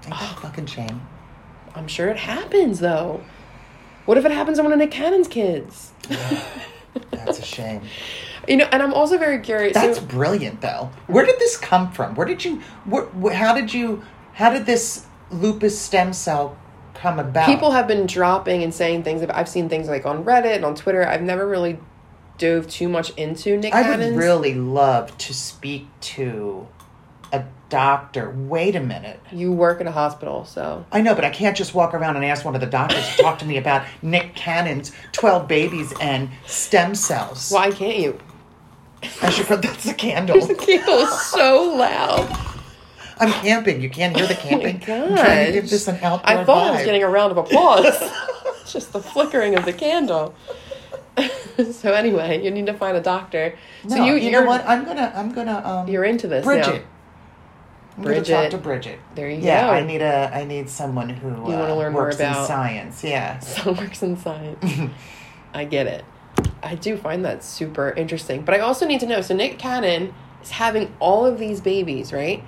That 0.10 0.40
fucking 0.40 0.68
shame? 0.68 1.02
I'm 1.76 1.88
sure 1.88 2.08
it 2.08 2.18
happens 2.18 2.80
though. 2.80 3.24
What 4.06 4.18
if 4.18 4.24
it 4.26 4.32
happens 4.32 4.58
to 4.58 4.64
one 4.64 4.72
of 4.72 4.80
Nick 4.80 4.92
Cannon's 4.92 5.28
kids? 5.28 5.92
That's 7.12 7.40
a 7.40 7.44
shame. 7.44 7.82
You 8.48 8.58
know, 8.58 8.68
and 8.72 8.82
I'm 8.82 8.94
also 8.94 9.18
very 9.18 9.40
curious. 9.40 9.74
so- 9.74 9.82
That's 9.82 10.00
brilliant, 10.00 10.62
though. 10.62 10.90
Where 11.08 11.26
did 11.26 11.40
this 11.40 11.58
come 11.58 11.92
from? 11.92 12.16
Where 12.16 12.26
did 12.28 12.44
you? 12.46 12.62
Where, 12.86 13.34
how 13.34 13.54
did 13.54 13.74
you? 13.74 14.04
How 14.34 14.52
did 14.52 14.66
this 14.66 15.06
lupus 15.32 15.80
stem 15.80 16.14
cell 16.14 16.58
come 16.94 17.20
about? 17.20 17.46
people 17.46 17.72
have 17.72 17.88
been 17.88 18.08
dropping 18.08 18.64
and 18.64 18.74
saying 18.74 19.04
things 19.04 19.22
about 19.22 19.36
i've 19.38 19.48
seen 19.50 19.70
things 19.70 19.88
like 19.88 20.04
on 20.08 20.24
reddit 20.24 20.56
and 20.56 20.66
on 20.66 20.74
twitter 20.74 21.08
i've 21.08 21.22
never 21.22 21.48
really 21.48 21.78
dove 22.40 22.68
too 22.68 22.88
much 22.90 23.12
into 23.18 23.56
nick 23.58 23.72
I 23.72 23.82
would 23.82 24.00
Cannon's. 24.00 24.18
really 24.18 24.56
love 24.56 25.16
to 25.20 25.34
speak 25.34 25.86
to 26.02 26.68
a 27.32 27.44
doctor. 27.70 28.32
Wait 28.32 28.76
a 28.76 28.80
minute. 28.80 29.20
you 29.32 29.52
work 29.52 29.82
in 29.82 29.86
a 29.88 29.92
hospital 29.92 30.46
so 30.46 30.86
I 30.92 31.02
know, 31.02 31.14
but 31.14 31.26
I 31.26 31.30
can't 31.30 31.56
just 31.58 31.76
walk 31.76 31.94
around 31.94 32.16
and 32.16 32.24
ask 32.24 32.46
one 32.46 32.56
of 32.56 32.62
the 32.62 32.68
doctors 32.68 33.06
to 33.18 33.22
talk 33.22 33.38
to 33.40 33.46
me 33.46 33.58
about 33.58 33.86
Nick 34.02 34.34
Cannon's 34.36 34.92
12 35.12 35.48
babies 35.48 35.94
and 36.00 36.30
stem 36.46 36.96
cells. 36.96 37.52
why 37.52 37.70
can't 37.70 37.98
you 38.00 38.18
I 39.22 39.30
should 39.30 39.46
put 39.46 39.62
that's 39.62 39.86
a 39.88 39.94
candle. 39.94 40.40
the 40.46 40.56
candle 40.56 41.00
is 41.00 41.22
so 41.22 41.76
loud 41.78 42.36
I'm 43.20 43.32
camping. 43.32 43.82
You 43.82 43.90
can't 43.90 44.16
hear 44.16 44.28
the 44.28 44.36
camping. 44.36 44.84
oh 44.88 45.06
I'm 45.06 45.16
trying 45.18 45.46
to 45.48 45.52
give 45.54 45.70
this 45.70 45.88
an 45.88 45.96
outdoor 46.04 46.30
i 46.30 46.44
thought 46.44 46.68
i 46.68 46.72
was 46.72 46.86
getting 46.86 47.04
a 47.04 47.10
round 47.10 47.32
of 47.32 47.38
applause 47.38 47.98
just 48.72 48.94
the 48.94 49.02
flickering 49.02 49.56
of 49.56 49.66
the 49.66 49.74
candle 49.74 50.36
so 51.72 51.94
anyway, 51.94 52.44
you 52.44 52.52
need 52.52 52.68
to 52.68 52.74
find 52.74 52.96
a 52.96 53.02
doctor. 53.02 53.58
No, 53.84 53.96
so 53.96 54.06
you, 54.06 54.16
you, 54.16 54.32
know 54.32 54.46
what? 54.46 54.64
I'm 54.68 54.86
gonna 54.86 55.12
I'm 55.16 55.34
gonna 55.34 55.66
um 55.66 55.88
You're 55.88 56.04
into 56.04 56.28
this 56.28 56.46
Bridget. 56.46 56.68
now. 56.68 56.88
I'm 57.98 58.04
Bridget. 58.04 58.32
talk 58.32 58.52
to 58.52 58.58
Bridget. 58.58 59.00
There 59.16 59.28
you 59.28 59.38
yeah, 59.38 59.68
go. 59.68 59.72
Yeah, 59.74 59.78
I 59.78 59.84
need 59.84 60.02
a 60.02 60.32
I 60.34 60.46
need 60.46 60.70
someone 60.70 61.10
who 61.10 61.30
You 61.30 61.58
uh, 61.58 61.74
learn 61.74 61.94
more 61.94 62.10
about- 62.10 62.42
in 62.42 62.46
science. 62.48 63.04
Yeah. 63.04 63.40
So 63.40 63.72
works 63.72 64.04
in 64.04 64.18
science. 64.18 64.92
I 65.54 65.66
get 65.66 65.88
it. 65.88 66.06
I 66.64 66.76
do 66.76 66.98
find 66.98 67.24
that 67.26 67.44
super 67.44 67.92
interesting. 67.92 68.44
But 68.44 68.56
I 68.56 68.60
also 68.60 68.86
need 68.86 69.00
to 69.02 69.06
know 69.06 69.22
so 69.22 69.36
Nick 69.36 69.58
Cannon 69.58 70.14
is 70.42 70.52
having 70.52 70.94
all 71.00 71.26
of 71.26 71.40
these 71.40 71.62
babies, 71.62 72.12
right? 72.12 72.44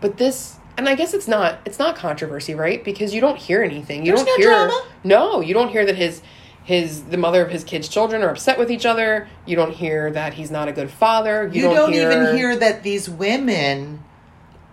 But 0.00 0.16
this 0.16 0.58
and 0.76 0.88
I 0.88 0.94
guess 0.94 1.12
it's 1.12 1.28
not 1.28 1.58
it's 1.64 1.78
not 1.78 1.96
controversy, 1.96 2.54
right? 2.54 2.82
Because 2.82 3.12
you 3.14 3.20
don't 3.20 3.38
hear 3.38 3.62
anything. 3.62 4.06
You 4.06 4.12
There's 4.12 4.24
don't 4.24 4.38
no 4.38 4.44
hear 4.44 4.66
drama. 4.66 4.86
No, 5.04 5.40
you 5.40 5.54
don't 5.54 5.70
hear 5.70 5.84
that 5.84 5.96
his 5.96 6.22
his 6.62 7.04
the 7.04 7.16
mother 7.16 7.42
of 7.42 7.50
his 7.50 7.64
kids' 7.64 7.88
children 7.88 8.22
are 8.22 8.30
upset 8.30 8.58
with 8.58 8.70
each 8.70 8.86
other. 8.86 9.28
You 9.46 9.56
don't 9.56 9.72
hear 9.72 10.10
that 10.12 10.34
he's 10.34 10.50
not 10.50 10.68
a 10.68 10.72
good 10.72 10.90
father. 10.90 11.50
You, 11.52 11.68
You, 11.68 11.74
don't, 11.74 11.94
even 11.94 12.36
hear 12.36 12.56
that 12.56 12.82
these 12.82 13.08
women 13.08 14.04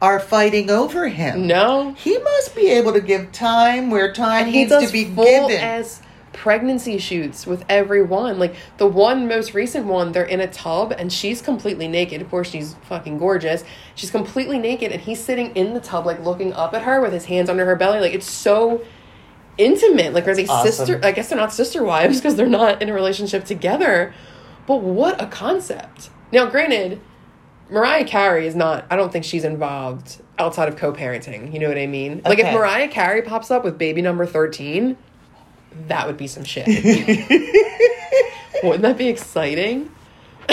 are 0.01 0.19
fighting 0.19 0.69
over 0.69 1.07
him. 1.07 1.47
No. 1.47 1.93
He 1.93 2.17
must 2.17 2.55
be 2.55 2.69
able 2.69 2.93
to 2.93 3.01
give 3.01 3.31
time 3.31 3.89
where 3.89 4.11
time 4.13 4.51
needs 4.51 4.71
to 4.71 4.91
be 4.91 5.05
full 5.05 5.47
given. 5.47 5.63
as 5.63 6.01
pregnancy 6.35 6.97
shoots 6.97 7.47
with 7.47 7.63
everyone. 7.69 8.37
Like 8.37 8.55
the 8.77 8.85
one 8.85 9.27
most 9.27 9.53
recent 9.53 9.85
one, 9.85 10.11
they're 10.11 10.23
in 10.23 10.41
a 10.41 10.47
tub 10.47 10.91
and 10.91 11.11
she's 11.11 11.41
completely 11.41 11.87
naked. 11.87 12.21
Of 12.21 12.29
course, 12.29 12.49
she's 12.49 12.75
fucking 12.83 13.17
gorgeous. 13.17 13.63
She's 13.95 14.11
completely 14.11 14.59
naked 14.59 14.91
and 14.91 15.01
he's 15.01 15.23
sitting 15.23 15.55
in 15.55 15.73
the 15.73 15.79
tub, 15.79 16.05
like 16.05 16.19
looking 16.23 16.53
up 16.53 16.73
at 16.73 16.83
her 16.83 17.01
with 17.01 17.13
his 17.13 17.25
hands 17.25 17.49
under 17.49 17.65
her 17.65 17.75
belly. 17.75 17.99
Like 17.99 18.13
it's 18.13 18.29
so 18.29 18.83
intimate. 19.57 20.13
Like 20.13 20.27
are 20.27 20.35
they 20.35 20.45
Awesome. 20.45 20.71
sister? 20.71 20.99
I 21.03 21.11
guess 21.13 21.29
they're 21.29 21.37
not 21.37 21.53
sister 21.53 21.83
wives 21.83 22.17
because 22.19 22.35
they're 22.35 22.47
not 22.47 22.81
in 22.81 22.89
a 22.89 22.93
relationship 22.93 23.45
together. 23.45 24.13
But 24.67 24.81
what 24.81 25.21
a 25.21 25.27
concept! 25.27 26.09
Now, 26.31 26.47
granted. 26.47 27.01
Mariah 27.67 28.05
Carey 28.05 28.45
is 28.45 28.55
not, 28.55 28.85
I 28.91 28.95
don't 28.95 29.11
think 29.11 29.25
she's 29.25 29.43
involved 29.43 30.21
outside 30.37 30.67
of 30.67 30.75
co 30.75 30.93
parenting. 30.93 31.51
You 31.51 31.57
know 31.59 31.67
what 31.67 31.79
I 31.79 31.87
mean? 31.87 32.21
Like, 32.23 32.37
if 32.37 32.53
Mariah 32.53 32.87
Carey 32.87 33.23
pops 33.23 33.49
up 33.49 33.63
with 33.63 33.79
baby 33.79 34.03
number 34.03 34.27
13, 34.27 34.95
that 35.87 36.07
would 36.07 36.17
be 36.17 36.27
some 36.27 36.43
shit. 36.43 36.67
Wouldn't 38.63 38.81
that 38.83 38.97
be 38.97 39.07
exciting? 39.09 39.91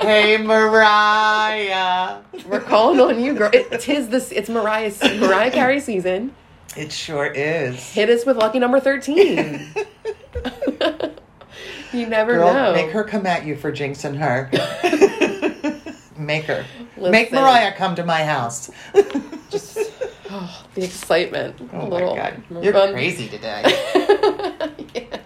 hey, 0.00 0.36
Mariah. 0.38 2.20
We're 2.48 2.60
calling 2.60 3.00
on 3.00 3.20
you, 3.22 3.34
girl. 3.34 3.50
It, 3.52 3.80
tis 3.80 4.08
this. 4.08 4.32
It's 4.32 4.48
Mariah's 4.48 5.00
Mariah 5.02 5.50
Carey 5.50 5.80
season. 5.80 6.34
It 6.76 6.92
sure 6.92 7.26
is. 7.26 7.78
Hit 7.92 8.10
us 8.10 8.24
with 8.26 8.36
lucky 8.36 8.58
number 8.58 8.80
thirteen. 8.80 9.72
you 11.92 12.06
never 12.06 12.34
Girl, 12.34 12.52
know. 12.52 12.72
make 12.74 12.90
her 12.90 13.04
come 13.04 13.26
at 13.26 13.46
you 13.46 13.56
for 13.56 13.72
jinxing 13.72 14.16
her. 14.18 14.50
make 16.18 16.44
her. 16.44 16.64
Make 16.98 17.32
Mariah 17.32 17.72
come 17.74 17.94
to 17.96 18.04
my 18.04 18.24
house. 18.24 18.70
Just 19.50 19.78
oh, 20.30 20.64
the 20.74 20.84
excitement. 20.84 21.56
Oh 21.72 21.80
A 21.80 21.82
my 21.82 21.88
little 21.88 22.16
god. 22.16 22.42
You're 22.62 22.72
fun. 22.72 22.92
crazy 22.92 23.28
today. 23.28 23.62
yeah. 24.94 25.18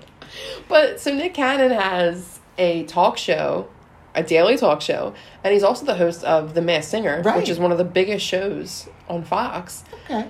But 0.69 1.01
so 1.01 1.13
Nick 1.15 1.35
Cannon 1.35 1.71
has 1.73 2.41
a 2.59 2.85
talk 2.85 3.19
show, 3.19 3.69
a 4.15 4.23
daily 4.23 4.57
talk 4.57 4.81
show, 4.81 5.15
and 5.43 5.53
he's 5.53 5.63
also 5.63 5.85
the 5.85 5.95
host 5.97 6.23
of 6.25 6.55
The 6.55 6.63
Masked 6.63 6.91
Singer, 6.91 7.23
Right. 7.25 7.37
which 7.37 7.49
is 7.49 7.59
one 7.59 7.73
of 7.73 7.79
the 7.79 7.85
biggest 7.85 8.25
shows 8.25 8.89
on 9.09 9.25
Fox. 9.25 9.85
okay. 10.05 10.29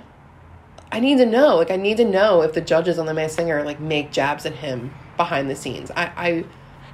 I 0.92 0.98
need 0.98 1.18
to 1.18 1.26
know, 1.26 1.56
like, 1.56 1.70
I 1.70 1.76
need 1.76 1.98
to 1.98 2.04
know 2.04 2.42
if 2.42 2.52
the 2.52 2.60
judges 2.60 2.98
on 2.98 3.06
The 3.06 3.14
Masked 3.14 3.36
Singer 3.36 3.62
like 3.64 3.78
make 3.80 4.10
jabs 4.10 4.44
at 4.46 4.54
him 4.56 4.92
behind 5.16 5.48
the 5.48 5.54
scenes. 5.54 5.90
I, 5.92 6.04
I, 6.16 6.44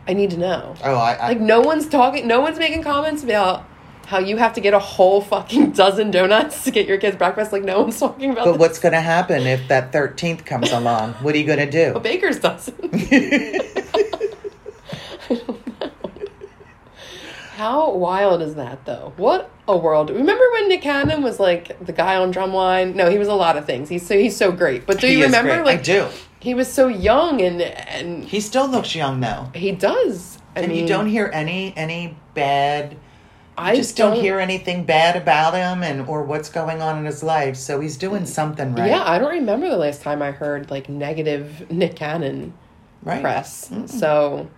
I 0.08 0.12
need 0.12 0.30
to 0.32 0.36
know. 0.36 0.74
Oh, 0.84 0.94
I, 0.96 1.14
I 1.14 1.28
Like, 1.28 1.40
no 1.40 1.60
one's 1.60 1.88
talking, 1.88 2.26
no 2.26 2.40
one's 2.40 2.58
making 2.58 2.82
comments 2.82 3.22
about 3.22 3.64
how 4.06 4.18
you 4.18 4.36
have 4.36 4.52
to 4.54 4.60
get 4.60 4.72
a 4.72 4.78
whole 4.78 5.20
fucking 5.20 5.72
dozen 5.72 6.10
donuts 6.10 6.64
to 6.64 6.70
get 6.70 6.86
your 6.86 6.96
kids 6.98 7.16
breakfast. 7.16 7.52
Like, 7.52 7.64
no 7.64 7.82
one's 7.82 7.98
talking 8.00 8.30
about. 8.30 8.44
but 8.44 8.52
this. 8.52 8.60
what's 8.60 8.78
going 8.78 8.92
to 8.92 9.00
happen 9.00 9.42
if 9.42 9.66
that 9.68 9.92
13th 9.92 10.44
comes 10.46 10.70
along? 10.72 11.12
What 11.14 11.34
are 11.34 11.38
you 11.38 11.44
going 11.46 11.58
to 11.58 11.70
do? 11.70 11.92
A 11.94 12.00
baker's 12.00 12.38
dozen. 12.38 12.74
I 15.28 15.34
don't 15.34 15.66
know. 15.80 15.90
How 17.56 17.90
wild 17.94 18.42
is 18.42 18.54
that, 18.56 18.84
though? 18.84 19.12
What 19.16 19.50
a 19.66 19.76
world! 19.76 20.10
Remember 20.10 20.44
when 20.52 20.68
Nick 20.68 20.82
Cannon 20.82 21.22
was 21.22 21.40
like 21.40 21.84
the 21.84 21.92
guy 21.92 22.16
on 22.16 22.30
Drumline? 22.32 22.94
No, 22.94 23.08
he 23.10 23.16
was 23.18 23.28
a 23.28 23.34
lot 23.34 23.56
of 23.56 23.64
things. 23.64 23.88
He's 23.88 24.06
so 24.06 24.16
he's 24.18 24.36
so 24.36 24.52
great. 24.52 24.86
But 24.86 25.00
do 25.00 25.08
you 25.08 25.24
remember? 25.24 25.64
Like 25.64 25.80
I 25.80 25.82
do. 25.82 26.06
he 26.38 26.52
was 26.54 26.70
so 26.70 26.86
young 26.86 27.40
and 27.40 27.62
and 27.62 28.24
He 28.24 28.40
still 28.40 28.68
looks 28.68 28.94
young 28.94 29.20
though. 29.20 29.50
he 29.54 29.72
does. 29.72 30.38
I 30.54 30.60
and 30.60 30.68
mean, 30.68 30.82
you 30.82 30.86
don't 30.86 31.06
hear 31.08 31.30
any 31.32 31.72
any 31.78 32.16
bad 32.34 32.98
I 33.58 33.72
I 33.72 33.76
just 33.76 33.96
don't, 33.96 34.14
hear 34.16 34.38
anything 34.38 34.84
bad 34.84 35.16
about 35.16 35.54
him 35.54 35.82
and 35.82 36.06
or 36.08 36.22
what's 36.22 36.50
going 36.50 36.82
on 36.82 36.98
in 36.98 37.04
his 37.06 37.22
life. 37.22 37.56
So 37.56 37.80
he's 37.80 37.96
doing 37.96 38.26
something 38.26 38.74
right. 38.74 38.90
Yeah, 38.90 39.02
I 39.04 39.18
don't 39.18 39.32
remember 39.32 39.68
the 39.68 39.78
last 39.78 40.02
time 40.02 40.20
I 40.22 40.30
heard 40.30 40.70
like 40.70 40.88
negative 40.88 41.70
Nick 41.70 41.96
Cannon 41.96 42.52
right. 43.02 43.22
press. 43.22 43.70
So 43.86 44.48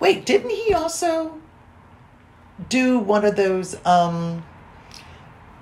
Wait, 0.00 0.26
didn't 0.26 0.50
he 0.50 0.74
also 0.74 1.38
do 2.68 2.98
one 2.98 3.24
of 3.24 3.36
those 3.36 3.76
um 3.86 4.42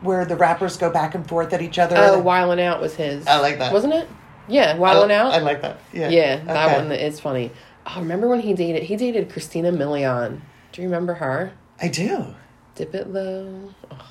where 0.01 0.25
the 0.25 0.37
rappers 0.37 0.77
go 0.77 0.91
back 0.91 1.15
and 1.15 1.29
forth 1.29 1.53
at 1.53 1.61
each 1.61 1.79
other? 1.79 1.97
oh, 1.97 2.23
Wildin' 2.23 2.61
Out 2.61 2.81
was 2.81 2.95
his. 2.95 3.27
I 3.27 3.39
like 3.41 3.59
that. 3.59 3.73
wasn't 3.73 3.95
it? 3.95 4.09
Yeah, 4.47 4.73
I, 4.75 4.79
Wildin' 4.79 5.11
Out. 5.11 5.33
I 5.33 5.39
like 5.41 5.61
that. 5.63 5.79
Yeah. 5.93 6.09
Yeah, 6.09 6.37
that 6.45 6.69
Okay. 6.71 6.77
one 6.83 6.93
is 6.93 7.21
funny. 7.21 7.51
Oh, 7.87 8.01
remember 8.01 8.29
when 8.29 8.41
he 8.41 8.55
dated? 8.55 8.85
He 8.85 8.97
dated 8.97 9.31
Christina 9.31 9.73
Milian. 9.73 10.41
Do 10.73 10.83
you 10.83 10.89
remember 10.89 11.15
her? 11.15 11.53
I 11.81 11.89
do. 11.89 12.35
Dip 12.79 12.95
it 12.95 13.09
low. 13.13 13.75
Oh, 13.91 14.07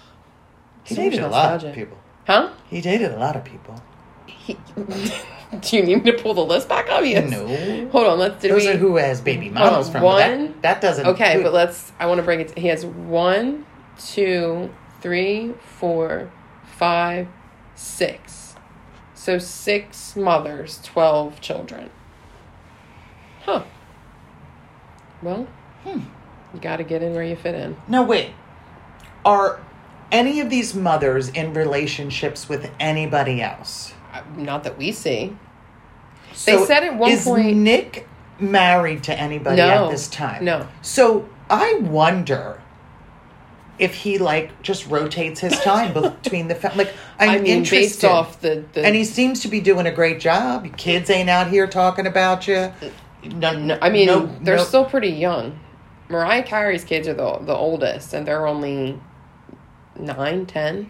He 0.83 0.93
so 0.95 1.01
dated 1.01 1.21
a 1.21 1.29
lot 1.29 1.63
of 1.63 1.73
people. 1.73 1.97
Huh? 2.25 2.51
He 2.69 2.81
dated 2.81 3.13
a 3.13 3.17
lot 3.17 3.37
of 3.37 3.45
people. 3.45 3.81
He, 4.25 4.57
do 5.61 5.77
you 5.77 5.83
need 5.83 6.03
me 6.03 6.11
to 6.11 6.17
pull 6.21 6.33
the 6.33 6.43
list 6.43 6.67
back 6.67 6.89
up? 6.89 7.05
Yes. 7.05 7.31
No. 7.31 7.47
Hold 7.91 8.07
on. 8.07 8.19
Let's. 8.19 8.41
Did 8.41 8.51
Those 8.51 8.63
we? 8.63 8.69
are 8.71 8.77
who 8.77 8.97
has 8.97 9.21
baby 9.21 9.49
mamas 9.49 9.87
on, 9.87 9.91
from 9.93 10.01
one- 10.03 10.17
that. 10.17 10.61
That 10.63 10.81
doesn't. 10.81 11.07
Okay, 11.07 11.35
who- 11.37 11.43
but 11.43 11.53
let's. 11.53 11.93
I 11.97 12.07
want 12.07 12.17
to 12.19 12.23
bring 12.23 12.41
it. 12.41 12.49
To, 12.49 12.59
He 12.59 12.67
has 12.67 12.85
one, 12.85 13.65
two, 13.97 14.69
three, 14.99 15.53
four, 15.79 16.29
five, 16.65 17.29
six. 17.75 18.55
So 19.13 19.37
six 19.39 20.17
mothers, 20.17 20.81
twelve 20.83 21.39
children. 21.39 21.89
Huh. 23.43 23.63
Well, 25.21 25.47
Hmm. 25.85 26.01
you 26.53 26.59
got 26.59 26.77
to 26.77 26.83
get 26.83 27.01
in 27.01 27.13
where 27.13 27.23
you 27.23 27.37
fit 27.37 27.55
in. 27.55 27.77
No, 27.87 28.03
wait. 28.03 28.31
Are 29.27 29.59
any 30.11 30.39
of 30.39 30.49
these 30.49 30.73
mothers 30.73 31.29
in 31.29 31.53
relationships 31.53 32.47
with 32.47 32.71
anybody 32.79 33.41
else? 33.41 33.93
Uh, 34.13 34.21
Not 34.37 34.63
that 34.63 34.77
we 34.77 34.91
see. 34.91 35.35
They 36.45 36.63
said 36.65 36.83
at 36.83 36.95
one 36.95 37.11
is 37.11 37.25
point- 37.25 37.57
Nick 37.57 38.07
married 38.39 39.03
to 39.03 39.19
anybody 39.19 39.57
No. 39.57 39.85
at 39.85 39.91
this 39.91 40.07
time? 40.07 40.45
No. 40.45 40.67
So 40.81 41.27
I 41.49 41.73
wonder 41.81 42.61
if 43.79 43.93
he 43.95 44.17
like 44.17 44.61
just 44.61 44.87
rotates 44.87 45.39
his 45.39 45.59
time 45.59 45.93
between 46.23 46.47
the 46.47 46.55
fa- 46.55 46.71
like 46.75 46.93
I'm 47.19 47.29
I 47.29 47.33
mean, 47.39 47.45
interested. 47.47 47.75
based 47.81 48.05
off 48.05 48.39
the, 48.41 48.63
the 48.73 48.85
and 48.85 48.95
he 48.95 49.03
seems 49.03 49.41
to 49.41 49.47
be 49.47 49.59
doing 49.59 49.85
a 49.87 49.91
great 49.91 50.19
job. 50.19 50.75
Kids 50.77 51.09
ain't 51.09 51.29
out 51.29 51.47
here 51.47 51.67
talking 51.67 52.07
about 52.07 52.47
you. 52.47 52.71
No, 53.25 53.51
No, 53.57 53.77
I 53.81 53.89
mean, 53.89 54.07
no, 54.07 54.25
they're 54.41 54.57
no- 54.57 54.63
still 54.63 54.85
pretty 54.85 55.09
young. 55.09 55.59
Mariah 56.09 56.43
Carey's 56.43 56.83
kids 56.85 57.07
are 57.07 57.13
the 57.13 57.37
the 57.39 57.53
oldest, 57.55 58.13
and 58.13 58.25
they're 58.27 58.47
only 58.47 58.99
nine, 59.99 60.45
ten. 60.45 60.89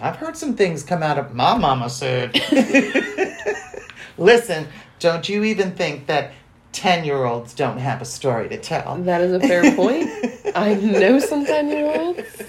I've 0.00 0.16
heard 0.16 0.36
some 0.36 0.54
things 0.54 0.82
come 0.82 1.02
out 1.02 1.18
of 1.18 1.34
my 1.34 1.56
mama 1.58 1.90
said. 1.90 2.32
Listen, 4.18 4.68
don't 5.00 5.28
you 5.28 5.44
even 5.44 5.72
think 5.72 6.06
that 6.06 6.32
10 6.72 7.04
year 7.04 7.24
olds 7.24 7.54
don't 7.54 7.78
have 7.78 8.00
a 8.00 8.04
story 8.04 8.48
to 8.48 8.58
tell? 8.58 8.96
That 9.02 9.20
is 9.20 9.32
a 9.32 9.40
fair 9.40 9.62
point. 9.76 10.08
I 10.54 10.74
know 10.74 11.18
some 11.18 11.44
ten 11.44 11.68
year 11.68 11.92
olds. 11.98 12.42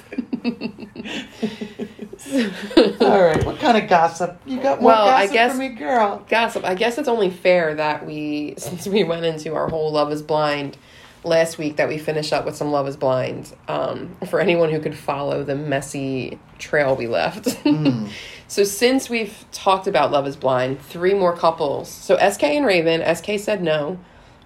All 3.02 3.22
right, 3.22 3.44
what 3.46 3.60
kind 3.60 3.78
of 3.82 3.90
gossip? 3.90 4.40
You 4.46 4.62
got 4.62 4.82
more 4.82 4.92
Well, 4.92 5.08
I 5.08 5.22
gossip 5.26 5.34
guess- 5.34 5.52
for 5.54 5.58
me, 5.58 5.70
girl. 5.70 6.26
Gossip. 6.30 6.64
I 6.66 6.76
guess 6.76 6.98
it's 6.98 7.08
only 7.08 7.30
fair 7.30 7.76
that 7.76 8.06
we, 8.06 8.56
since 8.58 8.88
we 8.88 9.04
went 9.04 9.26
into 9.26 9.56
our 9.56 9.68
whole 9.70 9.92
Love 9.92 10.12
Is 10.12 10.22
Blind 10.22 10.78
last 11.24 11.58
week, 11.58 11.78
that 11.78 11.88
we 11.88 11.98
finish 11.98 12.32
up 12.32 12.46
with 12.46 12.56
some 12.56 12.72
Love 12.72 12.88
Is 12.88 12.98
Blind. 12.98 13.56
Um, 13.68 14.16
for 14.28 14.40
anyone 14.40 14.70
who 14.70 14.80
could 14.80 14.98
follow 14.98 15.44
the 15.44 15.56
messy 15.56 16.40
trail 16.58 16.96
we 16.96 17.08
left. 17.08 17.48
so 18.48 18.64
since 18.64 19.10
we've 19.10 19.46
talked 19.52 19.88
about 19.88 20.12
Love 20.12 20.28
Is 20.28 20.36
Blind, 20.36 20.82
three 20.82 21.14
more 21.14 21.36
couples. 21.36 21.90
So 21.90 22.18
SK 22.18 22.44
and 22.44 22.66
Raven. 22.66 23.16
SK 23.16 23.40
said 23.40 23.64
no. 23.64 24.00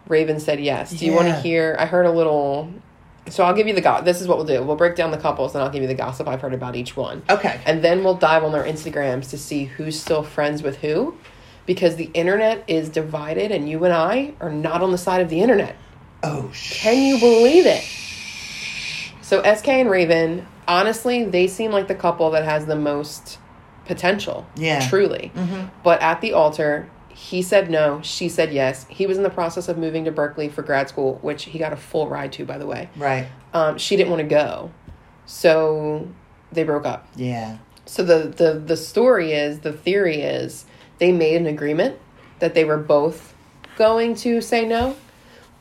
Raven 0.08 0.40
said 0.40 0.60
yes. 0.60 0.92
Do 0.92 1.06
you 1.06 1.14
want 1.14 1.28
to 1.28 1.40
hear? 1.40 1.76
I 1.80 1.86
heard 1.86 2.06
a 2.06 2.12
little. 2.12 2.72
So 3.30 3.46
I'll 3.46 3.54
give 3.54 3.68
you 3.68 3.74
the 3.74 3.82
go. 3.82 4.02
This 4.02 4.20
is 4.20 4.28
what 4.28 4.38
we'll 4.38 4.46
do. 4.46 4.62
We'll 4.64 4.76
break 4.76 4.96
down 4.96 5.12
the 5.12 5.18
couples, 5.18 5.56
and 5.56 5.64
I'll 5.64 5.70
give 5.70 5.82
you 5.82 5.88
the 5.88 5.94
gossip 5.94 6.28
I've 6.28 6.42
heard 6.42 6.54
about 6.54 6.76
each 6.76 6.98
one. 6.98 7.24
Okay. 7.30 7.60
And 7.66 7.82
then 7.82 8.04
we'll 8.04 8.18
dive 8.18 8.44
on 8.44 8.52
their 8.52 8.66
Instagrams 8.66 9.30
to 9.30 9.38
see 9.38 9.64
who's 9.64 10.00
still 10.00 10.24
friends 10.24 10.62
with 10.62 10.80
who. 10.80 11.18
Because 11.66 11.96
the 11.96 12.12
internet 12.14 12.66
is 12.68 12.90
divided 12.90 13.50
and 13.50 13.70
you 13.70 13.86
and 13.86 13.94
I 13.94 14.34
are 14.42 14.52
not 14.52 14.82
on 14.82 14.92
the 14.92 14.98
side 14.98 15.22
of 15.22 15.30
the 15.30 15.40
internet. 15.40 15.78
Oh, 16.24 16.50
sh- 16.54 16.82
Can 16.82 17.04
you 17.04 17.20
believe 17.20 17.66
it? 17.66 17.84
So 19.22 19.42
SK 19.44 19.68
and 19.70 19.90
Raven, 19.90 20.48
honestly, 20.68 21.24
they 21.26 21.48
seem 21.48 21.72
like 21.72 21.88
the 21.88 21.96
couple 21.96 22.32
that 22.32 22.46
has 22.46 22.66
the 22.66 22.76
most 22.76 23.40
potential. 23.86 24.46
Yeah. 24.56 24.88
Truly. 24.88 25.32
But 25.84 26.02
at 26.02 26.22
the 26.22 26.34
altar, 26.34 26.90
he 27.10 27.42
said 27.42 27.70
no, 27.70 28.02
she 28.04 28.30
said 28.30 28.54
yes. 28.54 28.86
He 28.90 29.06
was 29.06 29.18
in 29.18 29.24
the 29.24 29.30
process 29.30 29.68
of 29.68 29.78
moving 29.78 30.06
to 30.06 30.12
Berkeley 30.12 30.50
for 30.50 30.62
grad 30.62 30.90
school, 30.90 31.20
which 31.22 31.44
he 31.46 31.60
got 31.60 31.74
a 31.74 31.76
full 31.78 32.08
ride 32.08 32.32
to, 32.34 32.46
by 32.46 32.58
the 32.58 32.66
way. 32.68 32.90
Right. 32.96 33.28
Um, 33.54 33.78
she 33.78 33.96
didn't 33.98 34.10
want 34.10 34.22
to 34.22 34.28
go. 34.28 34.72
So 35.26 36.08
they 36.52 36.64
broke 36.64 36.86
up. 36.86 37.08
Yeah. 37.16 37.58
So 37.86 38.04
the, 38.04 38.30
the 38.30 38.54
the 38.60 38.78
story 38.78 39.34
is 39.34 39.60
the 39.60 39.74
theory 39.74 40.22
is 40.22 40.66
they 41.00 41.12
made 41.12 41.36
an 41.36 41.48
agreement 41.48 41.98
that 42.40 42.54
they 42.54 42.64
were 42.64 42.78
both 42.78 43.34
going 43.78 44.16
to 44.16 44.40
say 44.42 44.66
no, 44.66 44.96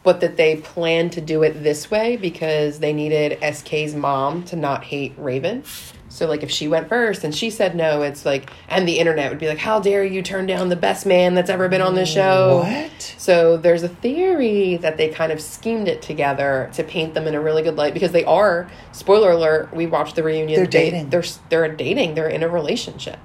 but 0.03 0.21
that 0.21 0.37
they 0.37 0.57
planned 0.57 1.13
to 1.13 1.21
do 1.21 1.43
it 1.43 1.63
this 1.63 1.91
way 1.91 2.17
because 2.17 2.79
they 2.81 2.93
needed 2.93 3.39
SK's 3.55 3.95
mom 3.95 4.43
to 4.45 4.57
not 4.57 4.85
hate 4.85 5.15
Raven. 5.17 5.63
So 6.09 6.27
like 6.27 6.43
if 6.43 6.51
she 6.51 6.69
went 6.69 6.91
first 6.91 7.25
and 7.25 7.35
she 7.35 7.49
said 7.49 7.75
no, 7.75 8.03
it's 8.03 8.27
like 8.27 8.51
and 8.69 8.87
the 8.87 8.99
internet 8.99 9.31
would 9.31 9.39
be 9.39 9.49
like, 9.49 9.57
How 9.59 9.81
dare 9.81 10.05
you 10.05 10.21
turn 10.21 10.45
down 10.45 10.69
the 10.69 10.77
best 10.77 11.07
man 11.07 11.35
that's 11.35 11.49
ever 11.49 11.71
been 11.71 11.81
on 11.81 11.95
the 11.95 12.05
show? 12.05 12.59
What? 12.65 13.15
So 13.17 13.57
there's 13.57 13.83
a 13.83 13.89
theory 13.89 14.77
that 14.77 14.99
they 14.99 15.09
kind 15.09 15.33
of 15.33 15.41
schemed 15.41 15.89
it 15.89 16.03
together 16.03 16.69
to 16.75 16.85
paint 16.85 17.15
them 17.15 17.27
in 17.27 17.35
a 17.35 17.41
really 17.41 17.63
good 17.63 17.77
light 17.77 17.95
because 17.95 18.13
they 18.13 18.25
are. 18.25 18.69
Spoiler 18.93 19.31
alert: 19.31 19.73
We 19.75 19.87
watched 19.87 20.17
the 20.17 20.23
reunion. 20.23 20.57
They're 20.59 20.67
They- 20.67 20.91
dating. 20.91 21.09
They're 21.09 21.25
they're 21.49 21.69
dating. 21.75 22.15
They're 22.15 22.29
in 22.29 22.43
a 22.43 22.49
relationship. 22.49 23.19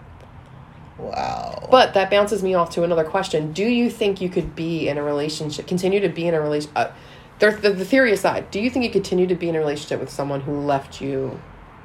Wow. 0.99 1.67
But 1.69 1.93
that 1.93 2.09
bounces 2.09 2.41
me 2.41 2.53
off 2.53 2.71
to 2.71 2.83
another 2.83 3.03
question: 3.03 3.53
Do 3.53 3.63
you 3.63 3.89
think 3.89 4.21
you 4.21 4.29
could 4.29 4.55
be 4.55 4.87
in 4.87 4.97
a 4.97 5.03
relationship, 5.03 5.67
continue 5.67 5.99
to 5.99 6.09
be 6.09 6.27
in 6.27 6.33
a 6.33 6.41
relationship? 6.41 6.77
Uh, 6.77 6.91
there, 7.39 7.51
the, 7.51 7.69
the 7.69 7.85
theory 7.85 8.11
aside, 8.13 8.49
do 8.49 8.59
you 8.59 8.69
think 8.69 8.83
you 8.83 8.91
continue 8.91 9.27
to 9.27 9.35
be 9.35 9.47
in 9.47 9.55
a 9.55 9.59
relationship 9.59 9.99
with 9.99 10.09
someone 10.09 10.41
who 10.41 10.59
left 10.59 11.01
you 11.01 11.39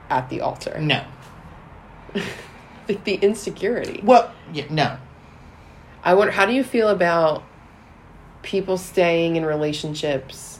at 0.08 0.28
the 0.30 0.40
altar? 0.40 0.78
no. 0.80 1.04
The, 2.88 2.94
the 3.04 3.14
insecurity. 3.14 4.00
Well, 4.02 4.34
yeah, 4.52 4.64
no. 4.68 4.96
I 6.02 6.14
wonder 6.14 6.32
how 6.32 6.46
do 6.46 6.52
you 6.52 6.64
feel 6.64 6.88
about 6.88 7.44
people 8.42 8.76
staying 8.76 9.36
in 9.36 9.44
relationships 9.44 10.58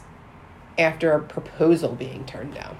after 0.77 1.11
a 1.11 1.19
proposal 1.19 1.93
being 1.93 2.25
turned 2.25 2.53
down? 2.55 2.77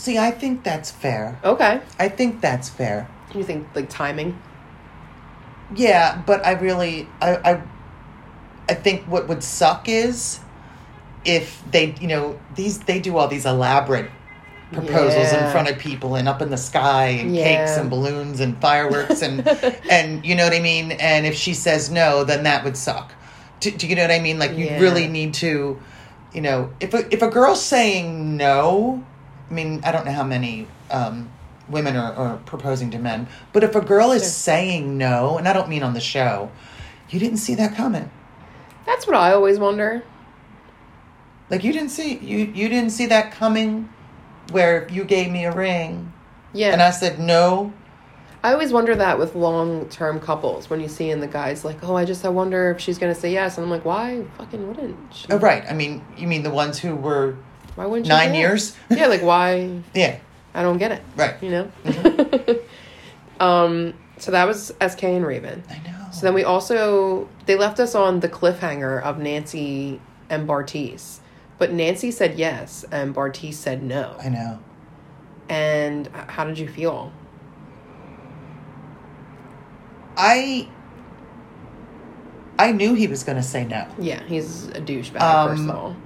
See, 0.00 0.16
I 0.16 0.30
think 0.30 0.62
that's 0.62 0.90
fair. 0.90 1.38
Okay. 1.44 1.78
I 1.98 2.08
think 2.08 2.40
that's 2.40 2.70
fair. 2.70 3.06
You 3.34 3.44
think 3.44 3.66
like 3.74 3.90
timing? 3.90 4.40
Yeah, 5.76 6.22
but 6.26 6.44
I 6.46 6.52
really, 6.52 7.06
I, 7.20 7.36
I, 7.36 7.62
I 8.66 8.74
think 8.74 9.02
what 9.04 9.28
would 9.28 9.44
suck 9.44 9.90
is 9.90 10.40
if 11.26 11.62
they, 11.70 11.94
you 12.00 12.08
know, 12.08 12.40
these 12.54 12.78
they 12.78 12.98
do 12.98 13.18
all 13.18 13.28
these 13.28 13.44
elaborate 13.44 14.10
proposals 14.72 15.32
Yeah. 15.34 15.44
in 15.44 15.52
front 15.52 15.68
of 15.68 15.76
people 15.78 16.14
and 16.14 16.26
up 16.28 16.40
in 16.40 16.48
the 16.48 16.56
sky 16.56 17.08
and 17.08 17.34
cakes 17.34 17.76
and 17.76 17.90
balloons 17.90 18.40
and 18.40 18.58
fireworks 18.58 19.20
and 19.20 19.46
and 19.90 20.24
you 20.24 20.34
know 20.34 20.44
what 20.44 20.54
I 20.54 20.60
mean. 20.60 20.92
And 20.92 21.26
if 21.26 21.34
she 21.34 21.52
says 21.52 21.90
no, 21.90 22.24
then 22.24 22.44
that 22.44 22.64
would 22.64 22.78
suck. 22.78 23.12
Do, 23.60 23.70
do 23.70 23.86
you 23.86 23.96
know 23.96 24.02
what 24.02 24.10
I 24.12 24.20
mean? 24.20 24.38
Like 24.38 24.52
you 24.56 24.64
Yeah. 24.64 24.80
really 24.80 25.08
need 25.08 25.34
to, 25.34 25.78
you 26.32 26.40
know, 26.40 26.70
if 26.80 26.94
a, 26.94 27.06
if 27.12 27.20
a 27.20 27.28
girl's 27.28 27.60
saying 27.62 28.38
no, 28.38 29.04
I 29.50 29.54
mean, 29.54 29.80
I 29.84 29.90
don't 29.92 30.04
know 30.06 30.12
how 30.12 30.22
many 30.22 30.66
um, 30.90 31.28
women 31.68 31.96
are, 31.96 32.12
are 32.12 32.36
proposing 32.38 32.90
to 32.92 32.98
men, 32.98 33.26
but 33.52 33.64
if 33.64 33.74
a 33.74 33.80
girl 33.80 34.12
is 34.12 34.22
Sure. 34.22 34.28
saying 34.30 34.96
no, 34.96 35.38
and 35.38 35.48
I 35.48 35.52
don't 35.52 35.68
mean 35.68 35.82
on 35.82 35.94
the 35.94 36.00
show, 36.00 36.50
you 37.08 37.18
didn't 37.18 37.38
see 37.38 37.54
that 37.56 37.74
coming. 37.74 38.10
That's 38.86 39.06
what 39.06 39.16
I 39.16 39.32
always 39.32 39.58
wonder. 39.58 40.02
Like 41.50 41.64
you 41.64 41.72
didn't 41.72 41.88
see 41.90 42.16
you 42.18 42.38
you 42.54 42.68
didn't 42.68 42.90
see 42.90 43.06
that 43.06 43.32
coming, 43.32 43.88
where 44.52 44.86
you 44.88 45.02
gave 45.04 45.30
me 45.32 45.44
a 45.44 45.52
ring 45.52 46.12
Yeah. 46.52 46.72
and 46.72 46.80
I 46.82 46.90
said 46.90 47.18
no. 47.18 47.72
I 48.42 48.52
always 48.52 48.72
wonder 48.72 48.94
that 48.94 49.18
with 49.18 49.34
long 49.34 49.88
term 49.88 50.18
couples 50.20 50.70
when 50.70 50.80
you 50.80 50.88
see 50.88 51.10
in 51.10 51.20
the 51.20 51.26
guys 51.26 51.64
like, 51.64 51.82
oh, 51.82 51.94
I 51.96 52.04
just 52.04 52.24
I 52.24 52.28
wonder 52.30 52.70
if 52.70 52.80
she's 52.80 52.98
gonna 52.98 53.14
say 53.16 53.32
yes, 53.32 53.56
and 53.58 53.64
I'm 53.64 53.70
like, 53.70 53.84
why 53.84 54.24
fucking 54.38 54.66
wouldn't 54.68 54.96
she? 55.12 55.26
Oh, 55.30 55.38
right. 55.38 55.64
I 55.68 55.74
mean, 55.74 56.04
you 56.16 56.26
mean 56.28 56.42
the 56.44 56.50
ones 56.50 56.78
who 56.78 56.94
were 56.94 57.36
Why 57.80 57.86
wouldn't 57.86 58.08
she 58.08 58.10
nine 58.10 58.34
years? 58.34 58.76
yeah, 58.90 59.06
like 59.06 59.22
why? 59.22 59.80
yeah. 59.94 60.18
I 60.52 60.62
don't 60.62 60.76
get 60.76 60.92
it. 60.92 61.02
Right. 61.16 61.42
You 61.42 61.50
know. 61.50 62.60
um. 63.40 63.94
So 64.18 64.32
that 64.32 64.46
was 64.46 64.74
SK 64.86 65.04
and 65.04 65.24
Raven. 65.24 65.64
I 65.70 65.78
know. 65.88 66.08
So 66.12 66.26
then 66.26 66.34
we 66.34 66.44
also 66.44 67.26
they 67.46 67.56
left 67.56 67.80
us 67.80 67.94
on 67.94 68.20
the 68.20 68.28
cliffhanger 68.28 69.02
of 69.02 69.18
Nancy 69.18 69.98
and 70.28 70.46
Bartise. 70.46 71.20
But 71.56 71.72
Nancy 71.72 72.10
said 72.10 72.38
yes 72.38 72.84
and 72.92 73.14
Bartise 73.14 73.54
said 73.54 73.82
no. 73.82 74.14
I 74.22 74.28
know. 74.28 74.58
And 75.48 76.06
how 76.08 76.44
did 76.44 76.58
you 76.58 76.68
feel? 76.68 77.10
I 80.18 80.68
I 82.58 82.72
knew 82.72 82.92
he 82.92 83.06
was 83.06 83.24
going 83.24 83.38
to 83.38 83.42
say 83.42 83.64
no. 83.64 83.88
Yeah, 83.98 84.22
he's 84.24 84.66
a 84.68 84.82
douchebag, 84.82 85.22
Um, 85.22 85.48
first 85.48 85.62
of 85.62 85.70
all. 85.70 85.96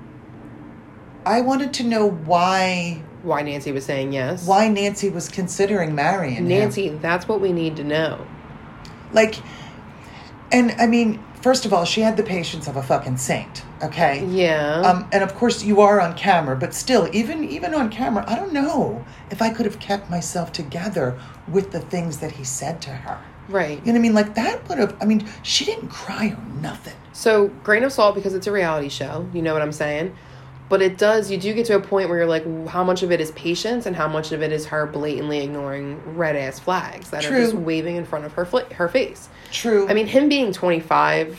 I 1.26 1.40
wanted 1.40 1.72
to 1.74 1.84
know 1.84 2.08
why 2.10 3.02
Why 3.22 3.42
Nancy 3.42 3.72
was 3.72 3.84
saying 3.84 4.12
yes. 4.12 4.46
why 4.46 4.68
Nancy 4.68 5.08
was 5.10 5.28
considering 5.28 5.94
marrying 5.94 6.34
him. 6.36 6.48
Nancy, 6.48 6.88
that's 6.90 7.26
what 7.26 7.40
we 7.40 7.52
need 7.52 7.76
to 7.76 7.84
know. 7.84 8.26
Like, 9.12 9.36
and 10.52 10.72
I 10.72 10.86
mean, 10.86 11.22
first 11.40 11.64
of 11.64 11.72
all, 11.72 11.84
she 11.84 12.00
had 12.02 12.16
the 12.16 12.22
patience 12.22 12.66
of 12.68 12.76
a 12.76 12.82
fucking 12.82 13.16
saint. 13.16 13.64
Okay. 13.82 14.24
Yeah. 14.26 14.80
Um, 14.80 15.08
and 15.12 15.22
of 15.22 15.34
course, 15.34 15.64
you 15.64 15.80
are 15.80 16.00
on 16.00 16.14
camera, 16.16 16.56
but 16.56 16.74
still, 16.74 17.08
even 17.12 17.44
even 17.44 17.74
on 17.74 17.90
camera, 17.90 18.24
I 18.26 18.36
don't 18.36 18.52
know 18.52 19.04
if 19.30 19.40
I 19.40 19.50
could 19.50 19.66
have 19.66 19.78
kept 19.78 20.10
myself 20.10 20.52
together 20.52 21.18
with 21.48 21.70
the 21.72 21.80
things 21.80 22.18
that 22.18 22.32
he 22.32 22.44
said 22.44 22.82
to 22.82 22.90
her. 22.90 23.18
right. 23.48 23.78
You 23.78 23.86
know 23.86 23.92
what 23.92 23.98
I 23.98 24.02
mean? 24.02 24.14
Like 24.14 24.34
that 24.34 24.68
would 24.68 24.78
have. 24.78 24.96
I 25.00 25.04
mean, 25.06 25.26
she 25.42 25.64
didn't 25.64 25.88
cry 25.88 26.28
or 26.36 26.60
nothing. 26.60 26.96
So, 27.12 27.48
grain 27.62 27.84
of 27.84 27.92
salt 27.92 28.14
because 28.16 28.34
it's 28.34 28.46
a 28.46 28.52
reality 28.52 28.88
show. 28.88 29.28
You 29.32 29.40
know 29.42 29.52
what 29.52 29.62
I'm 29.62 29.72
saying? 29.72 30.16
But 30.68 30.80
it 30.80 30.96
does, 30.96 31.30
you 31.30 31.36
do 31.36 31.52
get 31.52 31.66
to 31.66 31.76
a 31.76 31.80
point 31.80 32.08
where 32.08 32.18
you're 32.18 32.26
like, 32.26 32.44
how 32.68 32.82
much 32.82 33.02
of 33.02 33.12
it 33.12 33.20
is 33.20 33.30
patience 33.32 33.84
and 33.84 33.94
how 33.94 34.08
much 34.08 34.32
of 34.32 34.42
it 34.42 34.50
is 34.50 34.66
her 34.66 34.86
blatantly 34.86 35.40
ignoring 35.40 36.16
red 36.16 36.36
ass 36.36 36.58
flags 36.58 37.10
that 37.10 37.22
True. 37.22 37.36
are 37.36 37.40
just 37.40 37.54
waving 37.54 37.96
in 37.96 38.04
front 38.06 38.24
of 38.24 38.32
her 38.32 38.46
fl- 38.46 38.72
her 38.74 38.88
face. 38.88 39.28
True. 39.52 39.86
I 39.88 39.94
mean, 39.94 40.06
him 40.06 40.28
being 40.28 40.52
25, 40.52 41.38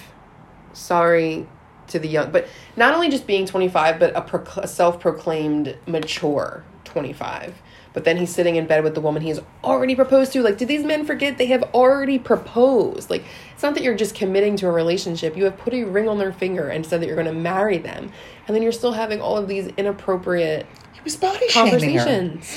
sorry 0.74 1.48
to 1.88 2.00
the 2.00 2.08
young, 2.08 2.32
but 2.32 2.48
not 2.76 2.94
only 2.94 3.10
just 3.10 3.26
being 3.26 3.46
25, 3.46 4.00
but 4.00 4.16
a, 4.16 4.22
pro- 4.22 4.62
a 4.62 4.68
self 4.68 5.00
proclaimed 5.00 5.76
mature 5.88 6.64
25. 6.84 7.54
But 7.96 8.04
then 8.04 8.18
he's 8.18 8.30
sitting 8.30 8.58
in 8.58 8.68
bed 8.68 8.84
with 8.84 8.94
the 8.94 9.02
woman 9.02 9.24
he's 9.24 9.40
already 9.64 9.96
proposed 9.96 10.34
to. 10.34 10.44
Like, 10.44 10.58
did 10.60 10.68
these 10.68 10.84
men 10.84 11.06
forget 11.06 11.38
they 11.40 11.46
have 11.48 11.64
already 11.74 12.20
proposed? 12.20 13.10
Like, 13.10 13.24
it's 13.54 13.64
not 13.64 13.74
that 13.74 13.84
you're 13.84 13.96
just 13.96 14.14
committing 14.14 14.58
to 14.58 14.68
a 14.68 14.72
relationship. 14.72 15.36
You 15.38 15.46
have 15.46 15.58
put 15.58 15.74
a 15.74 15.84
ring 15.86 16.08
on 16.10 16.18
their 16.20 16.34
finger 16.34 16.68
and 16.68 16.86
said 16.86 17.02
that 17.02 17.08
you're 17.08 17.16
going 17.16 17.26
to 17.28 17.34
marry 17.34 17.78
them. 17.78 18.12
And 18.48 18.56
then 18.56 18.62
you're 18.62 18.74
still 18.74 18.92
having 18.92 19.22
all 19.22 19.38
of 19.38 19.48
these 19.48 19.68
inappropriate 19.78 20.68
he 20.94 21.02
was 21.06 21.16
body 21.16 21.48
conversations. 21.50 22.54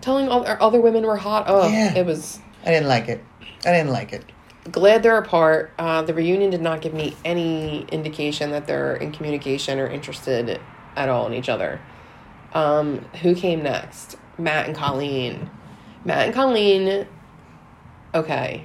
Telling 0.00 0.28
other, 0.28 0.60
other 0.60 0.80
women 0.80 1.04
were 1.06 1.16
hot. 1.16 1.44
Oh, 1.46 1.68
Yeah. 1.68 1.94
it 1.94 2.04
was 2.04 2.40
I 2.66 2.70
didn't 2.72 2.88
like 2.88 3.08
it. 3.08 3.22
I 3.64 3.70
didn't 3.72 3.90
like 3.92 4.12
it. 4.12 4.24
glad 4.72 5.02
they're 5.04 5.18
apart. 5.18 5.72
Uh, 5.78 6.02
the 6.02 6.14
reunion 6.14 6.50
did 6.50 6.62
not 6.62 6.80
give 6.80 6.94
me 6.94 7.16
any 7.24 7.82
indication 7.92 8.50
that 8.50 8.66
they're 8.66 8.96
in 8.96 9.12
communication 9.12 9.78
or 9.78 9.86
interested 9.86 10.60
at 10.96 11.08
all 11.08 11.26
in 11.28 11.34
each 11.34 11.48
other. 11.48 11.80
Um, 12.54 13.04
who 13.22 13.34
came 13.36 13.62
next? 13.62 14.16
Matt 14.40 14.66
and 14.66 14.76
Colleen. 14.76 15.50
Matt 16.04 16.26
and 16.26 16.34
Colleen. 16.34 17.06
Okay. 18.14 18.64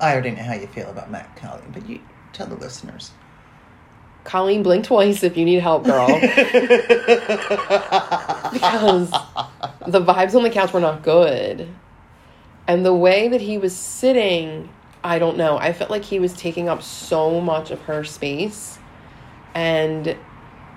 I 0.00 0.12
already 0.12 0.32
know 0.32 0.42
how 0.42 0.54
you 0.54 0.66
feel 0.66 0.90
about 0.90 1.10
Matt 1.10 1.36
Colleen, 1.36 1.70
but 1.72 1.88
you 1.88 2.00
tell 2.32 2.46
the 2.46 2.56
listeners. 2.56 3.12
Colleen, 4.24 4.62
blink 4.62 4.84
twice 4.84 5.22
if 5.22 5.36
you 5.36 5.44
need 5.44 5.60
help, 5.60 5.84
girl. 5.84 6.06
because 8.52 9.10
the 9.86 10.00
vibes 10.00 10.34
on 10.34 10.42
the 10.42 10.50
couch 10.50 10.72
were 10.72 10.80
not 10.80 11.02
good. 11.02 11.68
And 12.66 12.84
the 12.84 12.92
way 12.92 13.28
that 13.28 13.40
he 13.40 13.56
was 13.56 13.74
sitting, 13.74 14.68
I 15.04 15.20
don't 15.20 15.36
know. 15.36 15.56
I 15.56 15.72
felt 15.72 15.90
like 15.90 16.04
he 16.04 16.18
was 16.18 16.32
taking 16.32 16.68
up 16.68 16.82
so 16.82 17.40
much 17.40 17.70
of 17.70 17.80
her 17.82 18.02
space. 18.02 18.80
And 19.54 20.16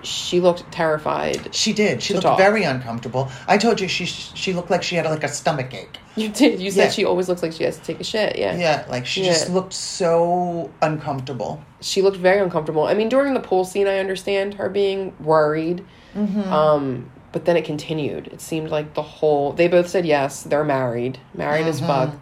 she 0.03 0.39
looked 0.39 0.71
terrified. 0.71 1.53
She 1.53 1.73
did. 1.73 2.01
She 2.01 2.13
looked 2.13 2.23
talk. 2.25 2.37
very 2.37 2.63
uncomfortable. 2.63 3.29
I 3.47 3.57
told 3.57 3.79
you 3.81 3.87
she 3.87 4.05
she 4.05 4.53
looked 4.53 4.69
like 4.69 4.83
she 4.83 4.95
had 4.95 5.05
like 5.05 5.23
a 5.23 5.27
stomach 5.27 5.73
ache. 5.73 5.97
You 6.15 6.29
did. 6.29 6.59
You 6.59 6.71
said 6.71 6.85
Yeah. 6.85 6.89
she 6.91 7.05
always 7.05 7.27
looks 7.29 7.41
like 7.43 7.53
she 7.53 7.63
has 7.63 7.77
to 7.77 7.83
take 7.83 7.99
a 7.99 8.03
shit. 8.03 8.37
Yeah. 8.37 8.55
Yeah, 8.57 8.85
like 8.89 9.05
she 9.05 9.23
just 9.23 9.49
looked 9.49 9.73
so 9.73 10.69
uncomfortable. 10.81 11.61
She 11.81 12.01
looked 12.01 12.17
very 12.17 12.39
uncomfortable. 12.39 12.85
I 12.85 12.93
mean, 12.93 13.09
during 13.09 13.33
the 13.33 13.39
pool 13.39 13.63
scene, 13.65 13.87
I 13.87 13.99
understand 13.99 14.55
her 14.55 14.69
being 14.69 15.13
worried. 15.19 15.85
Um, 16.15 17.09
but 17.31 17.45
then 17.45 17.55
it 17.57 17.63
continued. 17.65 18.27
It 18.27 18.41
seemed 18.41 18.69
like 18.69 18.93
the 18.95 19.01
whole. 19.03 19.53
They 19.53 19.67
both 19.67 19.87
said 19.87 20.05
yes. 20.05 20.43
They're 20.43 20.63
married, 20.65 21.19
married 21.33 21.67
as 21.67 21.79
fuck. 21.79 22.15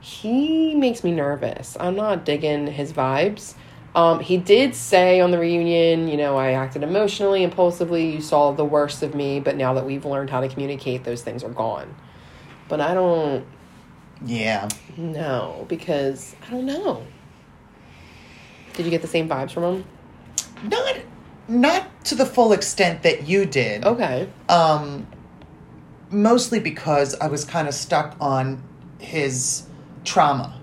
he 0.00 0.74
makes 0.74 1.04
me 1.04 1.12
nervous. 1.12 1.76
I'm 1.78 1.94
not 1.94 2.24
digging 2.24 2.66
his 2.66 2.92
vibes. 2.92 3.54
Um, 3.94 4.20
he 4.20 4.38
did 4.38 4.74
say 4.74 5.20
on 5.20 5.30
the 5.30 5.38
reunion, 5.38 6.08
you 6.08 6.16
know, 6.16 6.36
I 6.38 6.52
acted 6.52 6.82
emotionally, 6.82 7.42
impulsively. 7.42 8.10
You 8.10 8.20
saw 8.22 8.52
the 8.52 8.64
worst 8.64 9.02
of 9.02 9.14
me, 9.14 9.38
but 9.38 9.56
now 9.56 9.74
that 9.74 9.84
we've 9.84 10.04
learned 10.06 10.30
how 10.30 10.40
to 10.40 10.48
communicate, 10.48 11.04
those 11.04 11.22
things 11.22 11.44
are 11.44 11.50
gone. 11.50 11.94
But 12.68 12.80
I 12.80 12.94
don't 12.94 13.44
Yeah. 14.24 14.68
No, 14.96 15.66
because 15.68 16.34
I 16.46 16.50
don't 16.50 16.64
know. 16.64 17.04
Did 18.74 18.86
you 18.86 18.90
get 18.90 19.02
the 19.02 19.08
same 19.08 19.28
vibes 19.28 19.52
from 19.52 19.62
him? 19.64 19.84
Not 20.64 20.96
not 21.48 22.04
to 22.06 22.14
the 22.14 22.24
full 22.24 22.52
extent 22.52 23.02
that 23.02 23.28
you 23.28 23.44
did. 23.44 23.84
Okay. 23.84 24.28
Um 24.48 25.06
mostly 26.10 26.60
because 26.60 27.14
I 27.20 27.26
was 27.26 27.44
kind 27.44 27.68
of 27.68 27.74
stuck 27.74 28.16
on 28.20 28.62
his 28.98 29.64
trauma. 30.04 30.61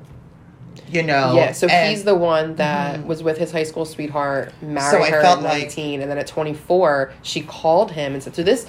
You 0.90 1.04
know. 1.04 1.36
Yeah, 1.36 1.52
so 1.52 1.68
and- 1.68 1.72
Mm-hmm. 1.74 1.90
he's 1.92 2.04
the 2.04 2.16
one 2.16 2.56
that 2.56 3.06
was 3.06 3.22
with 3.24 3.38
his 3.38 3.52
high 3.52 3.64
school 3.64 3.86
sweetheart, 3.86 4.52
married 4.62 4.90
So 5.06 5.12
her 5.12 5.22
at 5.22 5.42
like- 5.42 5.62
19, 5.64 6.02
and 6.02 6.10
then 6.10 6.18
at 6.18 6.28
24, 6.28 7.14
she 7.22 7.42
called 7.42 7.92
him 7.92 8.14
and 8.14 8.24
said, 8.24 8.36
So 8.36 8.44
this, 8.44 8.66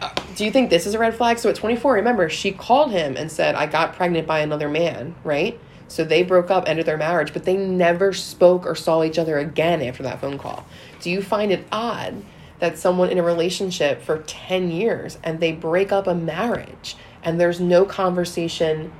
uh, 0.00 0.10
do 0.36 0.44
you 0.44 0.50
think 0.50 0.70
this 0.70 0.86
is 0.86 0.94
a 0.94 0.98
red 0.98 1.14
flag? 1.14 1.38
So 1.38 1.48
at 1.48 1.56
24, 1.56 1.94
remember, 1.94 2.28
she 2.28 2.52
called 2.52 2.90
him 2.92 3.16
and 3.16 3.30
said, 3.30 3.54
I 3.54 3.66
got 3.66 3.94
pregnant 3.94 4.26
by 4.26 4.40
another 4.40 4.68
man, 4.68 5.14
right? 5.24 5.58
So 5.88 6.04
they 6.04 6.22
broke 6.22 6.50
up, 6.50 6.68
ended 6.68 6.86
their 6.86 6.96
marriage, 6.96 7.32
but 7.32 7.44
they 7.44 7.56
never 7.56 8.12
spoke 8.12 8.64
or 8.66 8.74
saw 8.76 9.02
each 9.02 9.18
other 9.18 9.38
again 9.38 9.82
after 9.82 10.02
that 10.04 10.20
phone 10.20 10.38
call. 10.38 10.64
Do 11.00 11.10
you 11.10 11.20
find 11.22 11.50
it 11.50 11.66
odd 11.72 12.22
that 12.60 12.78
someone 12.78 13.10
in 13.10 13.18
a 13.18 13.22
relationship 13.24 14.00
for 14.02 14.18
10 14.18 14.70
years 14.70 15.18
and 15.24 15.40
they 15.40 15.50
break 15.50 15.90
up 15.92 16.06
a 16.06 16.14
marriage 16.14 16.94
and 17.24 17.40
there's 17.40 17.58
no 17.58 17.84
conversation, 17.84 18.92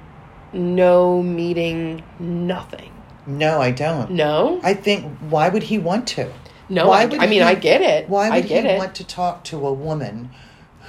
no 0.52 1.22
meeting, 1.22 2.02
nothing? 2.18 2.92
No, 3.26 3.60
I 3.60 3.70
don't. 3.70 4.10
No? 4.12 4.60
I 4.62 4.74
think 4.74 5.06
why 5.18 5.48
would 5.48 5.64
he 5.64 5.78
want 5.78 6.08
to? 6.08 6.32
No, 6.68 6.88
Why 6.88 7.02
I, 7.02 7.04
would 7.06 7.18
I 7.18 7.26
mean, 7.26 7.40
he- 7.40 7.42
I 7.42 7.54
get 7.54 7.80
it. 7.82 8.08
Why 8.08 8.28
would 8.30 8.36
I 8.36 8.40
get 8.42 8.64
he 8.64 8.70
it. 8.70 8.78
want 8.78 8.94
to 8.96 9.04
talk 9.04 9.42
to 9.44 9.66
a 9.66 9.72
woman 9.72 10.30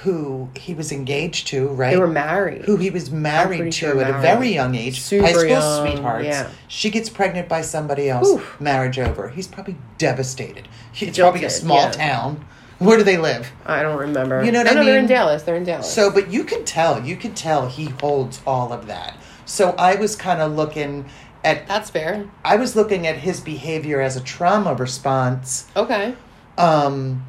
who 0.02 0.48
he 0.56 0.74
was 0.74 0.90
engaged 0.92 1.48
to, 1.48 1.68
right? 1.68 1.90
They 1.90 1.96
were 1.98 2.06
married. 2.08 2.62
who 2.62 2.76
he 2.76 2.90
was 2.90 3.10
married 3.10 3.64
to 3.64 3.70
sure 3.72 4.00
at 4.02 4.10
a 4.10 4.20
very 4.20 4.52
young 4.52 4.74
age, 4.74 5.00
Super 5.00 5.26
high 5.26 5.32
school 5.32 5.46
young, 5.46 5.86
sweethearts. 5.86 6.24
yeah. 6.26 6.50
She 6.68 6.90
gets 6.90 7.08
pregnant 7.08 7.48
by 7.48 7.62
somebody 7.62 8.08
else, 8.08 8.28
Oof. 8.28 8.60
marriage 8.60 8.98
over. 8.98 9.28
He's 9.28 9.46
probably 9.46 9.76
devastated. 9.98 10.66
It's 11.00 11.18
probably 11.18 11.44
a 11.44 11.50
small 11.50 11.82
yeah. 11.82 11.90
town. 11.90 12.44
Where 12.78 12.98
do 12.98 13.04
they 13.04 13.16
live? 13.18 13.50
I 13.64 13.82
don't 13.82 13.98
remember. 13.98 14.44
You 14.44 14.50
know 14.50 14.60
what 14.60 14.64
no, 14.66 14.70
I 14.72 14.74
no, 14.74 14.84
they're 14.84 14.98
in? 14.98 15.06
Dallas. 15.06 15.42
They're 15.44 15.54
in 15.56 15.64
Dallas. 15.64 15.92
So, 15.92 16.10
but 16.10 16.32
you 16.32 16.42
can 16.42 16.64
tell, 16.64 17.00
you 17.04 17.16
can 17.16 17.32
tell 17.34 17.68
he 17.68 17.86
holds 17.86 18.40
all 18.44 18.72
of 18.72 18.86
that. 18.88 19.16
So 19.44 19.70
I 19.78 19.96
was 19.96 20.16
kind 20.16 20.40
of 20.40 20.52
looking 20.52 21.06
at, 21.44 21.66
that's 21.66 21.90
fair. 21.90 22.28
I 22.44 22.56
was 22.56 22.76
looking 22.76 23.06
at 23.06 23.16
his 23.18 23.40
behavior 23.40 24.00
as 24.00 24.16
a 24.16 24.20
trauma 24.20 24.74
response 24.74 25.68
Okay. 25.76 26.14
um, 26.56 27.26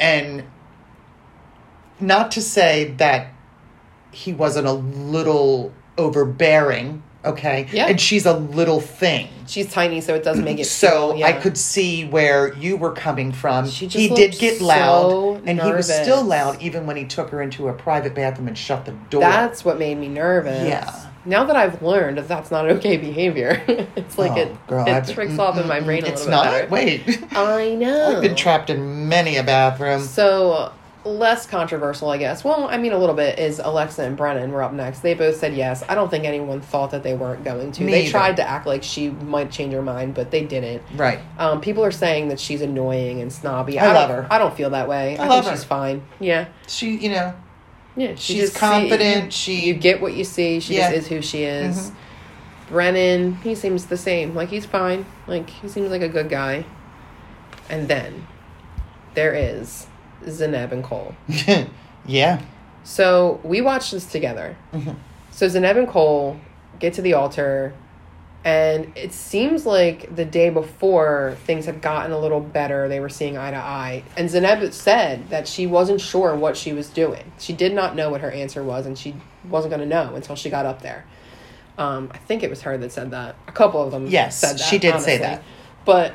and 0.00 0.44
not 2.00 2.30
to 2.32 2.40
say 2.42 2.92
that 2.96 3.28
he 4.10 4.32
wasn't 4.32 4.66
a 4.66 4.72
little 4.72 5.72
overbearing, 5.96 7.02
okay? 7.24 7.66
Yeah. 7.72 7.86
And 7.86 8.00
she's 8.00 8.26
a 8.26 8.36
little 8.36 8.80
thing. 8.80 9.28
She's 9.46 9.70
tiny, 9.70 10.00
so 10.00 10.14
it 10.14 10.24
does 10.24 10.38
make 10.38 10.58
it. 10.58 10.64
So 10.66 11.10
feel, 11.10 11.16
yeah. 11.18 11.26
I 11.26 11.32
could 11.32 11.58
see 11.58 12.06
where 12.06 12.54
you 12.54 12.76
were 12.76 12.92
coming 12.92 13.32
from. 13.32 13.68
She 13.68 13.86
just 13.86 13.96
he 13.98 14.08
did 14.08 14.38
get 14.38 14.58
so 14.58 14.64
loud, 14.64 15.42
and 15.46 15.60
he 15.60 15.70
was 15.72 15.92
still 15.92 16.22
loud 16.24 16.60
even 16.62 16.86
when 16.86 16.96
he 16.96 17.04
took 17.04 17.30
her 17.30 17.42
into 17.42 17.68
a 17.68 17.72
private 17.72 18.14
bathroom 18.14 18.48
and 18.48 18.56
shut 18.56 18.84
the 18.86 18.92
door. 19.10 19.20
That's 19.20 19.64
what 19.64 19.78
made 19.78 19.98
me 19.98 20.08
nervous. 20.08 20.66
Yeah. 20.68 21.08
Now 21.24 21.44
that 21.44 21.54
I've 21.54 21.80
learned 21.82 22.18
that 22.18 22.26
that's 22.26 22.50
not 22.50 22.68
okay 22.68 22.96
behavior, 22.96 23.62
it's 23.94 24.18
like 24.18 24.32
Oh, 24.32 24.36
it, 24.38 24.66
girl, 24.66 24.86
it 24.86 24.90
I've- 24.92 25.12
tricks 25.12 25.38
off 25.38 25.56
in 25.56 25.68
my 25.68 25.78
brain 25.86 26.04
a 26.04 26.08
It's 26.08 26.24
little 26.26 26.42
bit 26.42 26.70
not. 26.70 26.70
better. 26.70 26.70
Wait, 26.70 27.36
I 27.36 27.74
know. 27.76 28.12
I've 28.16 28.22
been 28.22 28.34
trapped 28.34 28.70
in 28.70 29.08
many 29.08 29.36
a 29.36 29.44
bathroom. 29.44 30.00
So 30.02 30.72
less 31.04 31.46
controversial, 31.46 32.10
I 32.10 32.16
guess. 32.18 32.44
Well, 32.44 32.68
I 32.68 32.78
mean, 32.78 32.92
a 32.92 32.98
little 32.98 33.14
bit 33.14 33.38
is 33.38 33.58
Alexa 33.58 34.02
and 34.02 34.16
Brennon 34.16 34.52
were 34.52 34.62
up 34.62 34.72
next. 34.72 35.00
They 35.00 35.14
both 35.14 35.36
said 35.36 35.54
yes. 35.54 35.82
I 35.88 35.94
don't 35.96 36.08
think 36.10 36.24
anyone 36.24 36.60
thought 36.60 36.92
that 36.92 37.02
they 37.02 37.14
weren't 37.14 37.42
going 37.44 37.72
to. 37.72 37.82
Me 37.82 37.90
they 37.92 38.02
either. 38.02 38.10
tried 38.10 38.36
to 38.36 38.48
act 38.48 38.66
like 38.66 38.82
she 38.84 39.10
might 39.10 39.50
change 39.50 39.72
her 39.74 39.82
mind, 39.82 40.14
but 40.14 40.30
they 40.30 40.44
didn't. 40.44 40.82
Right. 40.94 41.18
Um, 41.38 41.60
people 41.60 41.84
are 41.84 41.90
saying 41.90 42.28
that 42.28 42.38
she's 42.38 42.62
annoying 42.62 43.20
and 43.20 43.32
snobby. 43.32 43.78
I 43.80 43.84
don't- 43.86 43.94
love 43.94 44.10
her. 44.10 44.26
I 44.30 44.38
don't 44.38 44.56
feel 44.56 44.70
that 44.70 44.88
way. 44.88 45.16
I, 45.18 45.26
love 45.26 45.44
think 45.44 45.50
her. 45.52 45.56
she's 45.58 45.64
fine. 45.64 46.02
Yeah, 46.20 46.46
She, 46.68 46.96
you 46.96 47.10
know, 47.10 47.34
yeah. 47.96 48.14
She 48.14 48.34
She's 48.34 48.56
confident, 48.56 49.24
you- 49.24 49.30
she- 49.32 49.66
you 49.66 49.74
get 49.74 50.00
what 50.00 50.14
you 50.14 50.22
see. 50.24 50.60
She 50.60 50.76
Yeah. 50.76 50.92
just 50.92 51.02
is 51.02 51.08
who 51.08 51.20
she 51.20 51.42
is. 51.42 51.90
Mhm. 51.90 51.94
Brennon, 52.68 53.34
he 53.42 53.54
seems 53.54 53.86
the 53.86 53.96
same. 53.98 54.34
Like 54.34 54.48
he's 54.48 54.64
fine. 54.66 55.04
Like 55.26 55.50
he 55.50 55.68
seems 55.68 55.90
like 55.90 56.00
a 56.02 56.08
good 56.08 56.28
guy. 56.30 56.64
And 57.68 57.88
then 57.88 58.26
there 59.14 59.34
is 59.34 59.86
Zanab 60.26 60.72
and 60.72 60.82
Cole. 60.84 61.14
yeah. 62.06 62.40
So 62.84 63.40
we 63.44 63.60
watched 63.60 63.92
this 63.92 64.06
together. 64.06 64.56
Mhm. 64.72 64.96
So 65.30 65.46
Zanab 65.46 65.76
and 65.78 65.88
Cole 65.88 66.38
get 66.78 66.94
to 66.94 67.02
the 67.02 67.14
altar, 67.14 67.72
and 68.44 68.92
it 68.96 69.12
seems 69.12 69.64
like 69.64 70.14
the 70.16 70.24
day 70.24 70.50
before 70.50 71.36
things 71.46 71.66
had 71.66 71.80
gotten 71.80 72.10
a 72.12 72.18
little 72.18 72.40
better. 72.40 72.88
They 72.88 72.98
were 72.98 73.08
seeing 73.08 73.38
eye 73.38 73.52
to 73.52 73.56
eye. 73.56 74.02
And 74.16 74.28
Zanab 74.28 74.72
said 74.72 75.30
that 75.30 75.46
she 75.46 75.66
wasn't 75.66 76.00
sure 76.00 76.34
what 76.34 76.56
she 76.56 76.72
was 76.72 76.88
doing. 76.88 77.30
She 77.38 77.52
did 77.52 77.72
not 77.72 77.94
know 77.94 78.10
what 78.10 78.20
her 78.20 78.30
answer 78.32 78.62
was, 78.64 78.84
and 78.86 78.98
she 78.98 79.14
wasn't 79.48 79.70
going 79.74 79.88
to 79.88 79.94
know 79.94 80.14
until 80.16 80.34
she 80.34 80.50
got 80.50 80.66
up 80.66 80.82
there. 80.82 81.04
Um, 81.78 82.10
I 82.12 82.18
think 82.18 82.42
it 82.42 82.50
was 82.50 82.62
her 82.62 82.76
that 82.76 82.90
said 82.92 83.12
that. 83.12 83.36
A 83.48 83.52
couple 83.52 83.82
of 83.82 83.92
them 83.92 84.06
Yes, 84.06 84.38
said 84.38 84.58
that. 84.58 84.60
she 84.60 84.78
did 84.78 85.00
say 85.00 85.18
that. 85.18 85.42
But 85.84 86.14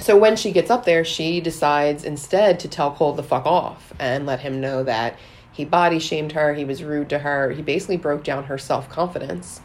so 0.00 0.16
when 0.16 0.36
she 0.36 0.52
gets 0.52 0.70
up 0.70 0.84
there, 0.84 1.04
she 1.04 1.40
decides 1.40 2.04
instead 2.04 2.60
to 2.60 2.68
tell 2.68 2.92
Cole 2.94 3.12
the 3.14 3.22
fuck 3.22 3.46
off 3.46 3.92
and 3.98 4.26
let 4.26 4.40
him 4.40 4.60
know 4.60 4.82
that 4.84 5.18
he 5.52 5.64
body 5.64 5.98
shamed 5.98 6.32
her, 6.32 6.54
he 6.54 6.64
was 6.64 6.82
rude 6.84 7.08
to 7.10 7.18
her, 7.18 7.50
he 7.50 7.62
basically 7.62 7.96
broke 7.96 8.22
down 8.24 8.44
her 8.44 8.58
self 8.58 8.88
confidence. 8.88 9.60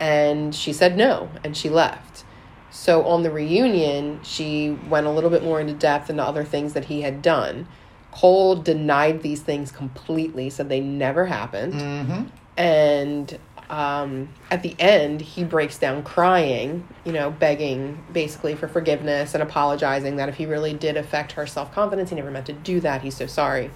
And 0.00 0.54
she 0.54 0.72
said 0.72 0.96
no, 0.96 1.28
and 1.44 1.56
she 1.56 1.68
left. 1.68 2.24
So 2.70 3.04
on 3.06 3.22
the 3.22 3.30
reunion, 3.30 4.20
she 4.22 4.70
went 4.88 5.06
a 5.06 5.10
little 5.10 5.28
bit 5.30 5.44
more 5.44 5.60
into 5.60 5.74
depth 5.74 6.08
into 6.08 6.22
other 6.22 6.44
things 6.44 6.72
that 6.72 6.86
he 6.86 7.02
had 7.02 7.20
done. 7.20 7.68
Cole 8.10 8.56
denied 8.56 9.22
these 9.22 9.42
things 9.42 9.70
completely, 9.70 10.50
said 10.50 10.68
they 10.68 10.80
never 10.80 11.26
happened 11.26 11.74
Mm-hmm. 11.74 12.22
and 12.56 13.38
um, 13.72 14.28
at 14.50 14.62
the 14.62 14.76
end 14.78 15.22
he 15.22 15.42
breaks 15.42 15.78
down 15.78 16.02
crying 16.02 16.86
you 17.04 17.12
know 17.12 17.30
begging 17.30 18.04
basically 18.12 18.54
for 18.54 18.68
forgiveness 18.68 19.32
and 19.32 19.42
apologizing 19.42 20.16
that 20.16 20.28
if 20.28 20.36
he 20.36 20.44
really 20.44 20.74
did 20.74 20.98
affect 20.98 21.32
her 21.32 21.46
self-confidence 21.46 22.10
he 22.10 22.16
never 22.16 22.30
meant 22.30 22.46
to 22.46 22.52
do 22.52 22.78
that. 22.80 23.00
He's 23.00 23.16
so 23.16 23.26
sorry. 23.26 23.70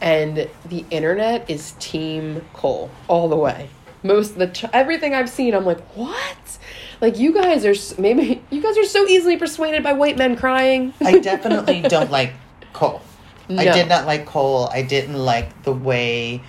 And 0.00 0.48
the 0.66 0.84
internet 0.90 1.50
is 1.50 1.72
team 1.80 2.44
cole 2.52 2.90
all 3.08 3.28
the 3.28 3.36
way. 3.36 3.68
Most 4.02 4.32
of 4.32 4.38
the 4.38 4.46
ch- 4.46 4.64
everything 4.72 5.12
i've 5.12 5.28
seen 5.28 5.54
i'm 5.54 5.66
like 5.66 5.80
what? 5.96 6.58
Like 7.00 7.18
you 7.18 7.34
guys 7.34 7.64
are 7.64 8.00
maybe 8.00 8.42
you 8.50 8.62
guys 8.62 8.78
are 8.78 8.84
so 8.84 9.06
easily 9.06 9.36
persuaded 9.36 9.82
by 9.82 9.92
white 9.92 10.16
men 10.16 10.36
crying. 10.36 10.94
I 11.00 11.18
definitely 11.18 11.82
don't 11.82 12.10
like 12.10 12.32
Cole. 12.72 13.02
I 13.48 13.64
did 13.64 13.88
not 13.88 14.06
like 14.06 14.26
Cole. 14.26 14.68
I 14.72 14.82
didn't 14.82 15.14
like 15.16 15.62
the 15.62 15.72
way 15.72 16.42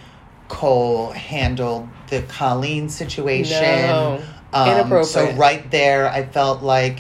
Cole 0.48 1.12
handled 1.12 1.88
the 2.10 2.22
Colleen 2.24 2.90
situation. 2.90 3.62
No. 3.62 4.22
Um, 4.54 5.04
so 5.04 5.32
right 5.34 5.70
there, 5.72 6.10
I 6.10 6.26
felt 6.26 6.64
like 6.64 7.00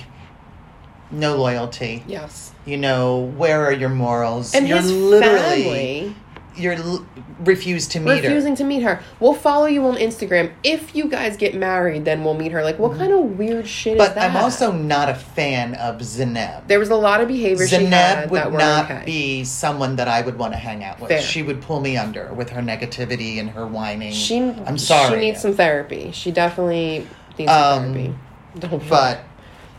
no 1.09 1.37
loyalty. 1.37 2.03
yes 2.07 2.51
You 2.65 2.77
know, 2.77 3.19
where 3.37 3.63
are 3.65 3.71
your 3.71 3.89
morals? 3.89 4.53
and 4.53 4.67
you're 4.67 4.77
his 4.77 4.91
literally 4.91 5.63
family 5.63 6.15
you're 6.57 6.73
l- 6.73 7.05
refused 7.41 7.91
to 7.91 7.99
meet 7.99 8.09
refusing 8.09 8.29
her. 8.29 8.35
Refusing 8.35 8.55
to 8.55 8.63
meet 8.63 8.81
her. 8.83 9.01
We'll 9.19 9.33
follow 9.33 9.65
you 9.67 9.85
on 9.87 9.95
Instagram. 9.95 10.51
If 10.63 10.95
you 10.95 11.07
guys 11.07 11.37
get 11.37 11.55
married, 11.55 12.05
then 12.05 12.23
we'll 12.23 12.33
meet 12.33 12.51
her. 12.51 12.63
Like, 12.63 12.79
what 12.79 12.97
kind 12.97 13.11
of 13.13 13.37
weird 13.37 13.67
shit 13.67 13.97
is 13.97 13.99
Mm-hmm. 14.01 14.07
But 14.07 14.15
that? 14.15 14.31
I'm 14.31 14.37
also 14.37 14.71
not 14.71 15.09
a 15.09 15.15
fan 15.15 15.75
of 15.75 15.97
Zanab. 16.01 16.67
There 16.67 16.79
was 16.79 16.89
a 16.89 16.95
lot 16.95 17.21
of 17.21 17.27
behavior 17.27 17.67
she 17.67 17.75
Zanab 17.77 18.29
would 18.29 18.39
that 18.41 18.51
not 18.51 18.85
okay. 18.91 19.03
be 19.05 19.43
someone 19.43 19.95
that 19.97 20.07
I 20.07 20.21
would 20.21 20.37
want 20.37 20.53
to 20.53 20.57
hang 20.59 20.83
out 20.83 20.99
with. 20.99 21.09
Fair. 21.09 21.21
She 21.21 21.43
would 21.43 21.61
pull 21.61 21.79
me 21.79 21.95
under 21.97 22.33
with 22.33 22.49
her 22.49 22.61
negativity 22.61 23.39
and 23.39 23.49
her 23.51 23.65
whining. 23.67 24.11
She, 24.13 24.39
I'm 24.39 24.77
sorry. 24.77 25.13
She 25.15 25.19
needs 25.25 25.41
some 25.41 25.53
therapy. 25.53 26.11
She 26.11 26.31
definitely 26.31 27.07
needs 27.37 27.51
Um, 27.51 27.83
some 27.83 27.93
therapy. 27.93 28.15
Don't 28.59 28.89
but 28.89 29.19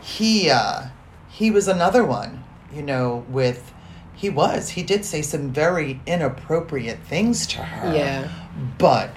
he 0.01 0.49
uh 0.49 0.83
he 1.27 1.51
was 1.51 1.67
another 1.67 2.03
one 2.05 2.43
you 2.73 2.81
know 2.81 3.25
with 3.29 3.73
he 4.19 4.29
was 4.29 4.69
he 4.69 4.83
did 4.83 5.05
say 5.05 5.21
some 5.21 5.51
very 5.51 5.99
inappropriate 6.05 6.99
things 6.99 7.47
to 7.47 7.57
her 7.63 7.95
Yeah. 7.95 8.27
but 8.77 9.09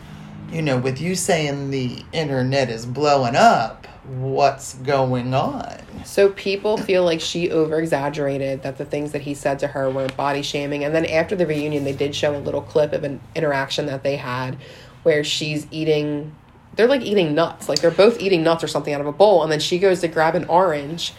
you 0.50 0.62
know 0.62 0.78
with 0.78 1.00
you 1.00 1.14
saying 1.14 1.70
the 1.70 2.02
internet 2.12 2.70
is 2.70 2.86
blowing 2.86 3.34
up 3.36 3.86
what's 4.04 4.74
going 4.74 5.32
on 5.34 5.78
So 6.04 6.30
people 6.30 6.76
feel 6.76 7.04
like 7.04 7.20
she 7.20 7.50
over 7.50 7.78
exaggerated 7.78 8.62
that 8.64 8.76
the 8.78 8.84
things 8.84 9.12
that 9.12 9.22
he 9.22 9.34
said 9.34 9.58
to 9.60 9.68
her 9.68 9.88
were 9.88 10.08
body 10.08 10.42
shaming. 10.42 10.82
And 10.82 10.92
then 10.92 11.06
after 11.06 11.36
the 11.36 11.46
reunion, 11.46 11.84
they 11.84 11.92
did 11.92 12.12
show 12.16 12.34
a 12.36 12.42
little 12.42 12.62
clip 12.62 12.92
of 12.92 13.04
an 13.04 13.20
interaction 13.36 13.86
that 13.86 14.02
they 14.02 14.16
had 14.16 14.56
where 15.04 15.22
she's 15.22 15.68
eating 15.70 16.34
they're 16.74 16.88
like 16.88 17.02
eating 17.02 17.34
nuts. 17.36 17.68
Like 17.68 17.78
they're 17.80 17.92
both 17.92 18.20
eating 18.20 18.42
nuts 18.42 18.64
or 18.64 18.68
something 18.68 18.92
out 18.92 19.00
of 19.00 19.06
a 19.06 19.12
bowl. 19.12 19.44
And 19.44 19.52
then 19.52 19.60
she 19.60 19.78
goes 19.78 20.00
to 20.00 20.08
grab 20.08 20.34
an 20.34 20.46
orange 20.46 21.12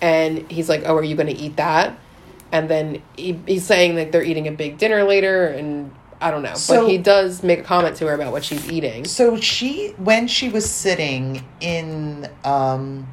and 0.00 0.50
he's 0.50 0.68
like, 0.70 0.82
Oh, 0.86 0.96
are 0.96 1.04
you 1.04 1.16
going 1.16 1.34
to 1.34 1.38
eat 1.38 1.56
that? 1.56 1.94
And 2.54 2.70
then 2.70 3.02
he, 3.16 3.36
he's 3.48 3.66
saying 3.66 3.96
that 3.96 4.12
they're 4.12 4.22
eating 4.22 4.46
a 4.46 4.52
big 4.52 4.78
dinner 4.78 5.02
later. 5.02 5.48
And 5.48 5.92
I 6.20 6.30
don't 6.30 6.42
know. 6.42 6.54
So- 6.54 6.82
but 6.82 6.88
he 6.90 6.98
does 6.98 7.42
make 7.42 7.58
a 7.58 7.62
comment 7.64 7.96
to 7.96 8.06
her 8.06 8.14
about 8.14 8.30
what 8.30 8.44
she's 8.44 8.70
eating. 8.70 9.04
So 9.06 9.36
she, 9.36 9.88
when 9.98 10.28
she 10.28 10.48
was 10.48 10.70
sitting 10.70 11.44
in, 11.60 12.28
um, 12.44 13.08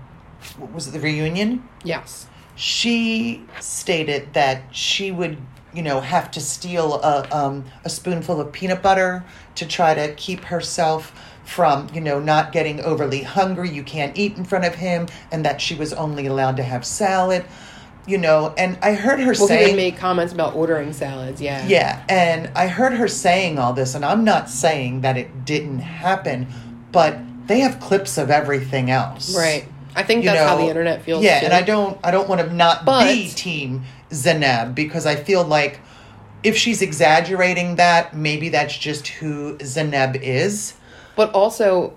what 0.59 0.71
was 0.71 0.87
it 0.87 0.91
the 0.91 0.99
reunion? 0.99 1.67
Yes. 1.83 2.27
She 2.55 3.43
stated 3.59 4.31
that 4.33 4.61
she 4.75 5.11
would, 5.11 5.37
you 5.73 5.81
know, 5.81 6.01
have 6.01 6.29
to 6.31 6.39
steal 6.39 6.95
a 7.01 7.27
um, 7.35 7.65
a 7.83 7.89
spoonful 7.89 8.39
of 8.39 8.51
peanut 8.51 8.83
butter 8.83 9.23
to 9.55 9.65
try 9.65 9.95
to 9.95 10.13
keep 10.13 10.41
herself 10.45 11.11
from, 11.45 11.87
you 11.93 12.01
know, 12.01 12.19
not 12.19 12.51
getting 12.51 12.79
overly 12.81 13.23
hungry. 13.23 13.69
You 13.71 13.83
can't 13.83 14.15
eat 14.15 14.37
in 14.37 14.43
front 14.45 14.65
of 14.65 14.75
him, 14.75 15.07
and 15.31 15.43
that 15.45 15.59
she 15.61 15.73
was 15.73 15.91
only 15.93 16.27
allowed 16.27 16.57
to 16.57 16.63
have 16.63 16.85
salad. 16.85 17.45
You 18.07 18.17
know, 18.17 18.53
and 18.57 18.79
I 18.81 18.93
heard 18.93 19.19
her 19.19 19.33
Well, 19.33 19.47
saying, 19.47 19.75
make 19.75 19.95
comments 19.97 20.33
about 20.33 20.55
ordering 20.55 20.91
salads. 20.91 21.39
Yeah. 21.39 21.65
Yeah, 21.67 22.03
and 22.09 22.49
I 22.55 22.67
heard 22.67 22.93
her 22.93 23.07
saying 23.07 23.59
all 23.59 23.73
this, 23.73 23.93
and 23.93 24.03
I'm 24.03 24.23
not 24.23 24.49
saying 24.49 25.01
that 25.01 25.17
it 25.17 25.45
didn't 25.45 25.79
happen, 25.79 26.47
but 26.91 27.19
they 27.47 27.59
have 27.59 27.79
clips 27.79 28.17
of 28.17 28.31
everything 28.31 28.89
else. 28.89 29.35
Right. 29.35 29.67
I 29.95 30.03
think 30.03 30.23
that's 30.25 30.39
how 30.39 30.55
the 30.57 30.67
internet 30.67 31.03
feels. 31.03 31.23
Yeah, 31.23 31.39
too. 31.41 31.45
and 31.45 31.53
I 31.53 31.61
don't 31.61 31.99
I 32.03 32.11
don't 32.11 32.27
want 32.29 32.41
to 32.41 32.51
not 32.53 32.85
But- 32.85 33.05
be 33.05 33.27
team 33.29 33.83
Zanab 34.09 34.73
because 34.73 35.05
I 35.05 35.15
feel 35.15 35.43
like 35.43 35.79
if 36.43 36.57
she's 36.57 36.81
exaggerating 36.81 37.75
that, 37.75 38.15
maybe 38.15 38.49
that's 38.49 38.75
just 38.77 39.07
who 39.09 39.57
Zanab 39.57 40.15
is. 40.21 40.73
But 41.15 41.31
also, 41.33 41.93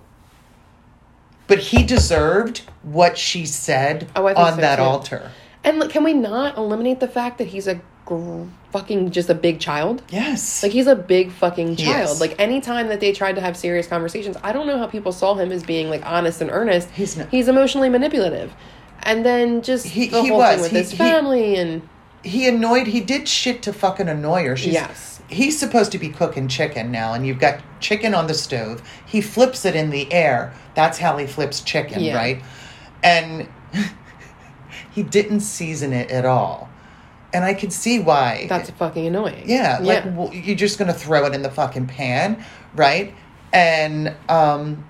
But 1.47 1.59
he 1.59 1.83
deserved 1.83 2.63
what 2.83 3.17
she 3.17 3.47
said 3.47 4.09
Oh, 4.17 4.27
on 4.27 4.55
so, 4.57 4.61
that 4.61 4.77
too. 4.77 4.83
altar. 4.83 5.31
And 5.65 5.79
look, 5.79 5.91
can 5.91 6.05
we 6.05 6.13
not 6.15 6.57
eliminate 6.57 7.01
the 7.01 7.09
fact 7.09 7.39
that 7.39 7.49
he's 7.49 7.67
a 7.67 7.81
gr- 8.05 8.45
fucking 8.71 9.11
just 9.11 9.31
a 9.31 9.35
big 9.35 9.61
child? 9.61 10.03
Yes. 10.11 10.63
Like 10.63 10.73
he's 10.73 10.87
a 10.87 10.95
big 10.97 11.33
fucking 11.33 11.77
He 11.77 11.85
child. 11.85 12.11
is. 12.11 12.21
Like 12.21 12.35
anytime 12.39 12.89
that 12.89 13.01
they 13.01 13.13
tried 13.13 13.35
to 13.37 13.41
have 13.41 13.57
serious 13.57 13.87
conversations, 13.87 14.37
I 14.43 14.53
don't 14.53 14.67
know 14.67 14.79
how 14.79 14.87
people 14.87 15.13
saw 15.13 15.35
him 15.35 15.51
as 15.53 15.63
being 15.63 15.89
like 15.91 16.05
honest 16.05 16.41
and 16.41 16.51
earnest. 16.51 16.91
He's 16.91 17.17
not- 17.17 17.29
He's 17.31 17.49
emotionally 17.49 17.89
manipulative, 17.89 18.53
and 19.03 19.25
then 19.25 19.63
just 19.63 19.87
He- 19.87 20.09
the 20.09 20.23
he 20.23 20.29
whole 20.29 20.39
was. 20.39 20.55
thing 20.55 20.63
with 20.63 20.71
He- 20.73 20.79
his 20.79 20.93
family 20.93 21.57
and 21.57 21.83
he 22.23 22.49
annoyed 22.49 22.87
he 22.87 23.01
did 23.01 23.29
shit 23.29 23.61
to 23.63 23.71
fucking 23.73 24.09
annoy 24.09 24.47
her 24.47 24.57
She's, 24.57 24.73
Yes. 24.73 25.21
he's 25.29 25.59
supposed 25.59 25.93
to 25.93 25.99
be 25.99 26.09
cooking 26.09 26.49
chicken 26.49 26.91
now 26.91 27.13
and 27.13 27.27
you've 27.27 27.39
got 27.39 27.61
chicken 27.81 28.15
on 28.15 28.29
the 28.29 28.33
stove 28.35 28.81
he 29.05 29.21
flips 29.21 29.67
it 29.67 29.77
in 29.77 29.91
the 29.91 30.11
air 30.11 30.55
that's 30.75 30.97
how 30.97 31.19
he 31.19 31.27
flips 31.27 31.61
chicken 31.61 32.01
Yeah. 32.03 32.17
right 32.17 32.43
and 33.03 33.47
he 34.95 35.03
didn't 35.03 35.41
season 35.41 35.93
it 35.93 36.11
at 36.11 36.25
all 36.25 36.69
and 37.35 37.45
i 37.45 37.53
could 37.53 37.73
see 37.73 37.99
why 37.99 38.47
that's 38.49 38.71
fucking 38.71 39.07
annoying. 39.07 39.43
yeah, 39.47 39.79
like 39.83 40.05
yeah. 40.05 40.15
well, 40.15 40.33
you're 40.33 40.57
just 40.57 40.79
gonna 40.79 40.95
throw 40.95 41.27
it 41.27 41.35
in 41.35 41.43
the 41.43 41.51
fucking 41.51 41.87
pan, 41.87 42.43
right? 42.75 43.13
And 43.53 44.15
um, 44.29 44.85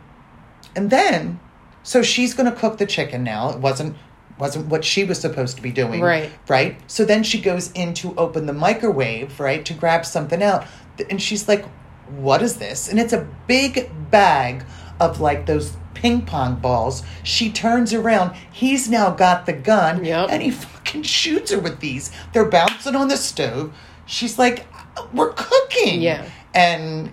and 0.77 0.91
then 0.91 1.41
so 1.83 2.03
she's 2.03 2.35
gonna 2.35 2.53
cook 2.53 2.79
the 2.79 2.87
chicken 2.87 3.25
now. 3.25 3.51
It 3.51 3.59
wasn't 3.59 3.97
wasn't 4.39 4.67
what 4.67 4.85
she 4.85 5.05
was 5.05 5.21
supposed 5.21 5.57
to 5.57 5.63
be 5.63 5.71
doing, 5.71 6.01
Right. 6.01 6.31
Right. 6.49 6.77
So 6.91 7.05
then 7.05 7.23
she 7.23 7.41
goes 7.41 7.73
in 7.73 7.95
to 7.95 8.15
open 8.17 8.47
the 8.47 8.53
microwave, 8.53 9.39
right, 9.41 9.65
to 9.65 9.75
grab 9.75 10.05
something 10.05 10.43
out, 10.43 10.67
and 11.09 11.21
she's 11.23 11.49
like, 11.49 11.65
"What 12.09 12.43
is 12.43 12.57
this?" 12.57 12.89
And 12.89 13.01
it's 13.01 13.13
a 13.13 13.27
big 13.47 13.91
bag 14.11 14.65
of 15.01 15.21
like 15.21 15.47
those 15.47 15.77
ping 15.95 16.23
pong 16.23 16.57
balls. 16.57 17.03
She 17.23 17.51
turns 17.51 17.95
around. 17.95 18.35
He's 18.53 18.89
now 18.91 19.11
got 19.11 19.47
the 19.47 19.53
gun, 19.53 20.05
Yep. 20.05 20.29
and 20.31 20.43
he 20.43 20.51
fucking 20.51 21.03
shoots 21.05 21.51
her 21.53 21.59
with 21.59 21.81
these. 21.81 22.11
They're 22.33 22.45
bouncing 22.45 22.95
on 22.97 23.09
the 23.09 23.17
stove. 23.17 23.73
She's 24.07 24.39
like, 24.39 24.67
"We're 25.13 25.33
cooking." 25.33 26.01
Yeah. 26.03 26.25
and 26.55 27.11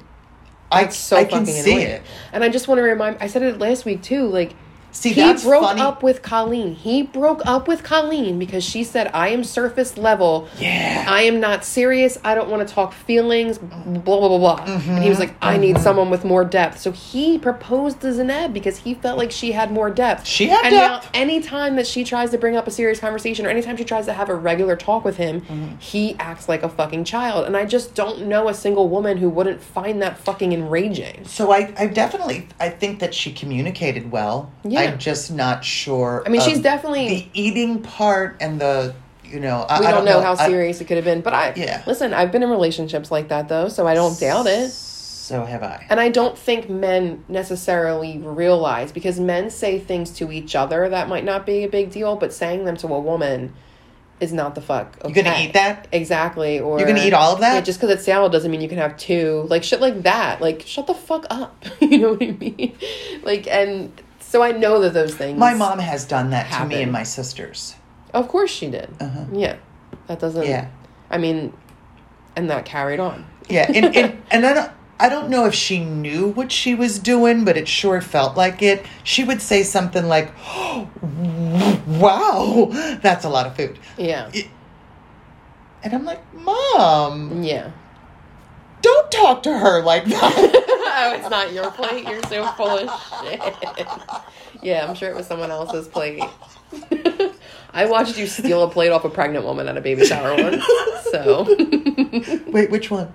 I 0.71 0.87
so 0.89 1.17
I 1.17 1.25
can 1.25 1.45
see 1.45 1.71
annoying. 1.71 1.87
it. 1.87 2.01
And 2.31 2.43
I 2.43 2.49
just 2.49 2.67
want 2.67 2.77
to 2.79 2.83
remind 2.83 3.17
I 3.19 3.27
said 3.27 3.41
it 3.43 3.59
last 3.59 3.85
week 3.85 4.01
too, 4.03 4.27
like 4.27 4.53
See, 4.91 5.09
he 5.13 5.33
broke 5.43 5.63
funny. 5.63 5.81
up 5.81 6.03
with 6.03 6.21
Colleen. 6.21 6.75
He 6.75 7.03
broke 7.03 7.41
up 7.45 7.67
with 7.67 7.83
Colleen 7.83 8.37
because 8.39 8.63
she 8.63 8.83
said, 8.83 9.09
I 9.13 9.29
am 9.29 9.43
surface 9.43 9.97
level. 9.97 10.47
Yeah. 10.59 11.05
I 11.07 11.23
am 11.23 11.39
not 11.39 11.63
serious. 11.65 12.17
I 12.23 12.35
don't 12.35 12.49
want 12.49 12.67
to 12.67 12.73
talk 12.73 12.93
feelings, 12.93 13.57
blah, 13.57 14.01
blah, 14.01 14.27
blah, 14.27 14.37
blah. 14.37 14.63
And 14.65 15.03
he 15.03 15.09
was 15.09 15.19
like, 15.19 15.33
I 15.41 15.57
need 15.57 15.77
someone 15.79 16.09
with 16.09 16.23
more 16.25 16.43
depth. 16.43 16.79
So 16.79 16.91
he 16.91 17.37
proposed 17.39 18.01
to 18.01 18.07
Zanab 18.07 18.53
because 18.53 18.77
he 18.77 18.93
felt 18.93 19.17
like 19.17 19.31
she 19.31 19.51
had 19.53 19.71
more 19.71 19.89
depth. 19.89 20.25
She 20.27 20.47
had 20.47 20.65
and 20.65 20.73
depth. 20.73 21.05
now, 21.05 21.09
anytime 21.19 21.75
that 21.77 21.87
she 21.87 22.03
tries 22.03 22.31
to 22.31 22.37
bring 22.37 22.55
up 22.57 22.67
a 22.67 22.71
serious 22.71 22.99
conversation 22.99 23.45
or 23.45 23.49
anytime 23.49 23.77
she 23.77 23.83
tries 23.85 24.05
to 24.05 24.13
have 24.13 24.29
a 24.29 24.35
regular 24.35 24.75
talk 24.75 25.05
with 25.05 25.17
him, 25.17 25.41
Mm-hmm. 25.41 25.77
he 25.79 26.15
acts 26.19 26.49
like 26.49 26.61
a 26.63 26.69
fucking 26.69 27.03
child. 27.05 27.45
And 27.45 27.55
I 27.55 27.65
just 27.65 27.95
don't 27.95 28.27
know 28.27 28.49
a 28.49 28.53
single 28.53 28.89
woman 28.89 29.17
who 29.17 29.29
wouldn't 29.29 29.61
find 29.61 30.01
that 30.01 30.17
fucking 30.17 30.51
enraging. 30.53 31.25
So 31.25 31.51
I, 31.51 31.73
I 31.77 31.87
definitely 31.87 32.47
I 32.59 32.69
think 32.69 32.99
that 32.99 33.13
she 33.13 33.31
communicated 33.31 34.11
well. 34.11 34.51
Yeah. 34.63 34.80
I'm 34.87 34.97
just 34.97 35.31
not 35.31 35.63
sure. 35.65 36.23
I 36.25 36.29
mean, 36.29 36.41
she's 36.41 36.59
definitely- 36.61 37.07
the 37.07 37.27
eating 37.33 37.81
part 37.81 38.37
and 38.41 38.59
the 38.59 38.93
you 39.23 39.39
know. 39.39 39.65
I, 39.69 39.79
we 39.79 39.85
I 39.85 39.91
don't, 39.91 40.03
know, 40.05 40.19
how 40.21 40.33
I- 40.33 40.47
serious 40.47 40.81
it 40.81 40.85
could 40.85 40.97
have 40.97 41.05
been. 41.05 41.21
But 41.21 41.33
I 41.33 41.53
Yeah. 41.55 41.83
listen, 41.87 42.13
I've 42.13 42.31
been 42.31 42.43
in 42.43 42.49
relationships 42.49 43.11
like 43.11 43.29
that 43.29 43.47
though, 43.47 43.69
so 43.69 43.87
I 43.87 43.93
don't 43.93 44.19
doubt 44.19 44.47
it. 44.47 44.69
So 44.71 45.45
have 45.45 45.63
I. 45.63 45.85
And 45.89 45.99
I 45.99 46.09
don't 46.09 46.37
think 46.37 46.69
men 46.69 47.23
necessarily 47.29 48.17
realize 48.17 48.91
because 48.91 49.19
men 49.19 49.49
say 49.49 49.79
things 49.79 50.11
to 50.15 50.31
each 50.31 50.55
other 50.55 50.89
that 50.89 51.07
might 51.07 51.23
not 51.23 51.45
be 51.45 51.63
a 51.63 51.69
big 51.69 51.91
deal, 51.91 52.17
but 52.17 52.33
saying 52.33 52.65
them 52.65 52.75
to 52.77 52.87
a 52.87 52.99
woman 52.99 53.53
is 54.19 54.33
not 54.33 54.53
the 54.55 54.61
fuck. 54.61 54.97
Okay. 55.03 55.07
You 55.07 55.23
gonna 55.23 55.37
eat 55.39 55.53
that? 55.53 55.87
Exactly. 55.93 56.59
Or 56.59 56.77
You're 56.77 56.87
gonna 56.87 57.03
eat 57.05 57.13
all 57.13 57.33
of 57.33 57.39
that? 57.39 57.53
Yeah, 57.55 57.61
just 57.61 57.79
because 57.79 57.95
it's 57.95 58.03
salad 58.03 58.31
doesn't 58.33 58.51
mean 58.51 58.59
you 58.61 58.67
can 58.69 58.77
have 58.79 58.97
two. 58.97 59.45
Like 59.49 59.63
shit 59.63 59.79
like 59.79 60.01
that. 60.03 60.41
Like 60.41 60.63
shut 60.67 60.87
the 60.87 60.93
fuck 60.93 61.25
up. 61.29 61.63
you 61.79 61.97
know 61.99 62.11
what 62.13 62.21
I 62.23 62.31
mean? 62.31 62.75
Like 63.23 63.47
and 63.47 63.91
so 64.31 64.41
I 64.41 64.53
know 64.53 64.79
that 64.79 64.93
those 64.93 65.13
things. 65.13 65.37
My 65.37 65.53
mom 65.53 65.77
has 65.79 66.05
done 66.05 66.29
that 66.29 66.49
to 66.53 66.65
me 66.65 66.81
and 66.81 66.89
my 66.91 67.03
sisters. 67.03 67.75
Of 68.13 68.29
course 68.29 68.49
she 68.49 68.69
did. 68.69 68.89
Uh-huh. 68.97 69.25
Yeah. 69.33 69.57
That 70.07 70.19
doesn't. 70.19 70.45
Yeah. 70.45 70.69
I 71.09 71.17
mean, 71.17 71.51
and 72.37 72.49
that 72.49 72.63
carried 72.63 73.01
on. 73.01 73.25
Yeah, 73.49 73.69
and 73.69 73.93
and, 73.93 74.21
and 74.31 74.45
I 74.45 74.53
don't 74.53 74.71
I 75.01 75.09
don't 75.09 75.29
know 75.29 75.45
if 75.47 75.53
she 75.53 75.83
knew 75.83 76.29
what 76.29 76.49
she 76.49 76.73
was 76.75 76.97
doing, 76.97 77.43
but 77.43 77.57
it 77.57 77.67
sure 77.67 77.99
felt 77.99 78.37
like 78.37 78.61
it. 78.61 78.85
She 79.03 79.25
would 79.25 79.41
say 79.41 79.63
something 79.63 80.05
like, 80.07 80.31
"Wow, 81.87 82.69
that's 83.01 83.25
a 83.25 83.29
lot 83.29 83.47
of 83.47 83.55
food," 83.57 83.77
Yeah. 83.97 84.31
and 85.83 85.93
I'm 85.93 86.05
like, 86.05 86.21
"Mom, 86.33 87.43
Yeah. 87.43 87.71
don't 88.81 89.11
talk 89.11 89.43
to 89.43 89.57
her 89.57 89.81
like 89.83 90.05
that." 90.05 90.77
oh, 91.01 91.13
it's 91.15 91.29
not 91.29 91.51
your 91.53 91.71
plate. 91.71 92.07
You're 92.07 92.23
so 92.23 92.45
full 92.53 92.69
of 92.69 92.89
shit. 93.23 93.87
Yeah, 94.61 94.85
I'm 94.87 94.95
sure 94.95 95.09
it 95.09 95.15
was 95.15 95.25
someone 95.27 95.49
else's 95.51 95.87
plate. 95.87 96.21
I 97.73 97.85
watched 97.85 98.17
you 98.17 98.27
steal 98.27 98.63
a 98.63 98.69
plate 98.69 98.89
off 98.89 99.05
a 99.05 99.09
pregnant 99.09 99.45
woman 99.45 99.67
at 99.67 99.77
a 99.77 99.81
baby 99.81 100.05
shower 100.05 100.35
once. 100.41 100.63
So, 101.11 101.43
Wait, 102.47 102.69
which 102.71 102.89
one? 102.91 103.13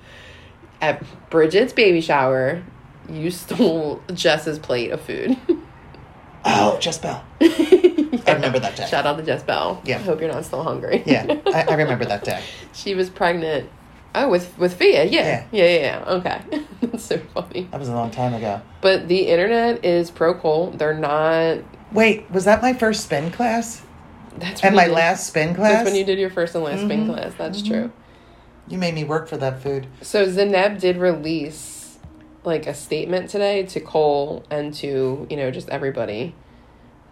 at 0.82 1.03
Bridget's 1.30 1.72
baby 1.72 2.01
shower, 2.03 2.62
you 3.09 3.30
stole 3.30 4.03
Jess's 4.12 4.59
plate 4.59 4.91
of 4.91 5.01
food. 5.01 5.37
Oh, 6.45 6.78
Jess 6.78 6.99
Bell. 6.99 7.24
I 7.41 8.32
remember 8.34 8.59
that 8.61 8.76
day. 8.76 8.87
Shout 8.87 9.05
out 9.07 9.16
to 9.16 9.22
Jess 9.24 9.43
Bell. 9.43 9.80
Yeah. 9.84 9.97
I 9.97 10.03
hope 10.03 10.20
you're 10.20 10.30
not 10.30 10.45
still 10.45 10.62
hungry. 10.62 11.03
Yeah, 11.07 11.41
I, 11.47 11.64
I 11.68 11.74
remember 11.74 12.05
that 12.05 12.22
day. 12.24 12.43
she 12.72 12.95
was 12.95 13.11
pregnant. 13.11 13.68
Oh, 14.18 14.28
with 14.30 14.56
with 14.58 14.74
Fia. 14.74 15.04
Yeah. 15.04 15.44
Yeah. 15.52 15.64
Yeah. 15.64 15.78
Yeah. 15.78 16.04
Okay. 16.14 16.64
That's 16.80 17.04
so 17.04 17.18
funny. 17.34 17.68
That 17.70 17.78
was 17.78 17.88
a 17.90 17.94
long 17.94 18.10
time 18.10 18.32
ago. 18.34 18.62
But 18.80 19.08
the 19.08 19.28
internet 19.28 19.84
is 19.84 20.10
pro 20.10 20.34
Cole. 20.34 20.70
They're 20.70 20.94
not. 20.98 21.58
Wait, 21.92 22.28
was 22.30 22.44
that 22.46 22.62
my 22.62 22.72
first 22.72 23.04
spin 23.04 23.30
class? 23.30 23.82
That's 24.38 24.62
And 24.64 24.74
my 24.74 24.86
did- 24.86 24.94
last 24.94 25.26
spin 25.26 25.54
class? 25.54 25.72
That's 25.72 25.84
when 25.86 25.94
you 25.96 26.04
did 26.04 26.18
your 26.18 26.30
first 26.30 26.54
and 26.54 26.64
last 26.64 26.80
spin 26.82 27.06
Mhm. 27.06 27.14
class. 27.14 27.32
That's 27.38 27.62
true. 27.62 27.92
You 28.68 28.78
made 28.78 28.94
me 28.94 29.04
work 29.04 29.28
for 29.28 29.36
that 29.36 29.62
food. 29.62 29.86
So 30.02 30.26
Zanab 30.26 30.80
did 30.80 30.96
release 30.96 31.98
like 32.42 32.66
a 32.66 32.74
statement 32.74 33.28
today 33.30 33.62
to 33.64 33.80
Cole 33.80 34.44
and 34.50 34.72
to 34.74 35.26
you 35.30 35.36
know 35.36 35.50
just 35.50 35.68
everybody. 35.68 36.34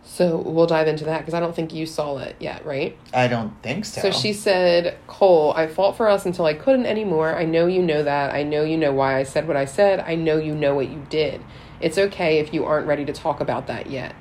So 0.07 0.36
we'll 0.36 0.66
dive 0.66 0.86
into 0.86 1.05
that 1.07 1.20
because 1.20 1.32
I 1.32 1.40
don't 1.40 1.57
think 1.57 1.72
you 1.72 1.86
saw 1.86 2.18
it 2.18 2.36
yet, 2.38 2.64
right? 2.66 2.96
I 3.14 3.26
don't 3.26 3.61
think 3.62 3.86
so. 3.86 4.02
So 4.02 4.11
she 4.11 4.34
said, 4.34 4.98
Cole, 5.07 5.55
I 5.57 5.66
fought 5.66 5.96
for 5.96 6.09
us 6.09 6.26
until 6.26 6.44
I 6.44 6.52
couldn't 6.52 6.86
anymore. 6.86 7.34
I 7.34 7.46
know 7.46 7.66
you 7.66 7.82
know 7.82 8.02
that. 8.02 8.34
I 8.34 8.42
know 8.42 8.62
you 8.62 8.76
know 8.76 8.92
why 8.92 9.18
I 9.18 9.22
said 9.22 9.48
what 9.48 9.57
I 9.57 9.64
said. 9.64 10.00
I 10.00 10.14
know 10.14 10.36
you 10.36 10.55
know 10.55 10.74
what 10.74 10.90
you 10.90 11.05
did. 11.09 11.40
It's 11.80 11.96
okay 11.96 12.38
if 12.38 12.52
you 12.52 12.64
aren't 12.64 12.86
ready 12.86 13.07
to 13.07 13.12
talk 13.14 13.40
about 13.40 13.66
that 13.66 13.90
yet. 13.90 14.14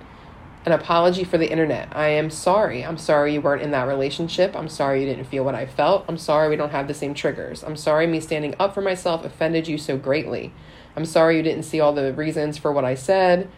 An 0.65 0.71
apology 0.71 1.25
for 1.25 1.37
the 1.37 1.51
internet. 1.51 1.89
I 1.93 2.07
am 2.07 2.29
sorry. 2.29 2.85
I'm 2.85 2.97
sorry 2.97 3.33
you 3.33 3.41
weren't 3.41 3.61
in 3.61 3.71
that 3.71 3.87
relationship. 3.87 4.55
I'm 4.55 4.69
sorry 4.69 5.01
you 5.01 5.05
didn't 5.05 5.25
feel 5.25 5.43
what 5.43 5.53
I 5.53 5.65
felt. 5.65 6.05
I'm 6.07 6.17
sorry 6.17 6.47
we 6.47 6.55
don't 6.55 6.71
have 6.71 6.87
the 6.87 6.93
same 6.93 7.13
triggers. 7.13 7.61
I'm 7.61 7.75
sorry 7.75 8.07
me 8.07 8.21
standing 8.21 8.55
up 8.57 8.73
for 8.73 8.81
myself 8.81 9.25
offended 9.25 9.67
you 9.67 9.77
so 9.77 9.97
greatly. 9.97 10.53
I'm 10.95 11.05
sorry 11.05 11.35
you 11.35 11.43
didn't 11.43 11.63
see 11.63 11.81
all 11.81 11.91
the 11.91 12.13
reasons 12.13 12.57
for 12.57 12.71
what 12.71 12.85
I 12.85 12.95
said. 12.95 13.49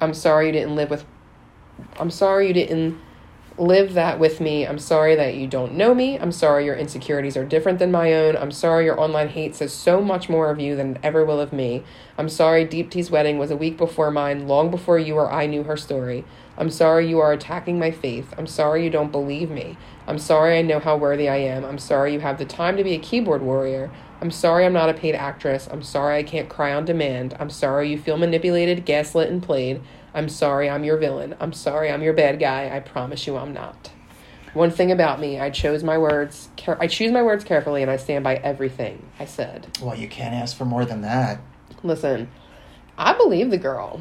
I'm 0.00 0.14
sorry 0.14 0.46
you 0.46 0.52
didn't 0.52 0.74
live 0.74 0.90
with 0.90 1.04
I'm 1.98 2.10
sorry 2.10 2.48
you 2.48 2.54
didn't 2.54 2.98
live 3.60 3.92
that 3.92 4.18
with 4.18 4.40
me. 4.40 4.66
I'm 4.66 4.78
sorry 4.78 5.14
that 5.16 5.34
you 5.34 5.46
don't 5.46 5.74
know 5.74 5.94
me. 5.94 6.18
I'm 6.18 6.32
sorry 6.32 6.64
your 6.64 6.74
insecurities 6.74 7.36
are 7.36 7.44
different 7.44 7.78
than 7.78 7.90
my 7.92 8.14
own. 8.14 8.36
I'm 8.36 8.50
sorry 8.50 8.86
your 8.86 8.98
online 8.98 9.28
hate 9.28 9.54
says 9.54 9.72
so 9.72 10.00
much 10.00 10.28
more 10.28 10.50
of 10.50 10.58
you 10.58 10.76
than 10.76 10.96
it 10.96 11.00
ever 11.02 11.24
will 11.24 11.40
of 11.40 11.52
me. 11.52 11.84
I'm 12.16 12.28
sorry 12.28 12.64
Deepti's 12.64 13.10
wedding 13.10 13.38
was 13.38 13.50
a 13.50 13.56
week 13.56 13.76
before 13.76 14.10
mine, 14.10 14.48
long 14.48 14.70
before 14.70 14.98
you 14.98 15.16
or 15.16 15.30
I 15.30 15.46
knew 15.46 15.64
her 15.64 15.76
story. 15.76 16.24
I'm 16.56 16.70
sorry 16.70 17.08
you 17.08 17.20
are 17.20 17.32
attacking 17.32 17.78
my 17.78 17.90
faith. 17.90 18.32
I'm 18.38 18.46
sorry 18.46 18.84
you 18.84 18.90
don't 18.90 19.12
believe 19.12 19.50
me. 19.50 19.76
I'm 20.06 20.18
sorry 20.18 20.58
I 20.58 20.62
know 20.62 20.78
how 20.80 20.96
worthy 20.96 21.28
I 21.28 21.36
am. 21.36 21.64
I'm 21.64 21.78
sorry 21.78 22.12
you 22.12 22.20
have 22.20 22.38
the 22.38 22.44
time 22.44 22.76
to 22.76 22.84
be 22.84 22.94
a 22.94 22.98
keyboard 22.98 23.42
warrior. 23.42 23.90
I'm 24.20 24.30
sorry 24.30 24.66
I'm 24.66 24.72
not 24.72 24.90
a 24.90 24.94
paid 24.94 25.14
actress. 25.14 25.68
I'm 25.70 25.82
sorry 25.82 26.18
I 26.18 26.22
can't 26.22 26.48
cry 26.48 26.74
on 26.74 26.84
demand. 26.84 27.34
I'm 27.40 27.48
sorry 27.48 27.90
you 27.90 27.98
feel 27.98 28.18
manipulated, 28.18 28.84
gaslit, 28.84 29.30
and 29.30 29.42
played. 29.42 29.80
I'm 30.14 30.28
sorry 30.28 30.68
I'm 30.68 30.84
your 30.84 30.96
villain. 30.96 31.36
I'm 31.40 31.52
sorry 31.52 31.90
I'm 31.90 32.02
your 32.02 32.12
bad 32.14 32.38
guy. 32.40 32.74
I 32.74 32.80
promise 32.80 33.26
you 33.26 33.36
I'm 33.36 33.52
not. 33.52 33.90
One 34.52 34.70
thing 34.72 34.90
about 34.90 35.20
me, 35.20 35.38
I 35.38 35.50
chose 35.50 35.84
my 35.84 35.96
words. 35.96 36.48
Care- 36.56 36.80
I 36.82 36.88
choose 36.88 37.12
my 37.12 37.22
words 37.22 37.44
carefully, 37.44 37.82
and 37.82 37.90
I 37.90 37.96
stand 37.96 38.24
by 38.24 38.34
everything 38.36 39.06
I 39.20 39.24
said. 39.24 39.78
Well, 39.80 39.96
you 39.96 40.08
can't 40.08 40.34
ask 40.34 40.56
for 40.56 40.64
more 40.64 40.84
than 40.84 41.02
that. 41.02 41.40
Listen, 41.84 42.28
I 42.98 43.12
believe 43.16 43.50
the 43.50 43.58
girl. 43.58 44.00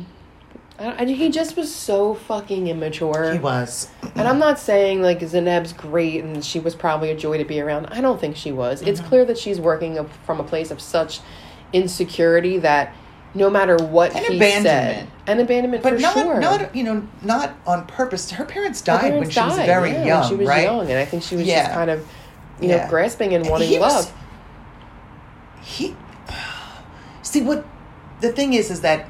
I, 0.79 1.03
I, 1.03 1.05
he 1.05 1.29
just 1.29 1.55
was 1.55 1.73
so 1.73 2.15
fucking 2.15 2.65
immature. 2.67 3.31
He 3.33 3.37
was. 3.37 3.89
And 4.15 4.27
I'm 4.27 4.39
not 4.39 4.57
saying 4.57 5.03
like 5.03 5.19
Zanab's 5.19 5.71
great 5.73 6.23
and 6.23 6.43
she 6.43 6.59
was 6.59 6.73
probably 6.73 7.11
a 7.11 7.15
joy 7.15 7.37
to 7.37 7.45
be 7.45 7.61
around. 7.61 7.85
I 7.87 8.01
don't 8.01 8.19
think 8.19 8.35
she 8.35 8.51
was. 8.51 8.81
It's 8.81 8.99
Mm-hmm. 8.99 9.09
clear 9.09 9.25
that 9.25 9.37
she's 9.37 9.59
working 9.59 9.99
a, 9.99 10.05
from 10.25 10.39
a 10.39 10.43
place 10.43 10.71
of 10.71 10.81
such 10.81 11.19
insecurity 11.73 12.57
that 12.59 12.95
no 13.35 13.49
matter 13.49 13.77
what 13.77 14.15
And 14.15 14.25
he 14.25 14.35
abandonment. 14.37 14.63
said, 14.65 15.07
and 15.27 15.39
abandonment 15.39 15.83
But 15.83 15.93
for 15.95 15.99
not, 15.99 16.13
sure. 16.13 16.39
not 16.39 16.75
you 16.75 16.83
know, 16.83 17.07
not 17.21 17.55
on 17.67 17.85
purpose. 17.85 18.31
Her 18.31 18.45
parents 18.45 18.79
Her 18.81 18.85
died 18.87 19.01
parents 19.01 19.19
when 19.21 19.29
she 19.31 19.39
was 19.57 19.65
very 19.65 19.91
yeah, 19.91 20.05
young, 20.05 20.29
She 20.29 20.35
was 20.35 20.47
right? 20.47 20.63
young, 20.63 20.81
and 20.89 20.97
I 20.97 21.05
think 21.05 21.23
she 21.23 21.35
was 21.35 21.45
Yeah. 21.45 21.63
just 21.63 21.73
kind 21.73 21.89
of, 21.91 22.07
you 22.59 22.69
Yeah. 22.69 22.83
know, 22.85 22.89
grasping 22.89 23.33
and 23.35 23.47
wanting 23.47 23.69
He 23.69 23.77
was- 23.79 23.93
love. 24.07 24.13
he 25.61 25.95
see 27.21 27.41
what 27.41 27.65
the 28.21 28.31
thing 28.31 28.53
is 28.53 28.71
is 28.71 28.81
that 28.81 29.05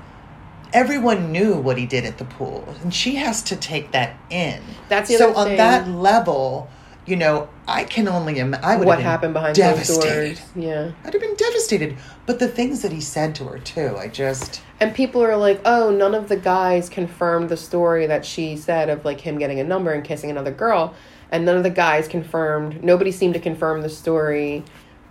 everyone 0.74 1.32
knew 1.32 1.56
what 1.56 1.78
he 1.78 1.86
did 1.86 2.06
at 2.06 2.18
the 2.18 2.26
pool 2.26 2.68
and 2.84 2.94
she 2.94 3.16
has 3.16 3.42
to 3.42 3.56
take 3.56 3.92
that 3.92 4.14
in 4.30 4.60
That's 4.90 5.10
the 5.10 5.18
so 5.18 5.34
on 5.36 5.48
thing. 5.48 5.58
that 5.58 5.88
level 5.88 6.70
you 7.10 7.16
know 7.16 7.50
i 7.68 7.84
can 7.84 8.08
only 8.08 8.38
Im- 8.40 8.56
i 8.62 8.76
would 8.76 8.86
what 8.88 9.00
have 9.00 9.00
been 9.00 9.06
happened 9.12 9.34
behind 9.34 9.56
devastated 9.56 10.36
doors? 10.36 10.42
Yeah. 10.56 10.92
i'd 11.04 11.14
have 11.14 11.22
been 11.22 11.36
devastated 11.36 11.98
but 12.26 12.40
the 12.40 12.48
things 12.48 12.82
that 12.84 12.92
he 12.92 13.02
said 13.02 13.34
to 13.36 13.46
her 13.46 13.60
too 13.60 13.96
i 13.98 14.08
just 14.08 14.62
And 14.82 14.96
people 14.96 15.22
are 15.22 15.36
like, 15.36 15.60
oh, 15.66 15.92
none 15.92 16.16
of 16.16 16.30
the 16.30 16.38
guys 16.38 16.88
confirmed 16.88 17.50
the 17.50 17.58
story 17.58 18.06
that 18.08 18.24
she 18.26 18.56
said 18.56 18.90
of 18.90 19.04
like 19.04 19.20
him 19.20 19.38
getting 19.38 19.60
a 19.60 19.64
number 19.66 19.92
and 19.92 20.06
kissing 20.06 20.30
another 20.32 20.52
girl. 20.54 20.94
And 21.32 21.44
none 21.44 21.58
of 21.58 21.64
the 21.64 21.70
guys 21.70 22.08
confirmed, 22.08 22.82
nobody 22.82 23.12
seemed 23.12 23.34
to 23.34 23.42
confirm 23.42 23.82
the 23.82 23.90
story 23.90 24.64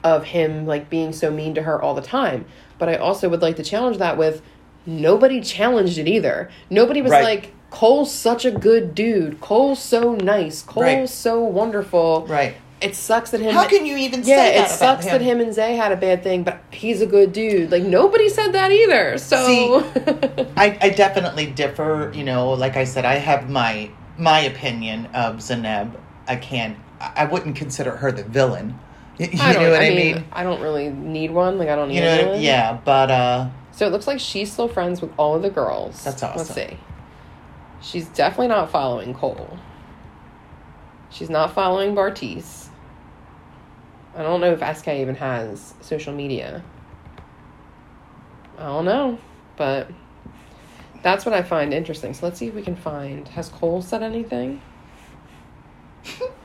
of 0.02 0.24
him 0.24 0.64
like 0.66 0.88
being 0.88 1.12
so 1.12 1.30
mean 1.30 1.54
to 1.54 1.62
her 1.64 1.82
all 1.82 1.94
the 1.94 2.00
time. 2.00 2.46
But 2.78 2.88
I 2.88 2.94
also 2.96 3.28
would 3.28 3.42
like 3.42 3.56
to 3.56 3.62
challenge 3.62 3.98
that 3.98 4.16
with 4.16 4.40
nobody 4.86 5.42
challenged 5.42 5.98
it 5.98 6.08
either. 6.08 6.48
Nobody 6.70 7.02
was 7.02 7.12
Right. 7.12 7.24
like, 7.24 7.52
Cole's 7.70 8.12
such 8.14 8.44
a 8.44 8.50
good 8.50 8.94
dude. 8.94 9.40
Cole's 9.40 9.78
so 9.82 10.14
nice. 10.14 10.62
Cole's 10.62 10.84
Right. 10.84 11.08
so 11.08 11.40
wonderful. 11.40 12.24
right 12.26 12.54
It 12.80 12.94
sucks 12.94 13.30
that 13.32 13.40
him. 13.40 13.52
how 13.54 13.66
can 13.68 13.84
you 13.84 13.96
even 13.96 14.20
Yeah, 14.20 14.24
say 14.24 14.36
that 14.36 14.54
it 14.54 14.58
about 14.58 14.70
sucks 14.70 15.04
that 15.06 15.20
him 15.20 15.40
and 15.40 15.52
Zay 15.52 15.74
had 15.76 15.92
a 15.92 15.96
bad 15.96 16.22
thing, 16.22 16.44
but 16.44 16.60
he's 16.70 17.02
a 17.02 17.06
good 17.06 17.32
dude. 17.32 17.70
Like 17.70 17.82
nobody 17.82 18.28
said 18.28 18.52
that 18.52 18.70
either. 18.72 19.18
So 19.18 19.84
I, 20.56 20.78
I 20.80 20.88
definitely 20.90 21.46
differ. 21.46 22.10
You 22.14 22.24
know, 22.24 22.50
like 22.52 22.76
I 22.76 22.84
said, 22.84 23.04
I 23.04 23.14
have 23.14 23.50
my 23.50 23.90
my 24.16 24.40
opinion 24.40 25.06
of 25.14 25.36
Zanab. 25.36 25.92
I 26.26 26.36
can't. 26.36 26.76
I 27.00 27.12
I 27.16 27.24
wouldn't 27.24 27.56
consider 27.56 27.96
her 27.96 28.10
the 28.12 28.24
villain. 28.24 28.78
You, 29.18 29.28
I 29.40 29.52
know 29.54 29.70
what 29.72 29.82
I, 29.82 29.88
mean, 29.90 30.14
mean? 30.14 30.24
I 30.32 30.44
don't 30.44 30.60
really 30.62 30.90
need 30.90 31.32
one. 31.32 31.58
Like 31.58 31.68
I 31.68 31.74
don't 31.76 31.88
need 31.88 31.96
You 31.96 32.02
know, 32.02 32.34
yeah, 32.34 32.78
but 32.84 33.10
uh, 33.10 33.48
So 33.72 33.84
it 33.86 33.90
looks 33.90 34.06
like 34.06 34.20
she's 34.20 34.52
still 34.52 34.68
friends 34.68 35.00
with 35.02 35.10
all 35.18 35.34
of 35.34 35.42
the 35.42 35.50
girls. 35.50 36.02
That's 36.04 36.22
awesome. 36.22 36.38
Let's 36.38 36.54
see. 36.54 36.76
She's 37.80 38.06
definitely 38.08 38.48
not 38.48 38.70
following 38.70 39.14
Cole. 39.14 39.58
She's 41.10 41.30
not 41.30 41.54
following 41.54 41.94
Bartise. 41.94 42.68
I 44.16 44.22
don't 44.22 44.40
know 44.40 44.52
if 44.58 44.76
SK 44.78 44.88
even 44.88 45.14
has 45.14 45.74
social 45.80 46.12
media. 46.12 46.62
I 48.58 48.64
don't 48.64 48.84
know, 48.84 49.18
but 49.56 49.88
that's 51.02 51.24
what 51.24 51.32
I 51.34 51.42
find 51.42 51.72
interesting. 51.72 52.12
So 52.14 52.26
let's 52.26 52.38
see 52.38 52.48
if 52.48 52.54
we 52.54 52.62
can 52.62 52.74
find. 52.76 53.28
Has 53.28 53.48
Cole 53.48 53.80
said 53.80 54.02
anything? 54.02 54.60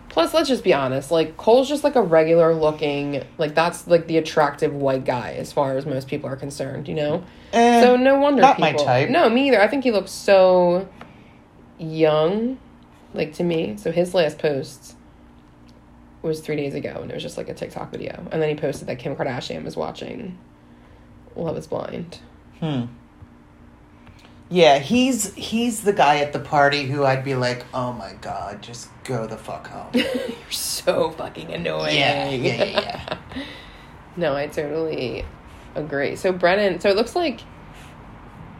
Plus, 0.09 0.31
let's 0.35 0.47
just 0.47 0.63
be 0.63 0.73
honest. 0.75 1.09
Like 1.09 1.37
Cole's 1.37 1.67
just 1.67 1.83
like 1.83 1.95
a 1.95 2.01
regular 2.01 2.53
looking, 2.53 3.23
like 3.39 3.55
that's 3.55 3.87
like 3.87 4.05
the 4.05 4.17
attractive 4.17 4.71
white 4.73 5.05
guy 5.05 5.33
as 5.33 5.51
far 5.51 5.75
as 5.75 5.87
most 5.87 6.07
people 6.07 6.29
are 6.29 6.35
concerned. 6.35 6.87
You 6.87 6.93
know. 6.93 7.23
eh, 7.51 7.81
So 7.81 7.95
no 7.95 8.19
wonder 8.19 8.43
not 8.43 8.59
my 8.59 8.71
people. 8.73 8.85
type. 8.85 9.09
No, 9.09 9.27
me 9.27 9.47
either. 9.47 9.59
I 9.59 9.67
think 9.67 9.83
he 9.83 9.91
looks 9.91 10.11
so 10.11 10.87
young, 11.79 12.59
like 13.13 13.33
to 13.33 13.43
me. 13.43 13.77
So 13.77 13.91
his 13.91 14.13
last 14.13 14.39
post 14.39 14.95
was 16.21 16.39
three 16.39 16.55
days 16.55 16.73
ago, 16.73 16.99
and 17.01 17.11
it 17.11 17.13
was 17.13 17.23
just 17.23 17.37
like 17.37 17.49
a 17.49 17.53
TikTok 17.53 17.91
video. 17.91 18.25
And 18.31 18.41
then 18.41 18.49
he 18.49 18.55
posted 18.55 18.87
that 18.87 18.99
Kim 18.99 19.15
Kardashian 19.15 19.63
was 19.63 19.75
watching 19.75 20.37
Love 21.35 21.57
Is 21.57 21.67
Blind. 21.67 22.19
Hmm. 22.59 22.85
Yeah, 24.49 24.79
he's 24.79 25.33
he's 25.33 25.81
the 25.81 25.93
guy 25.93 26.19
at 26.19 26.31
the 26.31 26.39
party 26.39 26.83
who 26.83 27.03
I'd 27.03 27.23
be 27.23 27.35
like, 27.35 27.65
oh 27.73 27.91
my 27.93 28.13
god, 28.21 28.61
just 28.61 28.89
go 29.03 29.25
the 29.25 29.37
fuck 29.37 29.67
home. 29.67 29.89
You're 29.93 30.51
so 30.51 31.11
fucking 31.11 31.51
annoying. 31.51 31.97
yeah, 31.97 32.29
yeah, 32.29 32.63
yeah, 32.63 32.79
yeah. 32.79 33.17
no, 34.17 34.35
I 34.35 34.47
totally 34.47 35.25
agree. 35.75 36.15
So 36.15 36.31
Brennon, 36.31 36.79
so 36.79 36.89
it 36.89 36.95
looks 36.95 37.15
like 37.15 37.41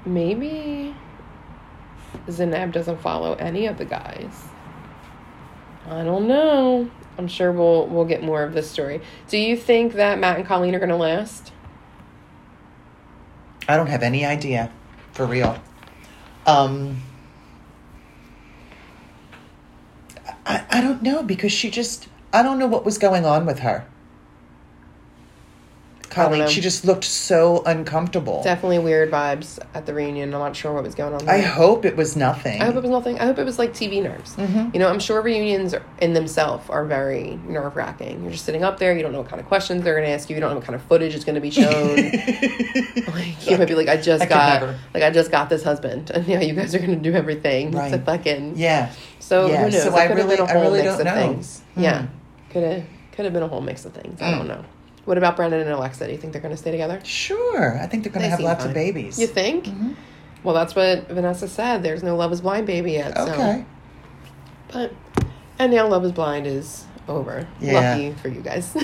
maybe 0.05 0.95
Zanab 2.27 2.71
doesn't 2.71 3.01
follow 3.01 3.33
any 3.35 3.67
of 3.67 3.77
the 3.77 3.85
guys. 3.85 4.45
I 5.89 6.03
don't 6.03 6.27
know. 6.27 6.89
I'm 7.17 7.27
sure 7.27 7.51
we'll 7.51 7.87
we'll 7.87 8.05
get 8.05 8.23
more 8.23 8.43
of 8.43 8.53
this 8.53 8.69
story. 8.69 9.01
Do 9.27 9.37
you 9.37 9.55
think 9.57 9.93
that 9.93 10.19
Matt 10.19 10.37
and 10.37 10.45
Colleen 10.45 10.73
are 10.75 10.79
gonna 10.79 10.97
last? 10.97 11.51
I 13.67 13.77
don't 13.77 13.87
have 13.87 14.03
any 14.03 14.25
idea, 14.25 14.71
for 15.11 15.25
real. 15.25 15.61
Um, 16.45 17.01
I 20.45 20.65
I 20.69 20.81
don't 20.81 21.03
know 21.03 21.23
because 21.23 21.51
she 21.51 21.69
just 21.69 22.07
I 22.31 22.41
don't 22.41 22.57
know 22.57 22.67
what 22.67 22.85
was 22.85 22.97
going 22.97 23.25
on 23.25 23.45
with 23.45 23.59
her. 23.59 23.85
Colleen, 26.13 26.47
she 26.47 26.61
just 26.61 26.85
looked 26.85 27.03
so 27.03 27.63
uncomfortable. 27.65 28.41
Definitely 28.43 28.79
weird 28.79 29.11
vibes 29.11 29.59
at 29.73 29.85
the 29.85 29.93
reunion. 29.93 30.33
I'm 30.33 30.39
not 30.39 30.55
sure 30.55 30.73
what 30.73 30.83
was 30.83 30.95
going 30.95 31.13
on. 31.13 31.27
I 31.27 31.39
hope 31.41 31.85
it 31.85 31.95
was 31.95 32.15
nothing. 32.15 32.61
I 32.61 32.65
hope 32.65 32.75
it 32.75 32.81
was 32.83 32.91
nothing. 32.91 33.19
I 33.19 33.25
hope 33.25 33.37
it 33.39 33.43
was 33.45 33.57
like 33.59 33.73
TV 33.73 34.01
nerves. 34.01 34.35
Mhm. 34.35 34.73
You 34.73 34.79
know, 34.79 34.87
I'm 34.89 34.99
sure 34.99 35.21
reunions 35.21 35.75
in 36.01 36.13
themselves 36.13 36.69
are 36.69 36.85
very 36.85 37.39
nerve 37.47 37.75
wracking. 37.75 38.21
You're 38.21 38.31
just 38.31 38.45
sitting 38.45 38.63
up 38.63 38.79
there. 38.79 38.95
You 38.95 39.01
don't 39.03 39.11
know 39.11 39.19
what 39.19 39.29
kind 39.29 39.39
of 39.41 39.47
questions 39.47 39.83
they're 39.83 39.95
going 39.95 40.05
to 40.07 40.11
ask 40.13 40.29
you. 40.29 40.35
You 40.35 40.39
don't 40.41 40.49
know 40.51 40.57
what 40.57 40.65
kind 40.65 40.75
of 40.75 40.81
footage 40.83 41.15
is 41.15 41.23
going 41.25 41.35
to 41.35 41.41
be 41.41 41.51
shown. 41.51 41.95
like, 43.13 43.49
you 43.49 43.57
might 43.57 43.67
be 43.67 43.75
like, 43.75 43.87
I 43.89 43.97
just 43.97 44.23
I 44.23 44.25
got, 44.27 44.61
like, 44.93 45.03
I 45.03 45.09
just 45.09 45.31
got 45.31 45.49
this 45.49 45.63
husband, 45.63 46.09
and 46.11 46.27
yeah, 46.27 46.39
you 46.41 46.53
guys 46.53 46.73
are 46.75 46.79
going 46.79 46.91
to 46.91 46.95
do 47.11 47.13
everything. 47.13 47.71
Right. 47.71 47.93
It's 47.93 48.01
a 48.01 48.05
fucking 48.05 48.53
yeah. 48.57 48.91
So 49.19 49.47
Yeah, 49.47 49.63
who 49.65 49.71
knows? 49.71 49.83
so 49.83 49.89
It 49.89 49.93
I 49.95 50.07
could 50.07 50.17
have 50.17 50.25
really- 50.27 50.37
been 50.37 50.45
a 50.45 50.49
I 50.49 50.53
whole 50.53 50.61
really 50.63 50.81
mix 50.83 50.91
don't 50.97 51.07
of 51.07 51.15
know. 51.15 51.15
things. 51.33 51.61
Hmm. 51.75 51.81
Yeah, 51.83 52.05
could 52.49 52.63
have 52.63 52.83
could 53.13 53.25
have 53.25 53.33
been 53.33 53.43
a 53.43 53.47
whole 53.47 53.61
mix 53.61 53.85
of 53.85 53.93
things. 53.93 54.21
I 54.21 54.31
don't 54.31 54.47
know. 54.47 54.63
What 55.05 55.17
about 55.17 55.35
Brendan 55.35 55.61
and 55.61 55.69
Alexa? 55.69 56.05
Do 56.05 56.11
you 56.11 56.17
think 56.17 56.33
they're 56.33 56.41
going 56.41 56.53
to 56.55 56.61
stay 56.61 56.71
together? 56.71 56.99
Sure. 57.03 57.77
I 57.79 57.87
think 57.87 58.03
they're 58.03 58.11
going 58.11 58.21
They 58.23 58.27
to 58.27 58.31
have 58.31 58.39
lots 58.39 58.61
fine. 58.61 58.69
of 58.69 58.73
babies. 58.73 59.19
You 59.19 59.27
think? 59.27 59.65
Mhm. 59.65 59.95
Well, 60.43 60.55
that's 60.55 60.75
what 60.75 61.07
Vanessa 61.09 61.47
said. 61.47 61.83
There's 61.83 62.03
no 62.03 62.15
Love 62.15 62.31
Is 62.31 62.41
Blind 62.41 62.67
baby 62.67 62.93
yet. 62.93 63.15
So. 63.17 63.27
Okay. 63.31 63.65
But 64.71 64.93
and 65.59 65.71
now 65.73 65.87
Love 65.87 66.05
is 66.05 66.11
Blind 66.11 66.47
is 66.47 66.85
over. 67.07 67.47
Yeah. 67.59 67.91
Lucky 67.95 68.11
for 68.13 68.27
you 68.29 68.41
guys. 68.41 68.73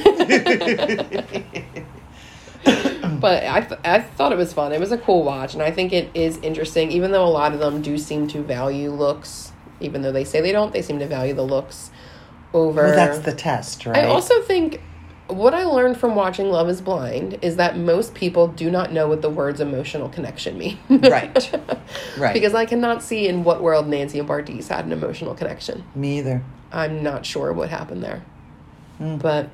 but 2.66 3.44
I 3.46 3.62
th- 3.62 3.80
I 3.84 4.00
thought 4.02 4.32
it 4.32 4.38
was 4.38 4.54
fun. 4.54 4.72
It 4.72 4.80
was 4.80 4.92
a 4.92 4.98
cool 4.98 5.24
watch, 5.24 5.54
and 5.54 5.64
I 5.64 5.72
think 5.72 5.94
it 5.94 6.10
is 6.14 6.38
interesting. 6.38 6.92
Even 6.92 7.12
though 7.12 7.26
a 7.26 7.30
lot 7.30 7.54
of 7.54 7.60
them 7.60 7.82
do 7.82 7.98
seem 7.98 8.28
to 8.30 8.42
value 8.42 8.92
looks, 8.92 9.52
even 9.80 10.02
though 10.02 10.12
they 10.12 10.24
say 10.24 10.42
they 10.42 10.52
don't, 10.52 10.74
they 10.74 10.82
seem 10.82 11.00
to 11.00 11.08
value 11.08 11.34
the 11.34 11.44
looks 11.44 11.92
over. 12.54 12.84
Well, 12.84 12.96
that's 12.96 13.20
the 13.20 13.34
test, 13.34 13.86
right? 13.86 13.98
I 13.98 14.06
also 14.08 14.42
think 14.44 14.82
what 15.30 15.54
I 15.54 15.64
learned 15.66 15.98
from 15.98 16.16
watching 16.16 16.50
Love 16.50 16.70
Is 16.70 16.82
Blind 16.82 17.40
is 17.42 17.56
that 17.58 17.78
most 17.78 18.14
people 18.16 18.48
do 18.48 18.70
not 18.72 18.92
know 18.92 19.08
what 19.08 19.22
the 19.22 19.30
words 19.30 19.60
emotional 19.62 20.10
connection 20.10 20.58
mean. 20.58 20.78
Right. 20.90 21.52
Right. 22.18 22.34
Because 22.34 22.54
I 22.54 22.66
cannot 22.66 23.02
see 23.02 23.28
in 23.28 23.44
what 23.44 23.62
world 23.64 23.88
Nancy 23.88 24.20
and 24.20 24.28
Bartise 24.30 24.68
had 24.68 24.86
an 24.86 24.92
emotional 24.92 25.34
connection. 25.36 25.84
Me 25.96 26.20
either. 26.20 26.44
I'm 26.72 27.02
not 27.02 27.26
sure 27.26 27.52
what 27.54 27.70
happened 27.70 28.04
there. 28.04 28.24
Mm. 29.00 29.20
But 29.22 29.50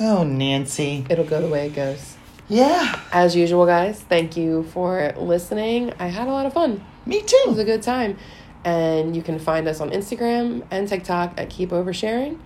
Oh, 0.00 0.22
Nancy. 0.24 1.04
it'll 1.10 1.24
go 1.26 1.40
the 1.42 1.48
way 1.48 1.66
it 1.66 1.74
goes. 1.74 2.16
Yeah, 2.48 2.98
As 3.12 3.36
usual, 3.36 3.66
guys, 3.66 4.00
thank 4.00 4.36
you 4.36 4.62
for 4.72 5.12
listening. 5.18 5.92
I 5.98 6.06
had 6.06 6.28
a 6.28 6.30
lot 6.30 6.46
of 6.46 6.54
fun. 6.54 6.82
me 7.04 7.20
too. 7.20 7.36
It 7.44 7.48
was 7.50 7.58
a 7.58 7.64
good 7.64 7.82
time. 7.82 8.16
And 8.64 9.14
you 9.14 9.22
can 9.22 9.38
find 9.38 9.68
us 9.68 9.80
on 9.80 9.90
Instagram 9.90 10.64
and 10.70 10.88
TikTok 10.88 11.34
at 11.38 11.50
Keep 11.50 11.70
Oversharing. 11.70 12.38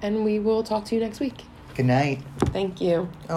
And 0.00 0.24
we 0.24 0.38
will 0.38 0.62
talk 0.62 0.84
to 0.86 0.94
you 0.94 1.00
next 1.00 1.18
week. 1.20 1.42
Good 1.78 1.86
night. 1.86 2.18
Thank 2.46 2.80
you. 2.80 3.08
Oh, 3.28 3.36